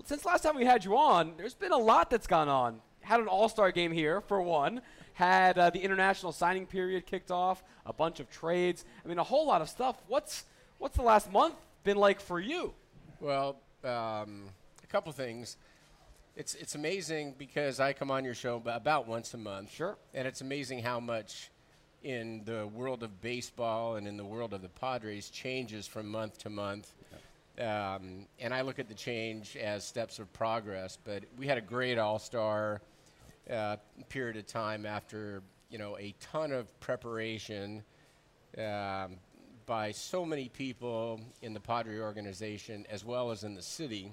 Since 0.05 0.25
last 0.25 0.43
time 0.43 0.57
we 0.57 0.65
had 0.65 0.85
you 0.85 0.97
on, 0.97 1.35
there's 1.37 1.55
been 1.55 1.73
a 1.73 1.79
lot 1.79 2.09
that's 2.09 2.27
gone 2.27 2.49
on. 2.49 2.81
Had 3.05 3.21
an 3.21 3.29
All 3.29 3.49
Star 3.49 3.71
game 3.71 3.93
here, 3.93 4.21
for 4.21 4.43
one. 4.43 4.81
Had 5.15 5.59
uh, 5.59 5.71
the 5.71 5.81
international 5.81 6.33
signing 6.33 6.67
period 6.67 7.07
kicked 7.07 7.31
off. 7.31 7.63
A 7.87 7.93
bunch 7.93 8.19
of 8.19 8.31
trades. 8.31 8.85
I 9.05 9.09
mean, 9.09 9.19
a 9.19 9.25
whole 9.25 9.47
lot 9.47 9.63
of 9.63 9.69
stuff. 9.69 9.97
What's 10.09 10.45
what's 10.79 10.97
the 10.97 11.03
last 11.03 11.33
month 11.33 11.55
been 11.85 11.97
like 11.97 12.21
for 12.21 12.41
you? 12.41 12.75
well, 13.21 13.57
um, 13.85 14.51
a 14.83 14.87
couple 14.89 15.13
things. 15.13 15.57
It's 16.37 16.55
it's 16.55 16.75
amazing 16.75 17.35
because 17.39 17.81
I 17.81 17.93
come 17.93 18.11
on 18.11 18.25
your 18.25 18.35
show 18.35 18.61
about 18.67 19.07
once 19.07 19.35
a 19.35 19.39
month. 19.39 19.73
Sure. 19.73 19.97
And 20.13 20.27
it's 20.27 20.41
amazing 20.41 20.83
how 20.83 21.01
much 21.01 21.51
in 22.03 22.43
the 22.45 22.67
world 22.67 23.03
of 23.03 23.21
baseball 23.23 23.97
and 23.97 24.07
in 24.07 24.17
the 24.17 24.25
world 24.25 24.53
of 24.53 24.61
the 24.61 24.69
Padres 24.69 25.31
changes 25.31 25.87
from 25.87 26.09
month 26.09 26.39
to 26.39 26.51
month. 26.51 26.93
Um, 27.59 28.27
and 28.41 28.53
I 28.53 28.63
look 28.63 28.79
at 28.79 28.89
the 28.89 28.95
change 28.95 29.57
as 29.57 29.85
steps 29.85 30.19
of 30.19 30.31
progress. 30.33 30.99
But 31.03 31.23
we 31.39 31.47
had 31.47 31.57
a 31.57 31.63
great 31.63 31.99
All 31.99 32.19
Star 32.19 32.83
uh, 33.51 33.77
period 34.09 34.37
of 34.37 34.47
time 34.47 34.87
after 34.87 35.43
you 35.71 35.79
know 35.79 35.97
a 35.99 36.15
ton 36.21 36.53
of 36.53 36.81
preparation, 36.81 37.83
um, 38.59 39.17
by 39.67 39.91
so 39.93 40.25
many 40.25 40.49
people 40.49 41.21
in 41.43 41.55
the 41.55 41.61
Padre 41.61 41.99
organization 41.99 42.87
as 42.91 43.05
well 43.05 43.31
as 43.31 43.45
in 43.45 43.55
the 43.55 43.63
city. 43.63 44.13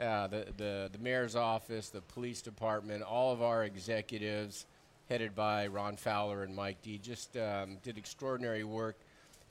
Uh, 0.00 0.26
the, 0.26 0.46
the, 0.56 0.90
the 0.92 0.98
mayor's 0.98 1.36
office, 1.36 1.88
the 1.88 2.00
police 2.00 2.42
department, 2.42 3.00
all 3.00 3.32
of 3.32 3.40
our 3.40 3.62
executives, 3.62 4.66
headed 5.08 5.36
by 5.36 5.68
Ron 5.68 5.96
Fowler 5.96 6.42
and 6.42 6.54
Mike 6.56 6.82
Dee, 6.82 6.98
just 6.98 7.36
um, 7.36 7.78
did 7.84 7.96
extraordinary 7.96 8.64
work 8.64 8.96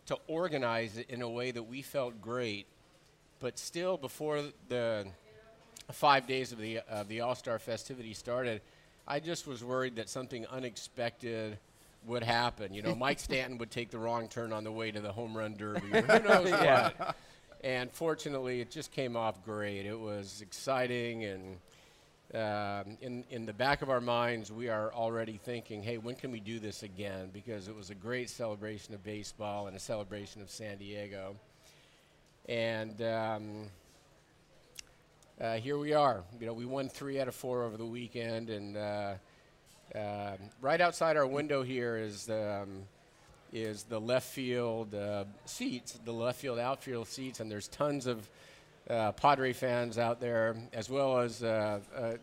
to 0.07 0.17
organize 0.27 0.97
it 0.97 1.09
in 1.09 1.21
a 1.21 1.29
way 1.29 1.51
that 1.51 1.63
we 1.63 1.81
felt 1.81 2.21
great. 2.21 2.65
But 3.39 3.57
still, 3.57 3.95
before 3.95 4.41
the 4.67 5.07
five 5.91 6.27
days 6.27 6.51
of 6.51 6.59
the, 6.59 6.79
of 6.89 7.07
the 7.07 7.21
All 7.21 7.35
Star 7.35 7.57
festivity 7.57 8.13
started, 8.13 8.61
I 9.07 9.19
just 9.19 9.47
was 9.47 9.63
worried 9.63 9.97
that 9.97 10.09
something 10.09 10.45
unexpected 10.47 11.57
would 12.05 12.23
happen. 12.23 12.73
You 12.73 12.81
know, 12.81 12.95
Mike 12.95 13.19
Stanton 13.19 13.57
would 13.57 13.71
take 13.71 13.91
the 13.91 13.97
wrong 13.97 14.27
turn 14.27 14.53
on 14.53 14.63
the 14.63 14.71
way 14.71 14.91
to 14.91 15.01
the 15.01 15.11
home 15.11 15.35
run 15.35 15.55
derby. 15.55 15.93
or 15.93 16.01
Who 16.01 16.27
knows 16.27 16.51
what? 16.51 17.15
And 17.63 17.91
fortunately, 17.91 18.59
it 18.59 18.69
just 18.69 18.91
came 18.91 19.15
off 19.15 19.43
great. 19.45 19.85
It 19.85 19.97
was 19.97 20.41
exciting, 20.41 21.23
and 21.23 21.57
um, 22.33 22.97
in 23.01 23.23
in 23.29 23.45
the 23.45 23.53
back 23.53 23.81
of 23.81 23.89
our 23.89 24.01
minds, 24.01 24.51
we 24.51 24.67
are 24.67 24.91
already 24.93 25.37
thinking, 25.37 25.81
"Hey, 25.81 25.97
when 25.97 26.15
can 26.15 26.31
we 26.31 26.41
do 26.41 26.59
this 26.59 26.83
again?" 26.83 27.29
Because 27.33 27.69
it 27.69 27.75
was 27.75 27.89
a 27.89 27.95
great 27.95 28.29
celebration 28.29 28.93
of 28.93 29.01
baseball 29.03 29.67
and 29.67 29.77
a 29.77 29.79
celebration 29.79 30.41
of 30.41 30.49
San 30.49 30.77
Diego. 30.77 31.37
And 32.49 33.01
um, 33.01 33.69
uh, 35.41 35.56
here 35.56 35.78
we 35.78 35.93
are. 35.93 36.24
You 36.39 36.48
know, 36.48 36.54
we 36.54 36.65
won 36.65 36.89
three 36.89 37.19
out 37.19 37.28
of 37.28 37.36
four 37.36 37.63
over 37.63 37.78
the 37.78 37.86
weekend, 37.86 38.50
and 38.50 38.78
uh, 38.78 39.13
uh, 39.96 40.38
right 40.62 40.82
outside 40.82 41.17
our 41.17 41.28
window 41.28 41.63
here 41.63 41.98
is 41.98 42.30
um, 42.30 42.84
is 43.52 43.84
the 43.84 44.00
left 44.00 44.28
field 44.28 44.93
uh, 44.96 45.26
seats, 45.46 46.00
the 46.06 46.12
left 46.12 46.39
field 46.39 46.60
outfield 46.60 47.08
seats, 47.08 47.39
and 47.39 47.52
there's 47.52 47.67
tons 47.67 48.08
of 48.08 48.30
uh, 48.89 49.12
Padre 49.13 49.54
fans 49.54 49.98
out 49.98 50.19
there, 50.19 50.56
as 50.74 50.89
well 50.89 51.19
as 51.19 51.41
uh, 51.41 51.80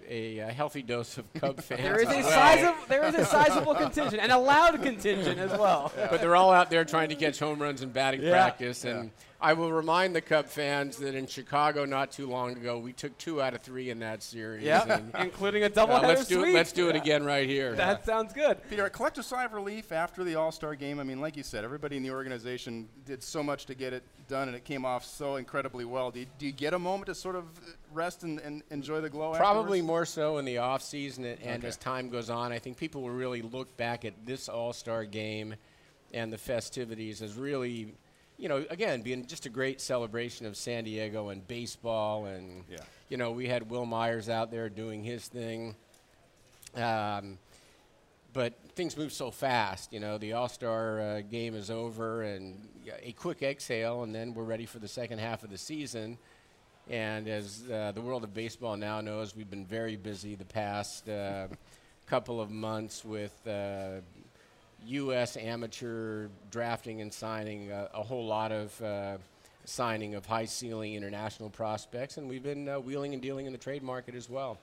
a, 0.08 0.38
a, 0.38 0.52
healthy 0.52 0.82
dose 0.82 1.16
of 1.16 1.32
Cub 1.34 1.60
fans. 1.62 1.80
There 1.80 2.00
is 2.00 2.08
a 2.08 2.16
well. 2.16 2.30
sizable, 2.30 2.86
there 2.88 3.04
is 3.04 3.14
a 3.14 3.24
sizable 3.24 3.74
contingent 3.74 4.22
and 4.22 4.30
a 4.30 4.38
loud 4.38 4.82
contingent 4.82 5.38
as 5.38 5.50
well. 5.52 5.90
But 5.96 6.20
they're 6.20 6.36
all 6.36 6.52
out 6.52 6.68
there 6.68 6.84
trying 6.84 7.08
to 7.08 7.14
catch 7.14 7.38
home 7.38 7.60
runs 7.62 7.82
in 7.82 7.90
batting 7.90 8.22
Yeah. 8.22 8.32
practice. 8.32 8.84
And 8.84 9.10
I 9.42 9.54
will 9.54 9.72
remind 9.72 10.14
the 10.14 10.20
Cub 10.20 10.46
fans 10.46 10.98
that 10.98 11.14
in 11.14 11.26
Chicago 11.26 11.86
not 11.86 12.10
too 12.12 12.26
long 12.26 12.52
ago, 12.52 12.78
we 12.78 12.92
took 12.92 13.16
two 13.16 13.40
out 13.40 13.54
of 13.54 13.62
three 13.62 13.88
in 13.88 14.00
that 14.00 14.22
series. 14.22 14.62
Yeah, 14.62 15.00
including 15.18 15.62
a 15.62 15.66
uh, 15.66 15.70
double 15.70 15.94
let's 16.00 16.26
do 16.26 16.40
sweep. 16.40 16.48
it. 16.48 16.54
Let's 16.54 16.72
do 16.72 16.90
it 16.90 16.96
again 16.96 17.24
right 17.24 17.48
here. 17.48 17.74
That 17.74 18.04
sounds 18.04 18.34
good. 18.34 18.58
Peter, 18.68 18.84
a 18.84 18.90
collective 18.90 19.24
sigh 19.24 19.44
of 19.44 19.54
relief 19.54 19.92
after 19.92 20.24
the 20.24 20.34
All 20.34 20.52
Star 20.52 20.74
game. 20.74 21.00
I 21.00 21.04
mean, 21.04 21.20
like 21.22 21.38
you 21.38 21.42
said, 21.42 21.64
everybody 21.64 21.96
in 21.96 22.02
the 22.02 22.10
organization 22.10 22.88
did 23.06 23.22
so 23.22 23.42
much 23.42 23.64
to 23.66 23.74
get 23.74 23.94
it 23.94 24.02
done, 24.28 24.48
and 24.48 24.56
it 24.56 24.64
came 24.64 24.84
off 24.84 25.06
so 25.06 25.36
incredibly 25.36 25.86
well. 25.86 26.10
Do 26.10 26.20
you, 26.20 26.26
do 26.38 26.44
you 26.44 26.52
get 26.52 26.74
a 26.74 26.78
moment 26.78 27.06
to 27.06 27.14
sort 27.14 27.34
of 27.34 27.44
rest 27.94 28.22
and, 28.24 28.40
and 28.40 28.62
enjoy 28.70 29.00
the 29.00 29.08
glow? 29.10 29.32
Probably 29.34 29.78
afterwards? 29.78 29.86
more 29.86 30.04
so 30.04 30.36
in 30.36 30.44
the 30.44 30.58
off 30.58 30.82
season, 30.82 31.24
and, 31.24 31.40
and 31.40 31.58
Okay. 31.60 31.68
as 31.68 31.78
time 31.78 32.10
goes 32.10 32.28
on, 32.28 32.52
I 32.52 32.58
think 32.58 32.76
people 32.76 33.00
will 33.02 33.10
really 33.10 33.40
look 33.40 33.74
back 33.78 34.04
at 34.04 34.12
this 34.26 34.50
All 34.50 34.74
Star 34.74 35.06
game 35.06 35.54
and 36.12 36.30
the 36.32 36.38
festivities 36.38 37.22
as 37.22 37.34
really, 37.36 37.94
you 38.40 38.48
know, 38.48 38.64
again 38.70 39.02
being 39.02 39.26
just 39.26 39.44
a 39.46 39.50
great 39.50 39.80
celebration 39.80 40.46
of 40.46 40.56
San 40.56 40.84
Diego 40.84 41.28
and 41.28 41.46
baseball, 41.46 42.24
and 42.24 42.64
Yeah. 42.70 42.78
you 43.10 43.16
know 43.16 43.30
we 43.32 43.46
had 43.46 43.70
Wil 43.70 43.84
Myers 43.86 44.28
out 44.28 44.50
there 44.50 44.68
doing 44.70 45.04
his 45.04 45.28
thing. 45.28 45.76
Um, 46.74 47.38
but 48.32 48.54
things 48.76 48.96
move 48.96 49.12
so 49.12 49.30
fast. 49.30 49.92
You 49.92 50.00
know, 50.00 50.16
the 50.16 50.32
All 50.34 50.48
Star 50.48 51.00
uh, 51.00 51.20
game 51.20 51.54
is 51.54 51.70
over, 51.70 52.22
and 52.22 52.66
a 53.02 53.12
quick 53.12 53.42
exhale, 53.42 54.04
and 54.04 54.14
then 54.14 54.34
we're 54.34 54.44
ready 54.44 54.66
for 54.66 54.78
the 54.78 54.88
second 54.88 55.18
half 55.18 55.42
of 55.42 55.50
the 55.50 55.58
season. 55.58 56.16
And 56.88 57.28
as 57.28 57.64
uh, 57.70 57.92
the 57.92 58.00
world 58.00 58.24
of 58.24 58.32
baseball 58.32 58.76
now 58.76 59.00
knows, 59.00 59.36
we've 59.36 59.50
been 59.50 59.66
very 59.66 59.96
busy 59.96 60.34
the 60.34 60.44
past 60.44 61.08
uh, 61.08 61.48
couple 62.06 62.40
of 62.40 62.50
months 62.50 63.04
with 63.04 63.34
uh, 63.46 64.00
U.S. 64.86 65.36
amateur 65.36 66.28
drafting 66.50 67.00
and 67.00 67.12
signing 67.12 67.70
uh, 67.70 67.88
a 67.94 68.02
whole 68.02 68.26
lot 68.26 68.52
of 68.52 68.82
uh, 68.82 69.18
signing 69.64 70.14
of 70.14 70.26
high 70.26 70.46
ceiling 70.46 70.94
international 70.94 71.50
prospects, 71.50 72.16
and 72.16 72.28
we've 72.28 72.42
been 72.42 72.68
uh, 72.68 72.80
wheeling 72.80 73.12
and 73.12 73.22
dealing 73.22 73.46
in 73.46 73.52
the 73.52 73.58
trade 73.58 73.82
market 73.82 74.14
as 74.14 74.28
well. 74.28 74.58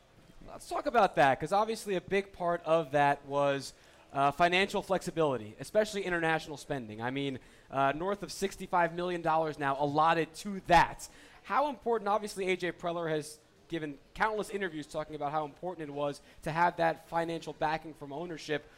Let's 0.50 0.68
talk 0.68 0.86
about 0.86 1.16
that 1.16 1.40
because 1.40 1.52
obviously 1.52 1.96
a 1.96 2.02
big 2.02 2.32
part 2.34 2.62
of 2.66 2.92
that 2.92 3.26
was 3.26 3.74
uh, 4.14 4.32
financial 4.32 4.82
flexibility, 4.82 5.56
especially 5.60 6.04
international 6.04 6.58
spending. 6.58 7.02
I 7.02 7.12
mean, 7.12 7.40
uh, 7.70 7.94
north 7.96 8.24
of 8.24 8.30
$65 8.30 8.94
million 8.94 9.22
now 9.22 9.78
allotted 9.80 10.34
to 10.36 10.62
that. 10.68 11.08
How 11.44 11.70
important, 11.70 12.08
obviously, 12.08 12.46
AJ 12.46 12.74
Preller 12.74 13.10
has 13.10 13.40
given 13.68 13.96
countless 14.14 14.50
interviews 14.50 14.88
talking 14.88 15.16
about 15.16 15.32
how 15.32 15.46
important 15.46 15.90
it 15.90 15.94
was 15.94 16.22
to 16.44 16.52
have 16.52 16.78
that 16.78 17.08
financial 17.10 17.54
backing 17.54 17.94
from 17.94 18.14
ownership. 18.14 18.70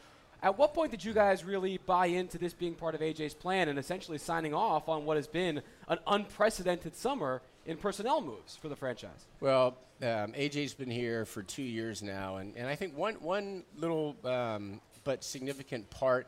At 0.42 0.56
what 0.56 0.72
point 0.72 0.90
did 0.90 1.04
you 1.04 1.12
guys 1.12 1.44
really 1.44 1.78
buy 1.84 2.06
into 2.06 2.38
this 2.38 2.54
being 2.54 2.74
part 2.74 2.94
of 2.94 3.02
AJ's 3.02 3.34
plan 3.34 3.68
and 3.68 3.78
essentially 3.78 4.16
signing 4.16 4.54
off 4.54 4.88
on 4.88 5.04
what 5.04 5.16
has 5.16 5.26
been 5.26 5.60
an 5.88 5.98
unprecedented 6.06 6.96
summer 6.96 7.42
in 7.66 7.76
personnel 7.76 8.22
moves 8.22 8.56
for 8.56 8.68
the 8.68 8.76
franchise? 8.76 9.26
Well, 9.40 9.76
um, 10.00 10.32
AJ's 10.32 10.72
been 10.72 10.90
here 10.90 11.26
for 11.26 11.42
two 11.42 11.62
years 11.62 12.02
now, 12.02 12.36
and, 12.36 12.56
and 12.56 12.66
I 12.66 12.74
think 12.74 12.96
one 12.96 13.16
one 13.16 13.64
little 13.76 14.16
um, 14.24 14.80
but 15.04 15.22
significant 15.22 15.90
part 15.90 16.26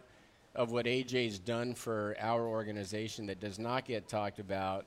of 0.54 0.70
what 0.72 0.84
AJ's 0.84 1.38
done 1.38 1.74
for 1.74 2.14
our 2.20 2.46
organization 2.46 3.26
that 3.26 3.40
does 3.40 3.58
not 3.58 3.86
get 3.86 4.08
talked 4.08 4.38
about 4.38 4.84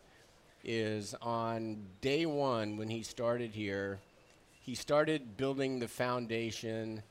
is 0.63 1.15
on 1.23 1.77
day 2.01 2.27
one 2.27 2.77
when 2.77 2.89
he 2.89 3.01
started 3.01 3.51
here, 3.51 3.99
he 4.61 4.75
started 4.75 5.35
building 5.35 5.79
the 5.79 5.88
foundation 5.88 7.01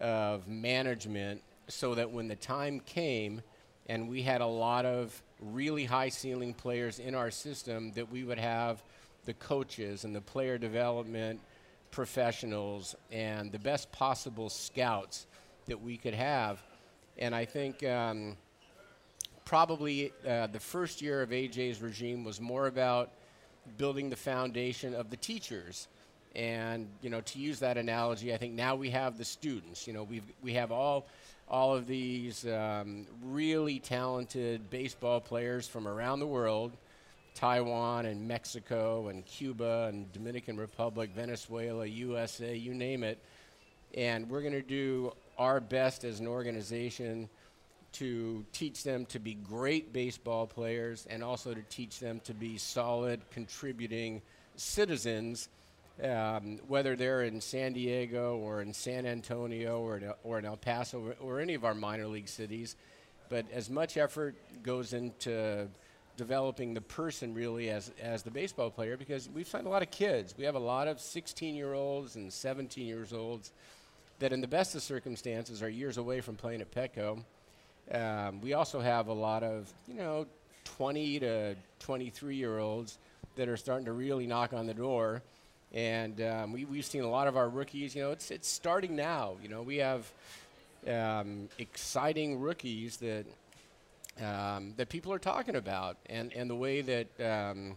of 0.00 0.48
management 0.48 1.42
so 1.70 1.94
that 1.94 2.10
when 2.10 2.28
the 2.28 2.36
time 2.36 2.80
came 2.80 3.42
and 3.86 4.08
we 4.08 4.22
had 4.22 4.40
a 4.40 4.46
lot 4.46 4.84
of 4.84 5.22
really 5.40 5.84
high 5.84 6.08
ceiling 6.08 6.52
players 6.52 6.98
in 6.98 7.14
our 7.14 7.30
system 7.30 7.92
that 7.92 8.10
we 8.10 8.24
would 8.24 8.38
have 8.38 8.82
the 9.24 9.34
coaches 9.34 10.04
and 10.04 10.14
the 10.14 10.20
player 10.20 10.58
development 10.58 11.40
professionals 11.90 12.94
and 13.10 13.50
the 13.50 13.58
best 13.58 13.90
possible 13.90 14.48
scouts 14.48 15.26
that 15.66 15.80
we 15.80 15.96
could 15.96 16.14
have 16.14 16.62
and 17.18 17.34
i 17.34 17.44
think 17.44 17.82
um, 17.84 18.36
probably 19.50 20.12
uh, 20.28 20.46
the 20.46 20.60
first 20.60 21.02
year 21.02 21.22
of 21.22 21.30
AJ's 21.30 21.82
regime 21.82 22.22
was 22.22 22.40
more 22.40 22.68
about 22.68 23.10
building 23.78 24.08
the 24.08 24.14
foundation 24.14 24.94
of 24.94 25.10
the 25.10 25.16
teachers. 25.16 25.88
And 26.36 26.86
you 27.02 27.10
know, 27.10 27.20
to 27.20 27.38
use 27.40 27.58
that 27.58 27.76
analogy, 27.76 28.32
I 28.32 28.36
think 28.36 28.54
now 28.54 28.76
we 28.76 28.90
have 28.90 29.18
the 29.18 29.24
students. 29.24 29.88
You 29.88 29.92
know, 29.92 30.04
we 30.04 30.22
we 30.40 30.52
have 30.52 30.70
all 30.70 31.06
all 31.50 31.74
of 31.74 31.86
these 31.86 32.46
um, 32.46 33.06
really 33.24 33.80
talented 33.80 34.70
baseball 34.70 35.20
players 35.20 35.66
from 35.66 35.88
around 35.88 36.20
the 36.20 36.26
world, 36.26 36.72
Taiwan 37.34 38.06
and 38.06 38.26
Mexico 38.26 39.08
and 39.08 39.26
Cuba 39.26 39.88
and 39.88 40.10
Dominican 40.12 40.56
Republic, 40.56 41.10
Venezuela, 41.14 41.84
USA, 41.86 42.54
you 42.54 42.72
name 42.72 43.02
it. 43.02 43.18
And 43.94 44.30
we're 44.30 44.42
going 44.42 44.52
to 44.52 44.62
do 44.62 45.12
our 45.38 45.58
best 45.58 46.04
as 46.04 46.20
an 46.20 46.28
organization 46.28 47.28
to 47.92 48.44
teach 48.52 48.84
them 48.84 49.04
to 49.06 49.18
be 49.18 49.34
great 49.34 49.92
baseball 49.92 50.46
players 50.46 51.06
and 51.10 51.24
also 51.24 51.52
to 51.52 51.62
teach 51.62 51.98
them 51.98 52.20
to 52.24 52.32
be 52.32 52.56
solid, 52.56 53.20
contributing 53.32 54.22
citizens, 54.54 55.48
um, 56.02 56.58
whether 56.66 56.96
they're 56.96 57.22
in 57.22 57.40
San 57.40 57.72
Diego 57.72 58.36
or 58.36 58.62
in 58.62 58.72
San 58.72 59.06
Antonio 59.06 59.80
or 59.80 59.96
in, 59.98 60.12
or 60.24 60.38
in 60.38 60.44
El 60.44 60.56
Paso 60.56 61.00
or, 61.00 61.14
or 61.20 61.40
any 61.40 61.54
of 61.54 61.64
our 61.64 61.74
minor 61.74 62.06
league 62.06 62.28
cities. 62.28 62.76
But 63.28 63.46
as 63.52 63.70
much 63.70 63.96
effort 63.96 64.34
goes 64.62 64.92
into 64.92 65.68
developing 66.16 66.74
the 66.74 66.80
person 66.82 67.32
really 67.32 67.70
as, 67.70 67.90
as 68.02 68.22
the 68.22 68.30
baseball 68.30 68.70
player 68.70 68.96
because 68.96 69.28
we've 69.30 69.48
signed 69.48 69.66
a 69.66 69.70
lot 69.70 69.80
of 69.82 69.90
kids. 69.90 70.34
We 70.36 70.44
have 70.44 70.54
a 70.54 70.58
lot 70.58 70.86
of 70.86 71.00
16 71.00 71.54
year 71.54 71.72
olds 71.72 72.16
and 72.16 72.30
17 72.30 72.86
years 72.86 73.12
olds 73.12 73.52
that, 74.18 74.32
in 74.32 74.42
the 74.42 74.48
best 74.48 74.74
of 74.74 74.82
circumstances, 74.82 75.62
are 75.62 75.68
years 75.68 75.96
away 75.96 76.20
from 76.20 76.36
playing 76.36 76.60
at 76.60 76.70
Petco. 76.70 77.24
Um, 77.90 78.40
we 78.42 78.52
also 78.52 78.80
have 78.80 79.08
a 79.08 79.12
lot 79.12 79.42
of, 79.42 79.72
you 79.88 79.94
know, 79.94 80.26
20 80.64 81.20
to 81.20 81.56
23 81.78 82.36
year 82.36 82.58
olds 82.58 82.98
that 83.36 83.48
are 83.48 83.56
starting 83.56 83.86
to 83.86 83.92
really 83.92 84.26
knock 84.26 84.52
on 84.52 84.66
the 84.66 84.74
door. 84.74 85.22
And 85.72 86.20
um, 86.22 86.52
we, 86.52 86.64
we've 86.64 86.84
seen 86.84 87.02
a 87.02 87.08
lot 87.10 87.28
of 87.28 87.36
our 87.36 87.48
rookies, 87.48 87.94
you 87.94 88.02
know, 88.02 88.10
it's, 88.10 88.30
it's 88.30 88.48
starting 88.48 88.96
now. 88.96 89.36
You 89.42 89.48
know, 89.48 89.62
we 89.62 89.76
have 89.76 90.10
um, 90.88 91.48
exciting 91.58 92.40
rookies 92.40 92.96
that, 92.98 93.24
um, 94.20 94.74
that 94.76 94.88
people 94.88 95.12
are 95.12 95.18
talking 95.18 95.56
about. 95.56 95.96
And, 96.06 96.32
and 96.32 96.50
the 96.50 96.56
way 96.56 96.80
that, 96.82 97.20
um, 97.20 97.76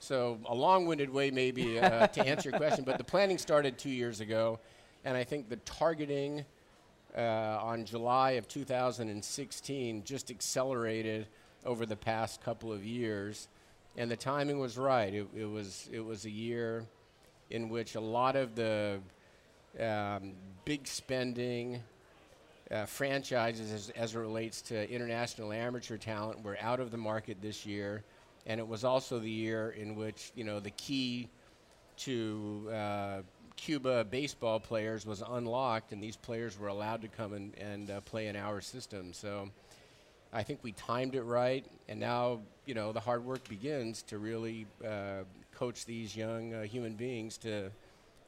so 0.00 0.38
a 0.46 0.54
long 0.54 0.86
winded 0.86 1.10
way 1.10 1.30
maybe 1.30 1.78
uh, 1.78 2.06
to 2.08 2.20
answer 2.26 2.50
your 2.50 2.58
question, 2.58 2.84
but 2.84 2.98
the 2.98 3.04
planning 3.04 3.38
started 3.38 3.78
two 3.78 3.90
years 3.90 4.20
ago. 4.20 4.58
And 5.04 5.16
I 5.16 5.24
think 5.24 5.48
the 5.48 5.56
targeting 5.56 6.44
uh, 7.16 7.20
on 7.62 7.84
July 7.84 8.32
of 8.32 8.48
2016 8.48 10.04
just 10.04 10.30
accelerated 10.30 11.26
over 11.64 11.86
the 11.86 11.96
past 11.96 12.42
couple 12.42 12.72
of 12.72 12.84
years, 12.84 13.48
and 13.96 14.10
the 14.10 14.16
timing 14.16 14.58
was 14.58 14.78
right. 14.78 15.12
It, 15.12 15.26
it 15.36 15.44
was 15.46 15.88
it 15.92 16.04
was 16.04 16.24
a 16.24 16.30
year 16.30 16.84
in 17.50 17.68
which 17.68 17.94
a 17.94 18.00
lot 18.00 18.36
of 18.36 18.54
the 18.54 19.00
um, 19.78 20.32
big 20.64 20.86
spending 20.86 21.80
uh, 22.70 22.86
franchises, 22.86 23.72
as, 23.72 23.90
as 23.90 24.14
it 24.14 24.18
relates 24.18 24.62
to 24.62 24.90
international 24.90 25.52
amateur 25.52 25.96
talent, 25.96 26.42
were 26.44 26.56
out 26.60 26.80
of 26.80 26.90
the 26.90 26.96
market 26.96 27.36
this 27.42 27.66
year, 27.66 28.02
and 28.46 28.60
it 28.60 28.66
was 28.66 28.84
also 28.84 29.18
the 29.18 29.30
year 29.30 29.70
in 29.70 29.96
which 29.96 30.32
you 30.34 30.44
know 30.44 30.60
the 30.60 30.70
key 30.70 31.28
to 31.96 32.70
uh, 32.72 33.20
Cuba 33.56 34.04
baseball 34.04 34.60
players 34.60 35.04
was 35.04 35.22
unlocked, 35.28 35.92
and 35.92 36.02
these 36.02 36.16
players 36.16 36.58
were 36.58 36.68
allowed 36.68 37.02
to 37.02 37.08
come 37.08 37.32
and, 37.32 37.54
and 37.58 37.90
uh, 37.90 38.00
play 38.02 38.28
in 38.28 38.36
our 38.36 38.60
system. 38.60 39.12
So 39.12 39.50
I 40.32 40.42
think 40.42 40.60
we 40.62 40.72
timed 40.72 41.14
it 41.14 41.22
right, 41.22 41.66
and 41.88 41.98
now 41.98 42.40
you 42.66 42.74
know 42.74 42.92
the 42.92 43.00
hard 43.00 43.24
work 43.24 43.46
begins 43.48 44.02
to 44.04 44.18
really 44.18 44.66
uh, 44.84 45.24
coach 45.60 45.84
these 45.84 46.16
young 46.16 46.54
uh, 46.54 46.62
human 46.62 46.94
beings 46.94 47.36
to 47.36 47.70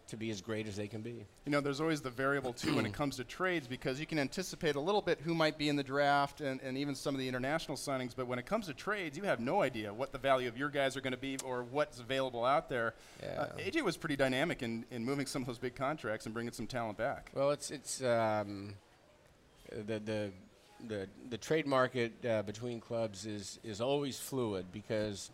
to 0.08 0.16
be 0.18 0.30
as 0.30 0.42
great 0.42 0.66
as 0.66 0.76
they 0.76 0.86
can 0.86 1.00
be. 1.00 1.24
You 1.46 1.52
know, 1.52 1.62
there's 1.62 1.80
always 1.80 2.02
the 2.02 2.10
variable 2.10 2.52
too 2.52 2.76
when 2.76 2.84
it 2.84 2.92
comes 3.00 3.16
to 3.16 3.24
trades 3.24 3.66
because 3.66 3.98
you 3.98 4.04
can 4.04 4.18
anticipate 4.18 4.74
a 4.74 4.80
little 4.80 5.00
bit 5.00 5.18
who 5.22 5.32
might 5.32 5.56
be 5.56 5.70
in 5.70 5.76
the 5.76 5.82
draft 5.82 6.42
and, 6.42 6.60
and 6.60 6.76
even 6.76 6.94
some 6.94 7.14
of 7.14 7.20
the 7.20 7.26
international 7.26 7.78
signings. 7.78 8.12
But 8.14 8.26
when 8.26 8.38
it 8.38 8.44
comes 8.44 8.66
to 8.66 8.74
trades, 8.74 9.16
you 9.16 9.22
have 9.22 9.40
no 9.40 9.62
idea 9.62 9.94
what 9.94 10.12
the 10.12 10.18
value 10.18 10.48
of 10.48 10.58
your 10.58 10.68
guys 10.68 10.94
are 10.94 11.00
going 11.00 11.14
to 11.14 11.18
be 11.18 11.38
or 11.42 11.62
what's 11.62 12.00
available 12.00 12.44
out 12.44 12.68
there. 12.68 12.92
Uh, 13.22 13.46
AJ 13.56 13.82
was 13.82 13.96
pretty 13.96 14.16
dynamic 14.16 14.62
in, 14.62 14.84
in 14.90 15.02
moving 15.02 15.24
some 15.24 15.40
of 15.40 15.46
those 15.46 15.58
big 15.58 15.74
contracts 15.74 16.26
and 16.26 16.34
bringing 16.34 16.52
some 16.52 16.66
talent 16.66 16.98
back. 16.98 17.30
Well, 17.32 17.50
it's 17.52 17.70
it's 17.70 18.02
um, 18.02 18.74
the 19.70 19.98
the 19.98 20.30
the 20.86 21.08
the 21.30 21.38
trade 21.38 21.66
market 21.66 22.12
uh, 22.26 22.42
between 22.42 22.80
clubs 22.80 23.24
is 23.24 23.58
is 23.64 23.80
always 23.80 24.18
fluid 24.18 24.66
because 24.72 25.30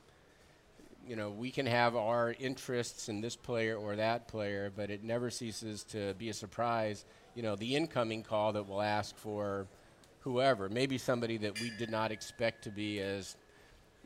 you 1.08 1.16
know 1.16 1.30
we 1.30 1.50
can 1.50 1.66
have 1.66 1.96
our 1.96 2.34
interests 2.38 3.08
in 3.08 3.20
this 3.20 3.34
player 3.34 3.76
or 3.76 3.96
that 3.96 4.28
player, 4.28 4.70
but 4.76 4.90
it 4.90 5.02
never 5.02 5.30
ceases 5.30 5.82
to 5.84 6.14
be 6.14 6.28
a 6.28 6.34
surprise. 6.34 7.04
You 7.34 7.42
know, 7.42 7.56
the 7.56 7.76
incoming 7.76 8.22
call 8.22 8.52
that 8.52 8.68
will 8.68 8.82
ask 8.82 9.16
for 9.16 9.66
whoever, 10.20 10.68
maybe 10.68 10.98
somebody 10.98 11.38
that 11.38 11.58
we 11.60 11.72
did 11.78 11.90
not 11.90 12.12
expect 12.12 12.64
to 12.64 12.70
be 12.70 13.00
as 13.00 13.36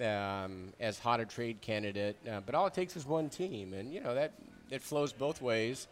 um, 0.01 0.73
as 0.79 0.99
hot 0.99 1.21
a 1.21 1.25
trade 1.25 1.61
candidate, 1.61 2.17
uh, 2.31 2.41
but 2.45 2.55
all 2.55 2.67
it 2.67 2.75
takes 2.75 2.97
is 2.97 3.05
one 3.05 3.29
team, 3.29 3.75
and 3.75 3.93
you 3.93 4.01
know 4.01 4.15
that 4.15 4.33
it 4.71 4.83
flows 4.83 5.13
both 5.13 5.43
ways. 5.43 5.89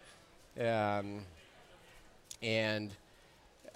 Um, 0.60 1.20
and 2.42 2.90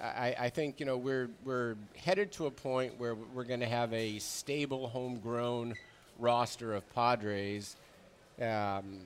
I, 0.01 0.35
I, 0.39 0.49
think 0.51 0.81
you 0.81 0.87
know 0.87 0.97
we're 0.97 1.31
we're 1.45 1.77
headed 1.97 2.33
to 2.33 2.47
a 2.47 2.51
point 2.51 2.99
where 2.99 3.15
we're 3.15 3.45
going 3.45 3.61
to 3.61 3.67
have 3.67 3.93
a 3.93 4.19
stable, 4.19 4.89
homegrown 4.89 5.75
roster 6.19 6.75
of 6.75 6.95
Padres. 6.95 7.77
Um, 8.41 9.01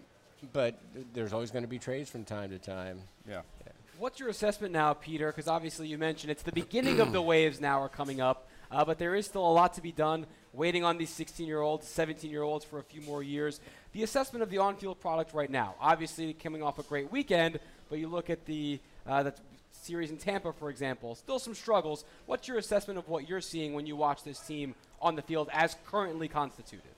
but 0.53 0.79
there's 1.13 1.33
always 1.33 1.51
going 1.51 1.65
to 1.65 1.69
be 1.69 1.79
trades 1.79 2.11
from 2.11 2.25
time 2.25 2.51
to 2.51 2.59
time. 2.59 3.01
Yeah. 3.29 3.43
yeah. 3.67 3.73
What's 3.99 4.21
your 4.21 4.29
assessment 4.29 4.73
now, 4.73 4.95
Peter? 4.95 5.27
Because 5.33 5.49
obviously 5.49 5.89
you 5.89 5.99
mentioned 5.99 6.31
it's 6.31 6.45
the 6.45 6.53
beginning 6.53 7.01
of 7.01 7.13
the 7.13 7.21
waves 7.33 7.61
now 7.61 7.83
are 7.83 7.89
coming 7.89 8.21
up, 8.21 8.49
uh, 8.71 8.85
but 8.85 8.99
there 8.99 9.15
is 9.17 9.27
still 9.27 9.45
a 9.45 9.51
lot 9.51 9.75
to 9.75 9.81
be 9.81 9.93
done. 9.93 10.27
Waiting 10.53 10.83
on 10.85 10.97
these 10.97 11.11
16-year-olds, 11.11 11.87
17-year-olds 11.87 12.65
for 12.65 12.79
a 12.79 12.83
few 12.83 13.01
more 13.03 13.23
years. 13.23 13.61
The 13.93 14.03
assessment 14.03 14.43
of 14.43 14.51
the 14.51 14.59
on-field 14.59 15.01
product 15.01 15.35
right 15.35 15.51
now, 15.51 15.75
obviously 15.81 16.33
coming 16.33 16.63
off 16.63 16.79
a 16.79 16.83
great 16.85 17.13
weekend, 17.13 17.59
but 17.91 17.99
you 17.99 18.09
look 18.09 18.31
at 18.31 18.47
the 18.47 18.81
uh, 19.07 19.23
the 19.23 19.35
series 19.73 20.11
in 20.11 20.17
Tampa, 20.17 20.53
for 20.53 20.71
example, 20.71 21.15
still 21.15 21.39
some 21.39 21.55
struggles. 21.55 22.05
What's 22.27 22.49
your 22.49 22.59
assessment 22.59 22.99
of 22.99 23.09
what 23.09 23.29
you're 23.29 23.41
seeing 23.41 23.73
when 23.73 23.87
you 23.87 23.97
watch 23.97 24.23
this 24.23 24.39
team 24.41 24.75
on 25.01 25.17
the 25.17 25.23
field 25.23 25.49
as 25.53 25.77
currently 25.87 26.29
constituted? 26.29 26.91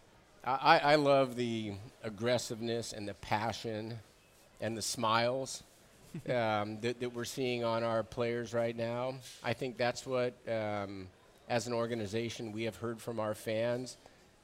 I, 0.44 0.78
I 0.78 0.94
love 0.94 1.36
the 1.36 1.74
aggressiveness 2.02 2.92
and 2.92 3.06
the 3.06 3.14
passion 3.14 3.98
and 4.60 4.76
the 4.76 4.82
smiles 4.82 5.62
um, 6.28 6.80
that, 6.80 7.00
that, 7.00 7.14
we're 7.14 7.24
seeing 7.24 7.62
on 7.62 7.84
our 7.84 8.02
players 8.02 8.54
right 8.54 8.74
now. 8.74 9.14
I 9.44 9.52
think 9.52 9.76
that's 9.76 10.06
what, 10.06 10.34
um, 10.48 11.08
as 11.48 11.66
an 11.66 11.72
organization, 11.72 12.52
we 12.52 12.64
have 12.64 12.76
heard 12.76 13.00
from 13.00 13.20
our 13.20 13.34
fans. 13.34 13.96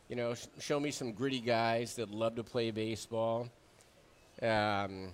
You 0.08 0.16
know, 0.16 0.34
sh- 0.34 0.46
show 0.60 0.78
me 0.78 0.90
some 0.90 1.12
gritty 1.12 1.40
guys 1.40 1.96
that 1.96 2.10
love 2.10 2.36
to 2.36 2.44
play 2.44 2.70
baseball. 2.70 3.48
Um, 4.42 5.12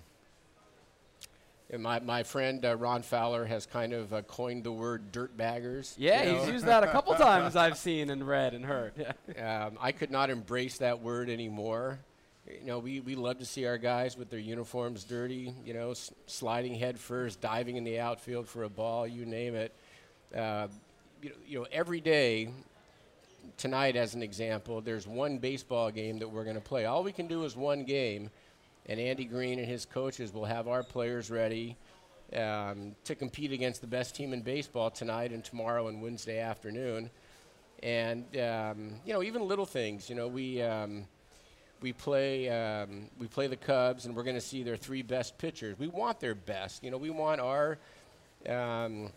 my, 1.77 1.99
my 1.99 2.23
friend 2.23 2.63
uh, 2.65 2.75
Ron 2.75 3.01
Fowler 3.01 3.45
has 3.45 3.65
kind 3.65 3.93
of 3.93 4.13
uh, 4.13 4.21
coined 4.23 4.63
the 4.63 4.71
word 4.71 5.11
dirtbaggers. 5.11 5.95
Yeah, 5.97 6.23
he's 6.23 6.47
used 6.47 6.65
that 6.65 6.83
a 6.83 6.87
couple 6.87 7.15
times 7.15 7.55
I've 7.55 7.77
seen 7.77 8.09
and 8.09 8.27
read 8.27 8.53
and 8.53 8.65
heard. 8.65 8.93
Yeah. 9.35 9.65
Um, 9.65 9.77
I 9.79 9.91
could 9.91 10.11
not 10.11 10.29
embrace 10.29 10.77
that 10.79 11.01
word 11.01 11.29
anymore. 11.29 11.99
You 12.47 12.65
know, 12.65 12.79
we, 12.79 12.99
we 12.99 13.15
love 13.15 13.39
to 13.39 13.45
see 13.45 13.65
our 13.65 13.77
guys 13.77 14.17
with 14.17 14.29
their 14.29 14.39
uniforms 14.39 15.03
dirty, 15.03 15.53
you 15.65 15.73
know, 15.73 15.91
s- 15.91 16.11
sliding 16.27 16.75
head 16.75 16.99
first, 16.99 17.39
diving 17.39 17.77
in 17.77 17.85
the 17.85 17.99
outfield 17.99 18.47
for 18.47 18.63
a 18.63 18.69
ball, 18.69 19.07
you 19.07 19.25
name 19.25 19.55
it. 19.55 19.73
Uh, 20.35 20.67
you, 21.21 21.29
know, 21.29 21.35
you 21.47 21.59
know, 21.59 21.67
every 21.71 22.01
day, 22.01 22.49
tonight 23.57 23.95
as 23.95 24.13
an 24.13 24.21
example, 24.21 24.81
there's 24.81 25.07
one 25.07 25.37
baseball 25.37 25.89
game 25.89 26.19
that 26.19 26.29
we're 26.29 26.43
going 26.43 26.55
to 26.57 26.61
play. 26.61 26.85
All 26.85 27.01
we 27.01 27.13
can 27.13 27.27
do 27.27 27.45
is 27.45 27.55
one 27.55 27.83
game– 27.83 28.29
and 28.87 28.99
Andy 28.99 29.25
Green 29.25 29.59
and 29.59 29.67
his 29.67 29.85
coaches 29.85 30.33
will 30.33 30.45
have 30.45 30.67
our 30.67 30.83
players 30.83 31.31
ready 31.31 31.77
um, 32.35 32.95
to 33.05 33.15
compete 33.15 33.51
against 33.51 33.81
the 33.81 33.87
best 33.87 34.15
team 34.15 34.33
in 34.33 34.41
baseball 34.41 34.89
tonight 34.89 35.31
and 35.31 35.43
tomorrow 35.43 35.87
and 35.87 36.01
Wednesday 36.01 36.39
afternoon. 36.39 37.09
And 37.81 38.25
um, 38.37 38.93
you 39.05 39.13
know, 39.13 39.23
even 39.23 39.47
little 39.47 39.65
things. 39.65 40.09
You 40.09 40.15
know, 40.15 40.27
we 40.27 40.61
um, 40.61 41.05
we 41.81 41.91
play 41.93 42.49
um, 42.49 43.09
we 43.19 43.27
play 43.27 43.47
the 43.47 43.57
Cubs, 43.57 44.05
and 44.05 44.15
we're 44.15 44.23
going 44.23 44.35
to 44.35 44.41
see 44.41 44.63
their 44.63 44.77
three 44.77 45.01
best 45.01 45.37
pitchers. 45.37 45.77
We 45.77 45.87
want 45.87 46.19
their 46.19 46.35
best. 46.35 46.83
You 46.83 46.91
know, 46.91 46.97
we 46.97 47.09
want 47.09 47.41
our 47.41 47.77
um, 48.47 49.11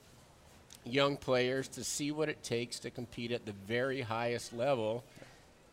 young 0.84 1.16
players 1.16 1.68
to 1.68 1.84
see 1.84 2.10
what 2.10 2.28
it 2.28 2.42
takes 2.42 2.80
to 2.80 2.90
compete 2.90 3.30
at 3.32 3.46
the 3.46 3.54
very 3.66 4.00
highest 4.00 4.52
level 4.52 5.04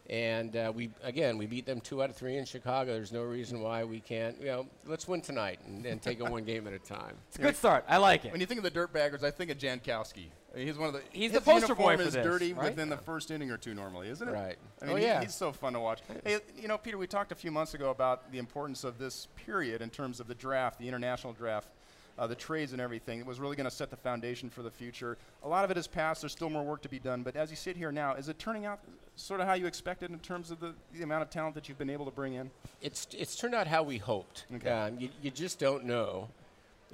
and 0.10 0.56
uh, 0.56 0.72
we 0.76 0.90
again 1.04 1.38
we 1.38 1.46
beat 1.46 1.66
them 1.66 1.80
two 1.80 2.04
out 2.04 2.10
of 2.10 2.16
three 2.16 2.38
in 2.38 2.46
Chicago. 2.46 2.94
There's 2.94 3.12
no 3.12 3.24
reason 3.24 3.62
why 3.62 3.84
we 3.84 4.00
can't. 4.00 4.40
You 4.40 4.48
know, 4.48 4.68
let's 4.86 5.08
win 5.08 5.22
tonight 5.22 5.60
and, 5.66 5.86
and 5.86 6.02
take 6.02 6.20
it 6.20 6.30
one 6.30 6.44
game 6.44 6.68
at 6.68 6.74
a 6.74 6.80
time. 6.80 7.16
It's 7.30 7.38
a 7.38 7.42
good 7.42 7.56
start. 7.56 7.86
I 7.88 7.98
like 7.98 8.26
it. 8.26 8.32
When 8.32 8.42
you 8.42 8.48
think 8.48 8.64
of 8.64 8.72
the 8.72 8.80
dirtbaggers, 8.80 9.24
I 9.24 9.32
think 9.32 9.50
of 9.52 9.58
Jankowski. 9.58 10.28
I 10.54 10.58
mean, 10.58 10.68
he's 10.68 10.78
one 10.78 10.90
of 10.90 10.94
the. 10.94 11.02
He's 11.12 11.32
the 11.32 11.42
poster 11.42 11.74
boy 11.74 11.96
for 11.96 12.04
is 12.04 12.14
this, 12.14 12.24
dirty 12.24 12.54
right? 12.54 12.66
within 12.66 12.90
the 12.90 12.98
first 12.98 13.32
inning 13.32 13.50
or 13.50 13.58
two 13.58 13.74
normally, 13.74 14.10
isn't 14.10 14.28
it? 14.28 14.32
Right. 14.32 14.58
I 14.82 14.86
mean, 14.86 14.94
oh 14.94 14.98
he, 14.98 15.06
yeah. 15.06 15.22
he's 15.22 15.34
so 15.34 15.52
fun 15.52 15.74
to 15.74 15.80
watch. 15.80 16.02
Hey, 16.24 16.40
you 16.56 16.68
know, 16.68 16.78
Peter, 16.78 16.98
we 16.98 17.08
talked 17.08 17.32
a 17.32 17.36
few 17.36 17.52
months 17.52 17.74
ago 17.74 17.90
about 17.90 18.32
the 18.32 18.38
importance 18.38 18.84
of 18.84 19.00
this 19.00 19.30
period 19.36 19.82
in 19.82 19.90
terms 19.90 20.20
of 20.20 20.28
the 20.28 20.36
draft, 20.36 20.80
the 20.80 20.88
international 20.88 21.34
draft 21.34 21.70
uh, 22.18 22.28
the 22.28 22.36
trades 22.36 22.72
and 22.74 22.82
everything. 22.82 23.20
It 23.20 23.26
was 23.26 23.40
really 23.40 23.56
going 23.56 23.70
to 23.70 23.76
set 23.76 23.90
the 23.90 23.98
foundation 23.98 24.50
for 24.50 24.62
the 24.62 24.72
future. 24.72 25.18
A 25.44 25.48
lot 25.48 25.66
of 25.66 25.72
it 25.72 25.78
has 25.78 25.88
passed. 25.88 26.22
There's 26.22 26.32
still 26.32 26.50
more 26.50 26.64
work 26.64 26.82
to 26.84 26.90
be 26.90 27.00
done. 27.00 27.24
But 27.24 27.36
as 27.36 27.50
you 27.50 27.56
sit 27.56 27.76
here 27.76 27.92
now, 27.92 28.14
is 28.14 28.30
it 28.30 28.40
turning 28.40 28.66
out 28.66 28.80
sort 29.16 29.42
of 29.42 29.48
how 29.48 29.54
you 29.54 29.66
expected 29.66 30.12
in 30.12 30.20
terms 30.20 30.52
of 30.52 30.60
the, 30.60 30.74
the 30.94 31.04
amount 31.04 31.24
of 31.24 31.30
talent 31.30 31.56
that 31.56 31.68
you've 31.68 31.78
been 31.78 31.90
able 31.90 32.06
to 32.06 32.12
bring 32.12 32.34
in? 32.34 32.50
It's 32.82 33.08
it's 33.18 33.36
turned 33.36 33.56
out 33.56 33.68
how 33.68 33.84
we 33.84 33.98
hoped. 33.98 34.46
Okay. 34.56 34.70
Um, 34.70 35.00
you, 35.00 35.10
you 35.22 35.32
just 35.32 35.60
don't 35.60 35.86
know. 35.86 36.30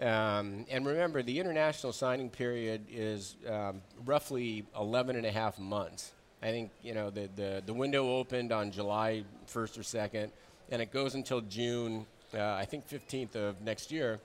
Um, 0.02 0.66
and 0.70 0.86
remember, 0.86 1.22
the 1.22 1.40
international 1.40 1.92
signing 1.92 2.30
period 2.30 2.86
is 2.90 3.36
um, 3.50 3.82
roughly 4.06 4.66
11 4.80 5.18
and 5.18 5.26
a 5.26 5.32
half 5.32 5.60
months. 5.60 6.14
I 6.42 6.52
think 6.52 6.72
you 6.82 6.94
know 6.94 7.10
the, 7.10 7.30
the, 7.36 7.64
the 7.66 7.74
window 7.74 8.16
opened 8.16 8.54
on 8.54 8.72
July 8.72 9.24
1st 9.48 9.78
or 9.78 9.82
2nd, 9.82 10.32
and 10.72 10.82
it 10.82 10.94
goes 10.94 11.16
until 11.16 11.42
June, 11.42 12.06
uh, 12.34 12.54
I 12.54 12.64
think 12.64 12.88
15th 12.88 13.36
of 13.36 13.62
next 13.62 13.92
year 13.92 14.22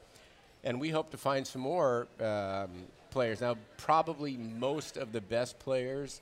and 0.64 0.80
we 0.80 0.90
hope 0.90 1.10
to 1.10 1.16
find 1.16 1.46
some 1.46 1.62
more 1.62 2.08
um, 2.20 2.70
players. 3.10 3.40
Now, 3.40 3.56
probably 3.76 4.36
most 4.36 4.96
of 4.96 5.12
the 5.12 5.20
best 5.20 5.58
players, 5.58 6.20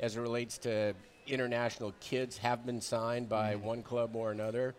as 0.00 0.16
it 0.16 0.20
relates 0.20 0.58
to 0.58 0.94
international 1.26 1.94
kids, 2.00 2.36
have 2.38 2.66
been 2.66 2.80
signed 2.80 3.28
by 3.28 3.54
mm-hmm. 3.54 3.64
one 3.64 3.82
club 3.82 4.16
or 4.16 4.32
another, 4.32 4.74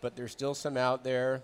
but 0.00 0.16
there's 0.16 0.32
still 0.32 0.54
some 0.54 0.76
out 0.76 1.04
there. 1.04 1.42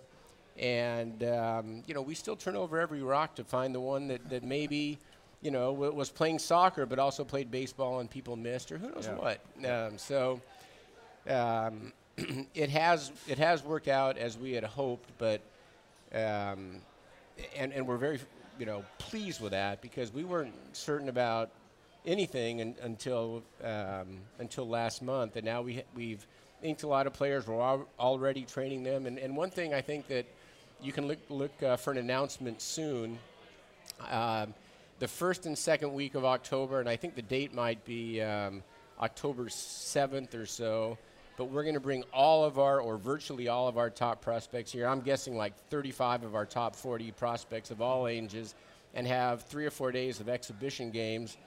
And, 0.59 1.23
um, 1.25 1.83
you 1.87 1.95
know, 1.95 2.03
we 2.03 2.15
still 2.15 2.37
turn 2.37 2.57
over 2.57 2.81
every 2.81 3.03
rock 3.03 3.37
to 3.37 3.45
find 3.45 3.75
the 3.75 3.81
one 3.81 4.09
that, 4.09 4.29
that 4.31 4.43
maybe, 4.43 4.99
you 5.43 5.51
know, 5.51 5.73
w- 5.73 5.93
was 5.93 6.11
playing 6.11 6.39
soccer 6.39 6.87
but 6.87 6.99
also 6.99 7.23
played 7.23 7.51
baseball 7.51 8.01
and 8.01 8.11
people 8.11 8.37
missed, 8.37 8.73
or 8.73 8.79
who 8.79 8.91
knows 8.91 9.07
yeah. 9.07 9.15
what. 9.15 9.41
Um, 9.65 9.99
so 9.99 10.41
um, 11.29 11.93
it, 12.55 12.71
has, 12.71 13.13
it 13.29 13.39
has 13.39 13.63
worked 13.63 13.89
out 13.89 14.19
as 14.19 14.37
we 14.37 14.53
had 14.53 14.65
hoped, 14.65 15.11
but 15.19 15.41
um, 16.13 16.81
and, 17.57 17.73
and 17.73 17.87
we're 17.87 17.97
very, 17.97 18.21
you 18.59 18.67
know, 18.67 18.85
pleased 18.99 19.41
with 19.41 19.53
that 19.53 19.81
because 19.81 20.13
we 20.13 20.25
weren't 20.25 20.55
certain 20.73 21.09
about 21.09 21.51
anything 22.07 22.61
in, 22.61 22.75
until 22.83 23.43
um, 23.63 24.19
until 24.39 24.69
last 24.69 25.03
month, 25.03 25.37
and 25.37 25.45
now 25.45 25.63
we 25.63 25.83
we've 25.95 26.27
inked 26.63 26.83
a 26.83 26.89
lot 26.89 27.07
of 27.07 27.13
players. 27.13 27.47
We're 27.47 27.61
al- 27.61 27.89
already 27.99 28.45
training 28.45 28.83
them, 28.83 29.07
and, 29.07 29.19
and 29.19 29.37
one 29.37 29.51
thing 29.51 29.75
I 29.75 29.81
think 29.81 30.09
that 30.09 30.27
you 30.83 30.93
can 30.93 31.07
look 31.07 31.19
look 31.29 31.63
uh, 31.63 31.77
for 31.77 31.91
an 31.91 31.99
announcement 31.99 32.63
soon. 32.63 33.19
Um, 34.09 34.55
the 34.99 35.09
first 35.09 35.47
and 35.47 35.57
second 35.57 35.95
week 35.95 36.15
of 36.15 36.25
October, 36.25 36.79
and 36.79 36.89
I 36.89 36.97
think 36.97 37.15
the 37.15 37.23
date 37.23 37.55
might 37.55 37.85
be 37.87 38.21
um, 38.21 38.63
October 39.01 39.47
7th 39.47 40.35
or 40.35 40.45
so. 40.45 40.99
But 41.41 41.49
we're 41.49 41.63
going 41.63 41.73
to 41.73 41.81
bring 41.81 42.05
all 42.13 42.45
of 42.45 42.59
our, 42.59 42.83
or 42.83 42.99
virtually 42.99 43.49
all 43.49 43.67
of 43.67 43.79
our 43.79 43.89
top 43.89 44.21
prospects 44.21 44.73
here. 44.73 44.87
I'm 44.87 45.01
guessing 45.01 45.39
like 45.39 45.55
35 45.71 46.25
of 46.25 46.35
our 46.35 46.45
top 46.45 46.77
40 46.77 47.13
prospects 47.13 47.71
of 47.71 47.81
all 47.81 48.09
ages, 48.09 48.55
and 48.93 49.07
have 49.07 49.45
three 49.45 49.65
or 49.65 49.71
four 49.71 49.91
days 49.91 50.21
of 50.21 50.29
exhibition 50.29 50.91
games 50.91 51.39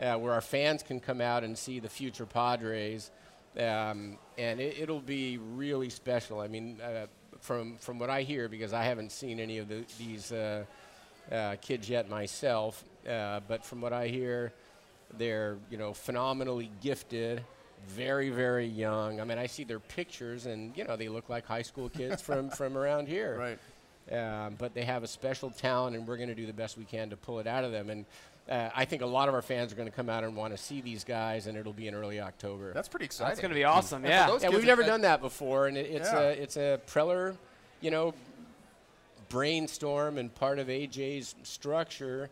uh, 0.00 0.14
where 0.14 0.32
our 0.32 0.40
fans 0.40 0.84
can 0.84 1.00
come 1.00 1.20
out 1.20 1.42
and 1.42 1.58
see 1.58 1.80
the 1.80 1.88
future 1.88 2.24
Padres. 2.24 3.10
Um, 3.58 4.16
and 4.38 4.60
it, 4.60 4.88
will 4.88 5.00
be 5.00 5.38
really 5.38 5.90
special. 5.90 6.38
I 6.38 6.46
mean, 6.46 6.80
uh, 6.80 7.06
from 7.40 7.78
from 7.78 7.98
what 7.98 8.10
I 8.10 8.22
hear, 8.22 8.48
because 8.48 8.72
I 8.72 8.84
haven't 8.84 9.10
seen 9.10 9.40
any 9.40 9.58
of 9.58 9.68
the, 9.68 9.84
these 9.98 10.30
uh, 10.30 10.62
uh 11.32 11.56
kids 11.60 11.90
yet 11.90 12.08
myself, 12.08 12.84
uh, 13.10 13.40
but 13.48 13.64
from 13.64 13.80
what 13.80 13.92
I 13.92 14.06
hear, 14.06 14.52
they're 15.18 15.56
you 15.68 15.78
know 15.78 15.94
phenomenally 15.94 16.70
gifted 16.80 17.42
very, 17.88 18.30
very 18.30 18.66
young. 18.66 19.20
I 19.20 19.24
mean, 19.24 19.38
I 19.38 19.46
see 19.46 19.64
their 19.64 19.78
pictures, 19.80 20.46
and 20.46 20.76
you 20.76 20.84
know, 20.84 20.96
they 20.96 21.08
look 21.08 21.28
like 21.28 21.46
high 21.46 21.62
school 21.62 21.88
kids 21.88 22.22
from 22.28 22.50
from 22.50 22.76
around 22.76 23.08
here. 23.08 23.36
Right. 23.38 23.58
Um, 24.10 24.56
but 24.58 24.74
they 24.74 24.84
have 24.84 25.02
a 25.04 25.06
special 25.06 25.50
talent, 25.50 25.94
and 25.96 26.06
we're 26.06 26.16
going 26.16 26.28
to 26.28 26.34
do 26.34 26.46
the 26.46 26.52
best 26.52 26.76
we 26.76 26.84
can 26.84 27.10
to 27.10 27.16
pull 27.16 27.38
it 27.38 27.46
out 27.46 27.62
of 27.64 27.70
them. 27.70 27.88
And 27.88 28.04
uh, 28.50 28.68
I 28.74 28.84
think 28.84 29.00
a 29.02 29.06
lot 29.06 29.28
of 29.28 29.34
our 29.34 29.42
fans 29.42 29.72
are 29.72 29.76
going 29.76 29.88
to 29.88 29.94
come 29.94 30.08
out 30.08 30.24
and 30.24 30.34
want 30.34 30.52
to 30.52 30.58
see 30.58 30.80
these 30.80 31.04
guys, 31.04 31.46
and 31.46 31.56
it'll 31.56 31.72
be 31.72 31.86
in 31.86 31.94
early 31.94 32.20
October. 32.20 32.72
That's 32.72 32.88
pretty 32.88 33.04
exciting. 33.04 33.28
That's 33.30 33.40
going 33.40 33.50
to 33.52 33.54
be 33.54 33.62
awesome. 33.64 34.04
And 34.04 34.08
yeah. 34.12 34.36
Yeah, 34.42 34.48
we've 34.50 34.64
never 34.64 34.82
done 34.82 35.02
that 35.02 35.20
before, 35.20 35.68
and 35.68 35.76
it, 35.76 35.86
it's 35.86 36.10
Yeah. 36.12 36.18
a 36.20 36.28
it's 36.30 36.56
a 36.56 36.80
Preller, 36.88 37.36
you 37.80 37.92
know, 37.92 38.12
brainstorm 39.28 40.18
and 40.18 40.34
part 40.34 40.58
of 40.58 40.68
AJ's 40.68 41.34
structure. 41.42 42.28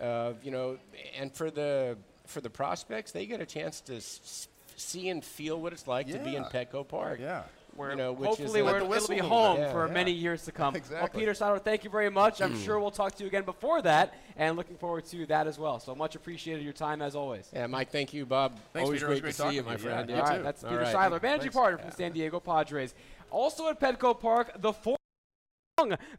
Of 0.00 0.42
you 0.44 0.50
know, 0.50 0.78
and 1.16 1.32
for 1.32 1.50
the 1.50 1.96
for 2.26 2.40
the 2.40 2.50
prospects, 2.50 3.12
they 3.12 3.26
get 3.26 3.40
a 3.40 3.46
chance 3.46 3.80
to 3.82 3.96
s- 3.96 4.48
see 4.76 5.08
and 5.08 5.24
feel 5.24 5.60
what 5.60 5.72
it's 5.72 5.86
like 5.86 6.08
to 6.10 6.18
be 6.18 6.36
in 6.36 6.44
Petco 6.44 6.86
Park. 6.86 7.20
Yeah. 7.20 7.42
Where 7.76 7.90
you 7.90 7.96
know, 7.96 8.12
which 8.12 8.28
hopefully 8.28 8.60
is 8.60 8.66
we're, 8.66 8.82
Let 8.82 8.88
the 8.88 8.96
it'll 8.96 9.08
be 9.08 9.18
home 9.18 9.56
bit. 9.56 9.72
for 9.72 9.88
Yeah, 9.88 9.92
many 9.92 10.12
years 10.12 10.44
to 10.44 10.52
come. 10.52 10.76
Exactly. 10.76 11.00
Well, 11.00 11.08
Peter 11.08 11.32
Seidler, 11.32 11.60
thank 11.60 11.82
you 11.82 11.90
very 11.90 12.10
much. 12.10 12.40
I'm 12.40 12.52
hmm. 12.52 12.62
sure 12.62 12.78
we'll 12.78 12.92
talk 12.92 13.16
to 13.16 13.24
you 13.24 13.26
again 13.26 13.44
before 13.44 13.82
that, 13.82 14.14
and 14.36 14.56
looking 14.56 14.76
forward 14.76 15.06
to 15.06 15.26
that 15.26 15.48
as 15.48 15.58
well. 15.58 15.80
So 15.80 15.92
much 15.94 16.14
appreciated 16.14 16.62
your 16.62 16.72
time 16.72 17.02
as 17.02 17.16
always. 17.16 17.50
Yeah, 17.52 17.66
Mike, 17.66 17.90
thank 17.90 18.14
you, 18.14 18.26
Bob. 18.26 18.52
Thanks, 18.72 18.86
Always 18.86 19.00
Peter. 19.00 19.06
Great, 19.08 19.22
great 19.22 19.34
to 19.34 19.48
see 19.48 19.56
you, 19.56 19.62
my 19.64 19.76
friend. 19.76 20.08
Yeah, 20.08 20.20
All 20.20 20.22
you 20.22 20.28
right, 20.28 20.36
too. 20.36 20.42
that's 20.44 20.62
All 20.62 20.70
Peter 20.70 20.82
right. 20.82 20.94
Seidler, 20.94 21.20
managing 21.22 21.40
Thanks. 21.40 21.56
partner 21.56 21.78
from 21.78 21.90
San 21.90 22.12
Diego 22.12 22.38
Padres. 22.38 22.94
Also 23.30 23.68
at 23.68 23.80
Petco 23.80 24.18
Park, 24.18 24.52
the 24.60 24.72
four. 24.72 24.96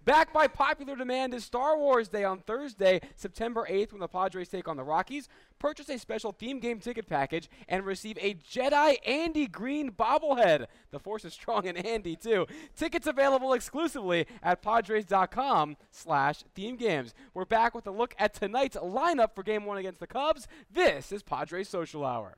Back 0.04 0.34
by 0.34 0.48
popular 0.48 0.98
demand 0.98 1.34
is 1.34 1.46
Star 1.46 1.78
Wars 1.78 2.10
Day 2.10 2.26
on 2.26 2.40
Thursday, 2.40 3.00
September 3.16 3.66
8th, 3.70 3.94
when 3.94 4.02
the 4.02 4.08
Padres 4.08 4.50
take 4.50 4.68
on 4.68 4.76
the 4.76 4.84
Rockies. 4.84 5.30
Purchase 5.60 5.88
a 5.90 5.98
special 5.98 6.34
theme 6.34 6.60
game 6.60 6.80
ticket 6.80 7.08
package 7.08 7.50
and 7.70 7.86
receive 7.86 8.18
a 8.20 8.34
Jedi 8.34 8.98
Andy 9.08 9.48
Green 9.48 9.92
bobblehead. 9.92 10.66
The 10.92 11.00
Force 11.00 11.24
is 11.24 11.34
strong 11.34 11.66
in 11.66 11.78
Andy, 11.78 12.18
too. 12.18 12.46
Tickets 12.76 13.08
available 13.08 13.54
exclusively 13.54 14.28
at 14.44 14.62
Padres.com 14.62 15.78
slash 15.90 16.44
theme 16.54 16.76
games. 16.76 17.14
We're 17.34 17.46
back 17.46 17.74
with 17.74 17.88
a 17.88 17.92
look 17.92 18.14
at 18.20 18.34
tonight's 18.34 18.76
lineup 18.76 19.36
for 19.36 19.44
Game 19.44 19.66
1 19.66 19.78
against 19.78 20.02
the 20.02 20.08
Cubs. 20.08 20.48
This 20.70 21.14
is 21.14 21.24
Padres 21.24 21.70
Social 21.70 22.06
Hour. 22.06 22.36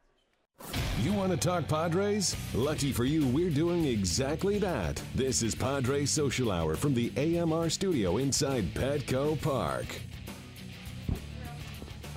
You 1.02 1.14
want 1.14 1.32
to 1.32 1.38
talk 1.38 1.68
Padres? 1.68 2.36
Lucky 2.54 2.92
for 2.92 3.06
you, 3.06 3.26
we're 3.28 3.50
doing 3.52 3.86
exactly 3.86 4.58
that. 4.60 5.02
This 5.16 5.44
is 5.44 5.54
Padres 5.56 6.10
Social 6.10 6.52
Hour 6.52 6.76
from 6.76 6.94
the 6.94 7.12
AMR 7.16 7.70
studio 7.70 8.18
inside 8.18 8.74
Petco 8.74 9.40
Park. 9.42 9.86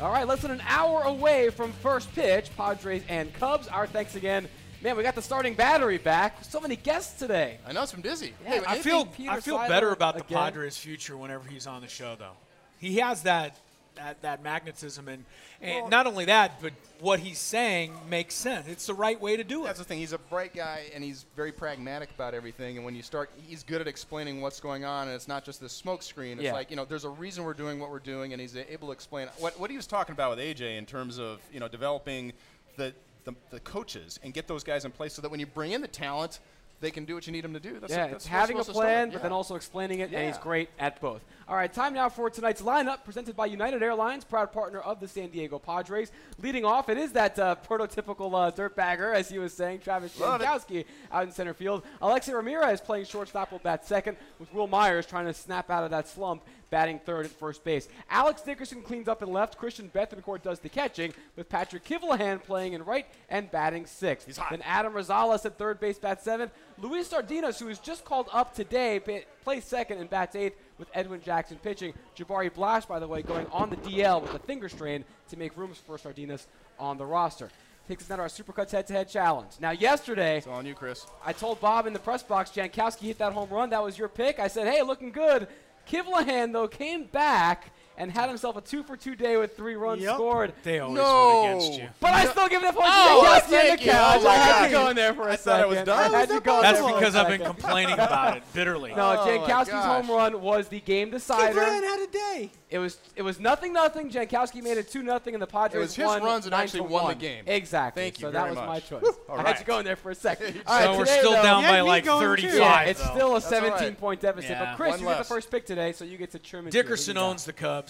All 0.00 0.10
right, 0.10 0.26
less 0.26 0.40
than 0.40 0.50
an 0.50 0.62
hour 0.66 1.02
away 1.02 1.50
from 1.50 1.72
first 1.72 2.10
pitch, 2.14 2.50
Padres 2.56 3.02
and 3.08 3.32
Cubs. 3.34 3.68
Our 3.68 3.86
thanks 3.86 4.16
again. 4.16 4.48
Man, 4.82 4.96
we 4.96 5.02
got 5.02 5.14
the 5.14 5.20
starting 5.22 5.52
battery 5.54 5.98
back. 5.98 6.42
So 6.42 6.58
many 6.58 6.74
guests 6.76 7.18
today. 7.18 7.58
I 7.66 7.72
know 7.72 7.82
it's 7.82 7.92
from 7.92 8.00
Dizzy. 8.00 8.32
Yeah, 8.42 8.48
Hey, 8.50 8.64
I 8.64 8.72
I 8.72 8.78
feel 8.78 9.06
I 9.28 9.40
feel 9.40 9.58
Seidler 9.58 9.68
better 9.68 9.90
about 9.90 10.16
the. 10.16 10.24
Padres' 10.24 10.78
future 10.78 11.18
whenever 11.18 11.46
he's 11.46 11.66
on 11.66 11.82
the 11.82 11.88
show, 11.88 12.16
though. 12.18 12.32
He 12.78 12.96
has 12.96 13.24
that 13.24 13.58
that, 13.96 14.22
that 14.22 14.42
magnetism, 14.42 15.08
and, 15.08 15.24
and 15.60 15.90
not 15.90 16.06
only 16.06 16.24
that, 16.26 16.60
but 16.62 16.72
what 17.00 17.20
he's 17.20 17.38
saying 17.38 17.92
makes 18.08 18.34
sense. 18.34 18.66
It's 18.68 18.86
the 18.86 18.94
right 18.94 19.20
way 19.20 19.36
to 19.36 19.44
do 19.44 19.62
it. 19.62 19.66
That's 19.66 19.78
the 19.78 19.84
thing. 19.84 19.98
He's 19.98 20.12
a 20.12 20.18
bright 20.18 20.54
guy, 20.54 20.84
and 20.94 21.02
he's 21.04 21.26
very 21.36 21.52
pragmatic 21.52 22.10
about 22.14 22.34
everything. 22.34 22.76
And 22.76 22.84
when 22.84 22.94
you 22.94 23.02
start, 23.02 23.30
he's 23.46 23.62
good 23.62 23.80
at 23.80 23.88
explaining 23.88 24.40
what's 24.40 24.60
going 24.60 24.84
on, 24.84 25.08
and 25.08 25.14
it's 25.14 25.28
not 25.28 25.44
just 25.44 25.60
this 25.60 25.72
smoke 25.72 26.02
screen. 26.02 26.38
It's 26.38 26.44
Yeah. 26.44 26.52
like 26.52 26.70
you 26.70 26.76
know, 26.76 26.84
there's 26.84 27.04
a 27.04 27.10
reason 27.10 27.44
we're 27.44 27.54
doing 27.54 27.78
what 27.78 27.90
we're 27.90 27.98
doing, 27.98 28.32
and 28.32 28.40
he's 28.40 28.56
able 28.56 28.88
to 28.88 28.92
explain 28.92 29.28
what 29.38 29.58
what 29.58 29.70
he 29.70 29.76
was 29.76 29.86
talking 29.86 30.12
about 30.12 30.30
with 30.30 30.38
AJ 30.38 30.76
in 30.78 30.86
terms 30.86 31.18
of 31.18 31.40
you 31.52 31.60
know 31.60 31.68
developing 31.68 32.32
the 32.76 32.94
the, 33.24 33.34
the 33.50 33.60
coaches 33.60 34.18
and 34.22 34.32
get 34.32 34.48
those 34.48 34.64
guys 34.64 34.84
in 34.86 34.90
place 34.90 35.12
so 35.12 35.20
that 35.20 35.30
when 35.30 35.40
you 35.40 35.46
bring 35.46 35.72
in 35.72 35.82
the 35.82 35.88
talent, 35.88 36.40
they 36.80 36.90
can 36.90 37.04
do 37.04 37.14
what 37.14 37.26
you 37.26 37.32
need 37.32 37.44
them 37.44 37.52
to 37.52 37.60
do. 37.60 37.78
That's 37.78 37.92
yeah, 37.92 38.04
that's 38.08 38.14
it's 38.24 38.26
having 38.26 38.56
a 38.58 38.64
supposed 38.64 38.68
to 38.68 38.72
start. 38.74 38.86
plan, 38.86 39.08
but 39.10 39.16
Yeah. 39.16 39.22
then 39.22 39.32
also 39.32 39.54
explaining 39.54 40.00
it, 40.00 40.12
and 40.12 40.26
he's 40.26 40.38
great 40.38 40.70
at 40.78 41.00
both. 41.00 41.22
All 41.48 41.56
right, 41.56 41.72
time 41.72 41.92
now 41.94 42.08
for 42.08 42.30
tonight's 42.30 42.62
lineup, 42.62 43.04
presented 43.04 43.36
by 43.36 43.46
United 43.46 43.82
Airlines, 43.82 44.24
proud 44.24 44.52
partner 44.52 44.78
of 44.80 45.00
the 45.00 45.08
San 45.08 45.30
Diego 45.30 45.58
Padres. 45.58 46.12
Leading 46.40 46.64
off, 46.64 46.88
it 46.88 46.96
is 46.96 47.12
that 47.12 47.38
uh, 47.38 47.56
prototypical 47.68 48.32
uh, 48.34 48.50
dirtbagger, 48.52 49.12
as 49.14 49.28
he 49.28 49.38
was 49.38 49.52
saying, 49.52 49.80
Travis. 49.80 50.16
Jankowski 50.16 50.84
out 51.10 51.24
in 51.24 51.32
center 51.32 51.52
field. 51.54 51.82
Alexei 52.00 52.32
Ramirez 52.32 52.80
playing 52.80 53.04
shortstop 53.04 53.50
will 53.52 53.58
bat 53.58 53.84
second, 53.86 54.16
with 54.38 54.52
Wil 54.54 54.68
Myers 54.68 55.06
trying 55.06 55.26
to 55.26 55.34
snap 55.34 55.70
out 55.70 55.84
of 55.84 55.90
that 55.90 56.08
slump, 56.08 56.42
batting 56.70 56.98
third 57.00 57.26
at 57.26 57.32
first 57.32 57.64
base. 57.64 57.88
Alex 58.08 58.42
Dickerson 58.42 58.82
cleans 58.82 59.08
up 59.08 59.22
in 59.22 59.32
left. 59.32 59.58
Christian 59.58 59.90
Bethancourt 59.94 60.42
does 60.42 60.60
the 60.60 60.68
catching, 60.68 61.12
with 61.36 61.48
Patrick 61.48 61.84
Kivlehan 61.84 62.42
playing 62.42 62.72
in 62.72 62.84
right 62.84 63.06
and 63.28 63.50
batting 63.50 63.86
sixth. 63.86 64.26
He's 64.26 64.36
hot. 64.36 64.50
Then 64.50 64.62
Adam 64.62 64.92
Rosales 64.92 65.44
at 65.44 65.58
third 65.58 65.80
base, 65.80 65.98
bats 65.98 66.24
seventh. 66.24 66.52
Luis 66.78 67.08
Sardinas, 67.08 67.58
who 67.58 67.66
was 67.66 67.78
just 67.78 68.04
called 68.04 68.28
up 68.32 68.54
today, 68.54 69.00
plays 69.42 69.64
second 69.64 69.98
and 69.98 70.08
bats 70.08 70.36
eighth 70.36 70.56
with 70.78 70.88
Edwin 70.94 71.20
Jackson 71.20 71.58
pitching. 71.62 71.92
Jabari 72.16 72.52
Blash, 72.52 72.86
by 72.86 72.98
the 72.98 73.06
way, 73.08 73.22
going 73.22 73.46
on 73.48 73.68
the 73.68 73.76
DL 73.76 74.22
with 74.22 74.34
a 74.34 74.38
finger 74.38 74.68
strain 74.68 75.04
to 75.28 75.36
make 75.36 75.56
room 75.56 75.72
for 75.86 75.98
Sardinas 75.98 76.46
on 76.78 76.96
the 76.96 77.04
roster. 77.04 77.50
Takes 77.88 78.04
us 78.04 78.10
now 78.10 78.16
to 78.16 78.22
our 78.22 78.28
Supercuts 78.28 78.70
head-to-head 78.70 79.08
challenge. 79.08 79.52
Now, 79.58 79.72
yesterday, 79.72 80.38
It's 80.38 80.46
on 80.46 80.64
you, 80.64 80.74
Chris. 80.74 81.06
I 81.26 81.32
told 81.32 81.60
Bob 81.60 81.88
in 81.88 81.92
the 81.92 81.98
press 81.98 82.22
box, 82.22 82.50
Jankowski 82.50 83.00
hit 83.00 83.18
that 83.18 83.32
home 83.32 83.50
run. 83.50 83.70
That 83.70 83.82
was 83.82 83.98
your 83.98 84.06
pick. 84.08 84.38
I 84.38 84.46
said, 84.46 84.68
hey, 84.68 84.80
looking 84.82 85.10
good. 85.10 85.48
Kivlehan, 85.90 86.52
though, 86.52 86.68
came 86.68 87.04
back 87.04 87.72
and 88.00 88.10
had 88.10 88.28
himself 88.28 88.56
a 88.56 88.60
two-for-two 88.62 89.14
day 89.14 89.36
with 89.36 89.56
three 89.56 89.74
runs 89.76 90.02
Yep. 90.02 90.14
scored. 90.14 90.52
They 90.62 90.78
always 90.80 90.96
No. 90.98 91.40
win 91.42 91.50
against 91.58 91.80
you. 91.80 91.88
But 92.00 92.14
I 92.14 92.24
still 92.26 92.48
give 92.48 92.62
oh, 92.64 92.66
the 92.66 92.72
point 92.72 92.86
Oh, 92.88 93.22
to 93.22 93.26
Jankowski 93.28 93.42
on 93.44 93.50
thank 93.50 93.84
you. 93.84 93.92
Oh, 93.92 93.94
I 94.28 94.34
had 94.34 94.52
God. 94.52 94.64
to 94.66 94.70
go 94.72 94.88
in 94.88 94.96
there 94.96 95.14
for 95.14 95.28
a 95.28 95.32
I 95.32 95.36
second. 95.36 95.42
thought 95.44 95.60
it 95.60 95.68
was 95.68 95.78
done. 95.82 95.98
I 96.14 96.18
had 96.18 96.28
How 96.30 96.36
is 96.36 96.40
go 96.40 96.62
That's 96.62 96.78
there 96.80 96.88
for 96.88 96.96
a 96.96 96.98
because 96.98 97.14
I've 97.16 97.28
been 97.28 97.44
complaining 97.44 97.94
about 98.00 98.36
it 98.38 98.42
bitterly. 98.54 98.94
No, 98.94 99.12
Oh, 99.12 99.26
Jankowski's 99.26 99.68
gosh. 99.68 100.04
home 100.06 100.16
run 100.16 100.40
was 100.40 100.68
the 100.68 100.80
game 100.80 101.08
Kid 101.08 101.12
decider. 101.12 101.60
Ryan 101.60 101.82
had 101.84 102.00
a 102.00 102.06
day. 102.06 102.52
It 102.70 102.78
was 102.78 102.98
it 103.16 103.22
was 103.22 103.40
nothing 103.40 103.72
nothing. 103.72 104.10
Jankowski 104.10 104.62
made 104.62 104.78
it 104.78 104.88
two 104.90 105.02
nothing, 105.02 105.34
and 105.34 105.42
the 105.42 105.46
Padres 105.46 105.74
It 105.74 105.78
was 105.80 105.94
his 105.96 106.06
won 106.06 106.22
runs 106.22 106.44
that 106.44 106.50
nine 106.50 106.60
actually 106.62 106.82
won 106.82 107.08
the 107.08 107.14
game. 107.16 107.42
Exactly. 107.46 108.02
Thank 108.04 108.20
you 108.20 108.28
So 108.28 108.30
very 108.30 108.44
that 108.44 108.48
was 108.50 108.56
much. 108.56 108.68
my 108.68 108.80
choice. 109.00 109.14
All 109.28 109.34
I 109.34 109.38
had 109.38 109.46
right. 109.46 109.56
to 109.58 109.64
go 109.64 109.78
in 109.80 109.84
there 109.84 109.96
for 109.96 110.10
a 110.10 110.14
second. 110.14 110.54
So 110.54 110.60
All 110.68 110.76
right, 110.76 110.84
so 110.84 110.92
we're 110.98 111.04
today, 111.04 111.18
still 111.18 111.32
though- 111.32 111.42
down 111.42 111.62
by 111.64 111.80
like 111.80 112.04
35. 112.04 112.54
Yeah, 112.54 112.80
it's 112.82 113.02
though. 113.04 113.14
still 113.14 113.30
a 113.36 113.40
That's 113.40 113.52
all 113.52 113.60
right. 113.62 113.72
17 113.78 113.96
point 113.96 114.20
deficit. 114.20 114.50
Yeah. 114.50 114.64
But 114.66 114.76
Chris, 114.76 114.90
One 114.92 115.00
you 115.00 115.06
get 115.06 115.18
the 115.18 115.24
first 115.24 115.50
pick 115.50 115.66
today, 115.66 115.90
so 115.92 116.04
you 116.04 116.16
get 116.16 116.30
to 116.30 116.38
Truman. 116.38 116.70
Dickerson 116.70 117.16
owns 117.18 117.44
the 117.44 117.52
Cubs, 117.52 117.89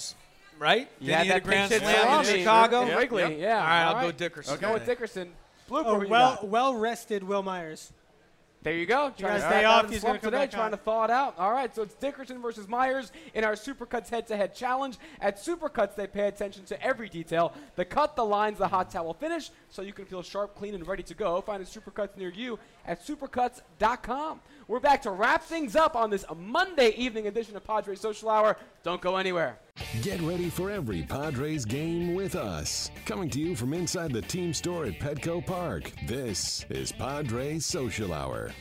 right? 0.59 0.89
Yeah, 1.01 1.19
Did 1.19 1.27
he 1.27 1.33
hit 1.33 1.37
a 1.37 1.41
that 1.41 1.45
grand 1.45 1.73
slam 1.73 1.83
in 1.83 1.97
Salami 2.25 2.39
Chicago? 2.39 2.83
in 2.83 2.89
Yep, 2.89 2.99
Wrigley. 2.99 3.23
yep. 3.23 3.39
Yeah. 3.39 3.55
All 3.59 3.61
right, 3.65 3.83
I'll 3.85 3.95
all 3.97 4.03
go 4.03 4.13
Dickerson. 4.13 4.59
Go 4.61 4.73
with. 4.75 4.87
Dickerson. 4.87 5.33
Blooper, 5.69 5.85
Oh, 5.87 6.09
well, 6.09 6.39
well 6.43 6.75
rested 6.75 7.23
Wil 7.23 7.43
Myers. 7.43 7.93
There 8.63 8.75
you 8.75 8.85
go. 8.85 9.11
Trying 9.17 9.33
guys 9.33 9.41
to 9.41 9.47
stay 9.47 9.57
stay 9.61 9.65
off, 9.65 9.73
out 9.79 9.85
of 9.85 9.91
the 9.91 9.95
he's 9.97 10.05
gonna 10.05 10.19
today, 10.19 10.37
back 10.37 10.51
trying 10.51 10.65
on. 10.67 10.71
to 10.73 10.77
thaw 10.77 11.05
it 11.05 11.11
out. 11.11 11.35
All 11.39 11.51
right, 11.51 11.75
so 11.75 11.81
it's 11.81 11.95
Dickerson 11.95 12.43
versus 12.43 12.69
Myers 12.69 13.11
in 13.33 13.43
our 13.43 13.55
Supercuts 13.55 14.11
head-to-head 14.11 14.55
challenge. 14.55 14.99
At 15.19 15.39
Supercuts, 15.39 15.95
they 15.95 16.07
pay 16.07 16.27
attention 16.29 16.65
to 16.67 16.83
every 16.85 17.09
detail: 17.09 17.55
the 17.77 17.87
cut, 17.87 18.17
the 18.17 18.25
lines, 18.25 18.59
the 18.59 18.69
hot 18.69 18.91
towel 18.91 19.15
finish, 19.15 19.49
so 19.71 19.81
you 19.81 19.95
can 19.95 20.05
feel 20.05 20.21
sharp, 20.23 20.57
clean, 20.57 20.75
and 20.75 20.87
ready 20.87 21.03
to 21.05 21.15
go. 21.15 21.41
Find 21.41 21.63
a 21.63 21.65
Supercuts 21.67 22.19
near 22.19 22.29
you 22.29 22.59
at 22.87 23.05
supercuts.com. 23.05 24.41
We're 24.69 24.81
back 24.81 25.03
to 25.03 25.11
wrap 25.11 25.43
things 25.43 25.75
up 25.75 25.97
on 25.97 26.11
this 26.11 26.25
Monday 26.37 26.91
evening 26.91 27.27
edition 27.27 27.57
of 27.57 27.65
Padres 27.65 28.01
Social 28.01 28.31
Hour. 28.31 28.57
Don't 28.85 29.01
go 29.01 29.17
anywhere. 29.17 29.59
Get 30.03 30.21
ready 30.21 30.49
for 30.49 30.71
every 30.71 31.03
Padres 31.03 31.65
game 31.65 32.15
with 32.15 32.37
us. 32.37 32.91
Coming 33.05 33.29
to 33.31 33.41
you 33.41 33.57
from 33.57 33.75
inside 33.75 34.13
the 34.13 34.23
team 34.23 34.55
store 34.55 34.85
at 34.87 35.01
Petco 35.01 35.45
Park, 35.45 35.91
this 36.07 36.65
is 36.71 36.93
Padres 36.93 37.67
Social 37.67 38.13
Hour. 38.13 38.53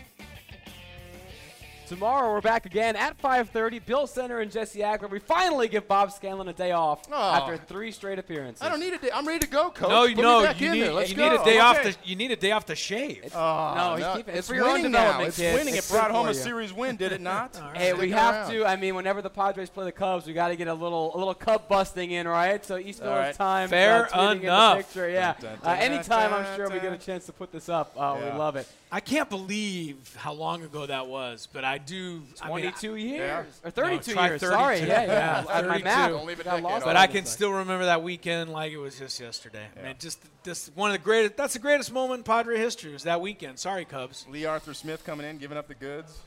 Tomorrow 1.90 2.32
we're 2.34 2.42
back 2.42 2.68
again 2.68 2.96
at 2.96 3.18
5:30. 3.20 3.80
Bill 3.84 4.06
Center 4.06 4.42
and 4.42 4.52
Jesse 4.52 4.80
Agler. 4.82 5.10
We 5.10 5.18
finally 5.18 5.68
give 5.68 5.88
Bob 5.88 6.12
Scanlan 6.12 6.48
a 6.48 6.54
day 6.54 6.72
off 6.72 7.02
Aw. 7.12 7.38
after 7.38 7.58
three 7.58 7.92
straight 7.92 8.20
appearances. 8.20 8.62
I 8.62 8.70
don't 8.70 8.80
need 8.80 8.94
a 8.94 9.00
day. 9.00 9.10
I'm 9.12 9.28
ready 9.28 9.40
to 9.40 9.48
go, 9.48 9.72
coach. 9.72 9.90
No, 9.90 10.02
Put 10.08 10.16
me 10.18 10.22
no, 10.22 10.44
back 10.44 10.62
you 10.62 10.68
in 10.68 10.74
need, 10.74 10.82
there. 10.84 10.94
Let's 10.94 11.10
you 11.10 11.16
go. 11.16 11.30
need 11.32 11.42
a 11.42 11.44
day 11.44 11.58
I'm 11.60 11.66
off. 11.66 11.80
okay. 11.80 11.92
To, 11.94 11.98
you 12.04 12.16
need 12.16 12.30
a 12.30 12.36
day 12.36 12.52
off 12.52 12.68
to 12.68 12.76
shave. 12.76 13.32
Oh, 13.36 13.74
No, 13.76 13.96
he's 13.96 14.06
keeping- 14.18 14.30
it's 14.36 14.40
it's 14.42 14.48
for 14.50 14.54
your 14.54 14.66
own 14.68 14.74
winning 14.74 14.92
now. 14.92 15.20
It's 15.22 15.38
kid. 15.38 15.56
winning. 15.56 15.76
It's 15.76 15.90
It 15.90 15.94
brought 15.94 16.12
home 16.12 16.28
a 16.28 16.34
series 16.36 16.72
win, 16.72 16.96
did 16.96 17.12
it 17.12 17.22
not? 17.22 17.60
Hey, 17.76 17.94
we 17.94 18.12
have 18.12 18.36
around. 18.36 18.52
to. 18.52 18.66
I 18.68 18.76
mean, 18.76 18.94
whenever 18.94 19.24
the 19.24 19.30
Padres 19.32 19.72
play 19.72 19.86
the 19.86 19.92
Cubs, 19.92 20.28
we 20.28 20.34
got 20.34 20.50
to 20.50 20.56
get 20.56 20.68
a 20.68 20.74
little, 20.76 21.16
a 21.16 21.18
little 21.18 21.34
Cub 21.34 21.68
busting 21.68 22.12
in, 22.12 22.28
right? 22.28 22.64
So 22.64 22.78
East 22.78 23.02
All 23.02 23.08
Village 23.08 23.20
right. 23.26 23.36
time. 23.36 23.70
Fair 23.70 24.06
uh, 24.06 24.10
tweeting 24.10 24.32
in 24.34 24.38
the 24.42 24.44
enough. 24.44 24.78
picture, 24.78 25.10
yeah. 25.10 25.34
Dun, 25.42 25.58
dun, 25.64 25.72
Uh, 25.74 25.76
anytime, 25.80 26.30
dun, 26.30 26.46
I'm 26.46 26.56
sure 26.56 26.68
we 26.70 26.76
dun. 26.76 26.84
get 26.84 26.94
a 26.94 26.98
chance 27.04 27.26
to 27.26 27.32
put 27.34 27.52
this 27.52 27.68
up. 27.68 27.94
Uh, 27.98 28.18
Yeah. 28.20 28.34
We 28.34 28.38
love 28.38 28.56
it. 28.58 28.68
I 28.92 29.02
can't 29.02 29.30
believe 29.30 30.16
how 30.16 30.34
long 30.34 30.64
ago 30.64 30.88
that 30.88 31.06
was, 31.06 31.48
but 31.54 31.64
I 31.64 31.78
do. 31.78 32.24
I 32.42 32.48
mean, 32.48 32.62
22 32.62 32.96
years 32.96 33.20
yeah. 33.64 33.68
or 33.68 33.70
32 33.70 34.14
try 34.14 34.28
years. 34.30 34.42
32. 34.42 34.60
Sorry, 34.60 34.80
yeah, 34.80 34.86
yeah. 34.86 35.06
Yeah, 35.06 35.46
I- 35.48 35.62
My 35.62 35.68
32. 35.68 35.84
math 35.84 36.10
Don't 36.10 36.26
leave 36.26 36.40
a 36.40 36.44
got 36.44 36.62
decade. 36.64 36.84
But 36.84 36.98
I 36.98 37.06
can 37.06 37.26
still 37.26 37.52
remember 37.52 37.86
that 37.86 38.02
weekend 38.02 38.52
like 38.52 38.72
it 38.72 38.78
was 38.78 38.98
just 38.98 39.20
yesterday. 39.20 39.68
Man, 39.76 39.96
just 40.00 40.20
this 40.44 40.72
one 40.74 40.90
of 40.90 40.98
the 40.98 41.04
greatest. 41.04 41.38
That's 41.38 41.54
the 41.54 41.60
greatest 41.60 41.92
moment 41.92 42.20
in 42.20 42.24
Padre 42.24 42.58
history 42.58 42.92
was 42.92 43.04
that 43.04 43.22
weekend. 43.22 43.60
Sorry, 43.60 43.86
Cubs. 43.86 44.26
Lee 44.28 44.46
Arthur 44.46 44.74
Smith 44.74 45.06
coming 45.06 45.28
in, 45.28 45.38
giving 45.38 45.58
up 45.58 45.68
the 45.68 45.76
goods. 45.76 46.18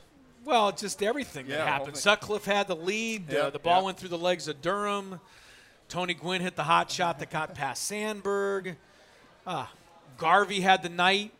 Well, 0.45 0.71
just 0.71 1.03
everything 1.03 1.47
Yeah, 1.47 1.57
that 1.57 1.67
happened. 1.67 1.97
Sutcliffe 1.97 2.45
had 2.45 2.67
the 2.67 2.75
lead. 2.75 3.29
Yeah, 3.29 3.39
uh, 3.39 3.49
the 3.49 3.59
ball 3.59 3.79
yeah. 3.79 3.85
went 3.85 3.97
through 3.97 4.09
the 4.09 4.17
legs 4.17 4.47
of 4.47 4.61
Durham. 4.61 5.19
Tony 5.89 6.13
Gwynn 6.13 6.41
hit 6.41 6.55
the 6.55 6.63
hot 6.63 6.89
shot 6.89 7.19
that 7.19 7.29
got 7.29 7.53
past 7.55 7.83
Sandberg. 7.83 8.77
Ah, 9.45 9.71
Garvey 10.17 10.61
had 10.61 10.81
the 10.81 10.89
night 10.89 11.31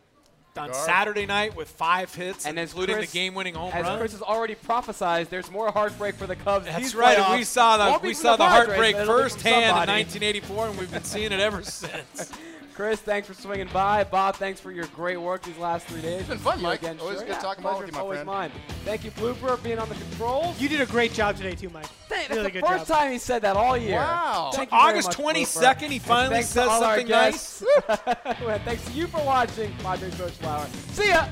on 0.58 0.70
Garv. 0.70 0.84
Saturday 0.86 1.26
night 1.26 1.56
with 1.56 1.68
five 1.68 2.14
hits, 2.14 2.46
And 2.46 2.58
as 2.58 2.70
including 2.70 2.96
Chris- 2.96 3.10
the 3.12 3.18
game-winning 3.18 3.54
home 3.54 3.72
As 3.72 3.84
run. 3.84 3.98
Chris 3.98 4.12
has 4.12 4.22
already 4.22 4.54
prophesied, 4.54 5.28
there's 5.30 5.50
more 5.50 5.70
heartbreak 5.70 6.14
for 6.16 6.26
the 6.26 6.36
Cubs. 6.36 6.66
That's 6.66 6.78
these 6.78 6.94
right. 6.94 7.18
playoffs. 7.18 7.36
We 7.36 7.44
saw 7.44 7.76
the 7.98 8.06
we 8.06 8.14
saw 8.14 8.36
the, 8.36 8.44
Padres, 8.44 8.66
heartbreak 8.68 8.94
but 8.96 9.02
it'll 9.02 9.14
be 9.16 9.20
from 9.22 9.30
firsthand 9.30 9.64
in 9.64 9.94
1984, 9.94 10.66
and 10.68 10.78
we've 10.78 10.90
been 10.92 11.04
seeing 11.04 11.32
it 11.32 11.40
ever 11.40 11.62
since. 11.62 12.32
Chris, 12.74 13.00
thanks 13.00 13.28
for 13.28 13.34
swinging 13.34 13.68
by. 13.72 14.02
Bob, 14.04 14.34
thanks 14.36 14.58
for 14.60 14.72
your 14.72 14.86
great 14.88 15.16
work 15.16 15.42
these 15.42 15.56
last 15.58 15.86
three 15.86 16.02
days. 16.02 16.20
It's 16.20 16.28
been 16.28 16.38
fun, 16.38 16.60
Mike. 16.60 16.80
Again, 16.82 16.98
Always 17.00 17.18
sure. 17.18 17.26
good 17.26 17.34
yeah, 17.34 17.38
talking 17.40 17.62
ball 17.62 17.78
with 17.78 17.86
you, 17.86 17.92
my 17.92 18.00
always 18.00 18.16
friend. 18.16 18.26
mine. 18.26 18.52
Thank 18.84 19.04
you, 19.04 19.12
Blooper, 19.12 19.36
for 19.36 19.56
being 19.58 19.78
on 19.78 19.88
the 19.88 19.94
controls. 19.94 20.60
You 20.60 20.68
did 20.68 20.80
a 20.80 20.86
great 20.86 21.12
job 21.12 21.36
today 21.36 21.54
too, 21.54 21.68
Mike. 21.70 21.86
Thank- 22.08 22.28
really 22.30 22.42
that's 22.42 22.52
good 22.54 22.62
the 22.64 22.66
first 22.66 22.88
job. 22.88 22.98
time 22.98 23.12
he 23.12 23.18
said 23.18 23.42
that 23.42 23.56
all 23.56 23.76
year. 23.76 23.96
Wow. 23.96 24.50
Thank 24.52 24.72
you 24.72 24.78
very 24.78 24.90
August 24.90 25.08
much, 25.08 25.16
22nd, 25.18 25.76
Blooper. 25.76 25.90
he 25.90 25.98
finally 26.00 26.42
says 26.42 26.68
something 26.68 27.08
nice. 27.08 27.62
guests. 27.62 27.64
Thanks 28.64 28.84
to 28.86 28.92
you 28.92 29.06
for 29.06 29.24
watching 29.24 29.72
Padres 29.78 30.14
Social 30.16 30.46
Hour. 30.48 30.66
See 30.92 31.08
ya. 31.08 31.26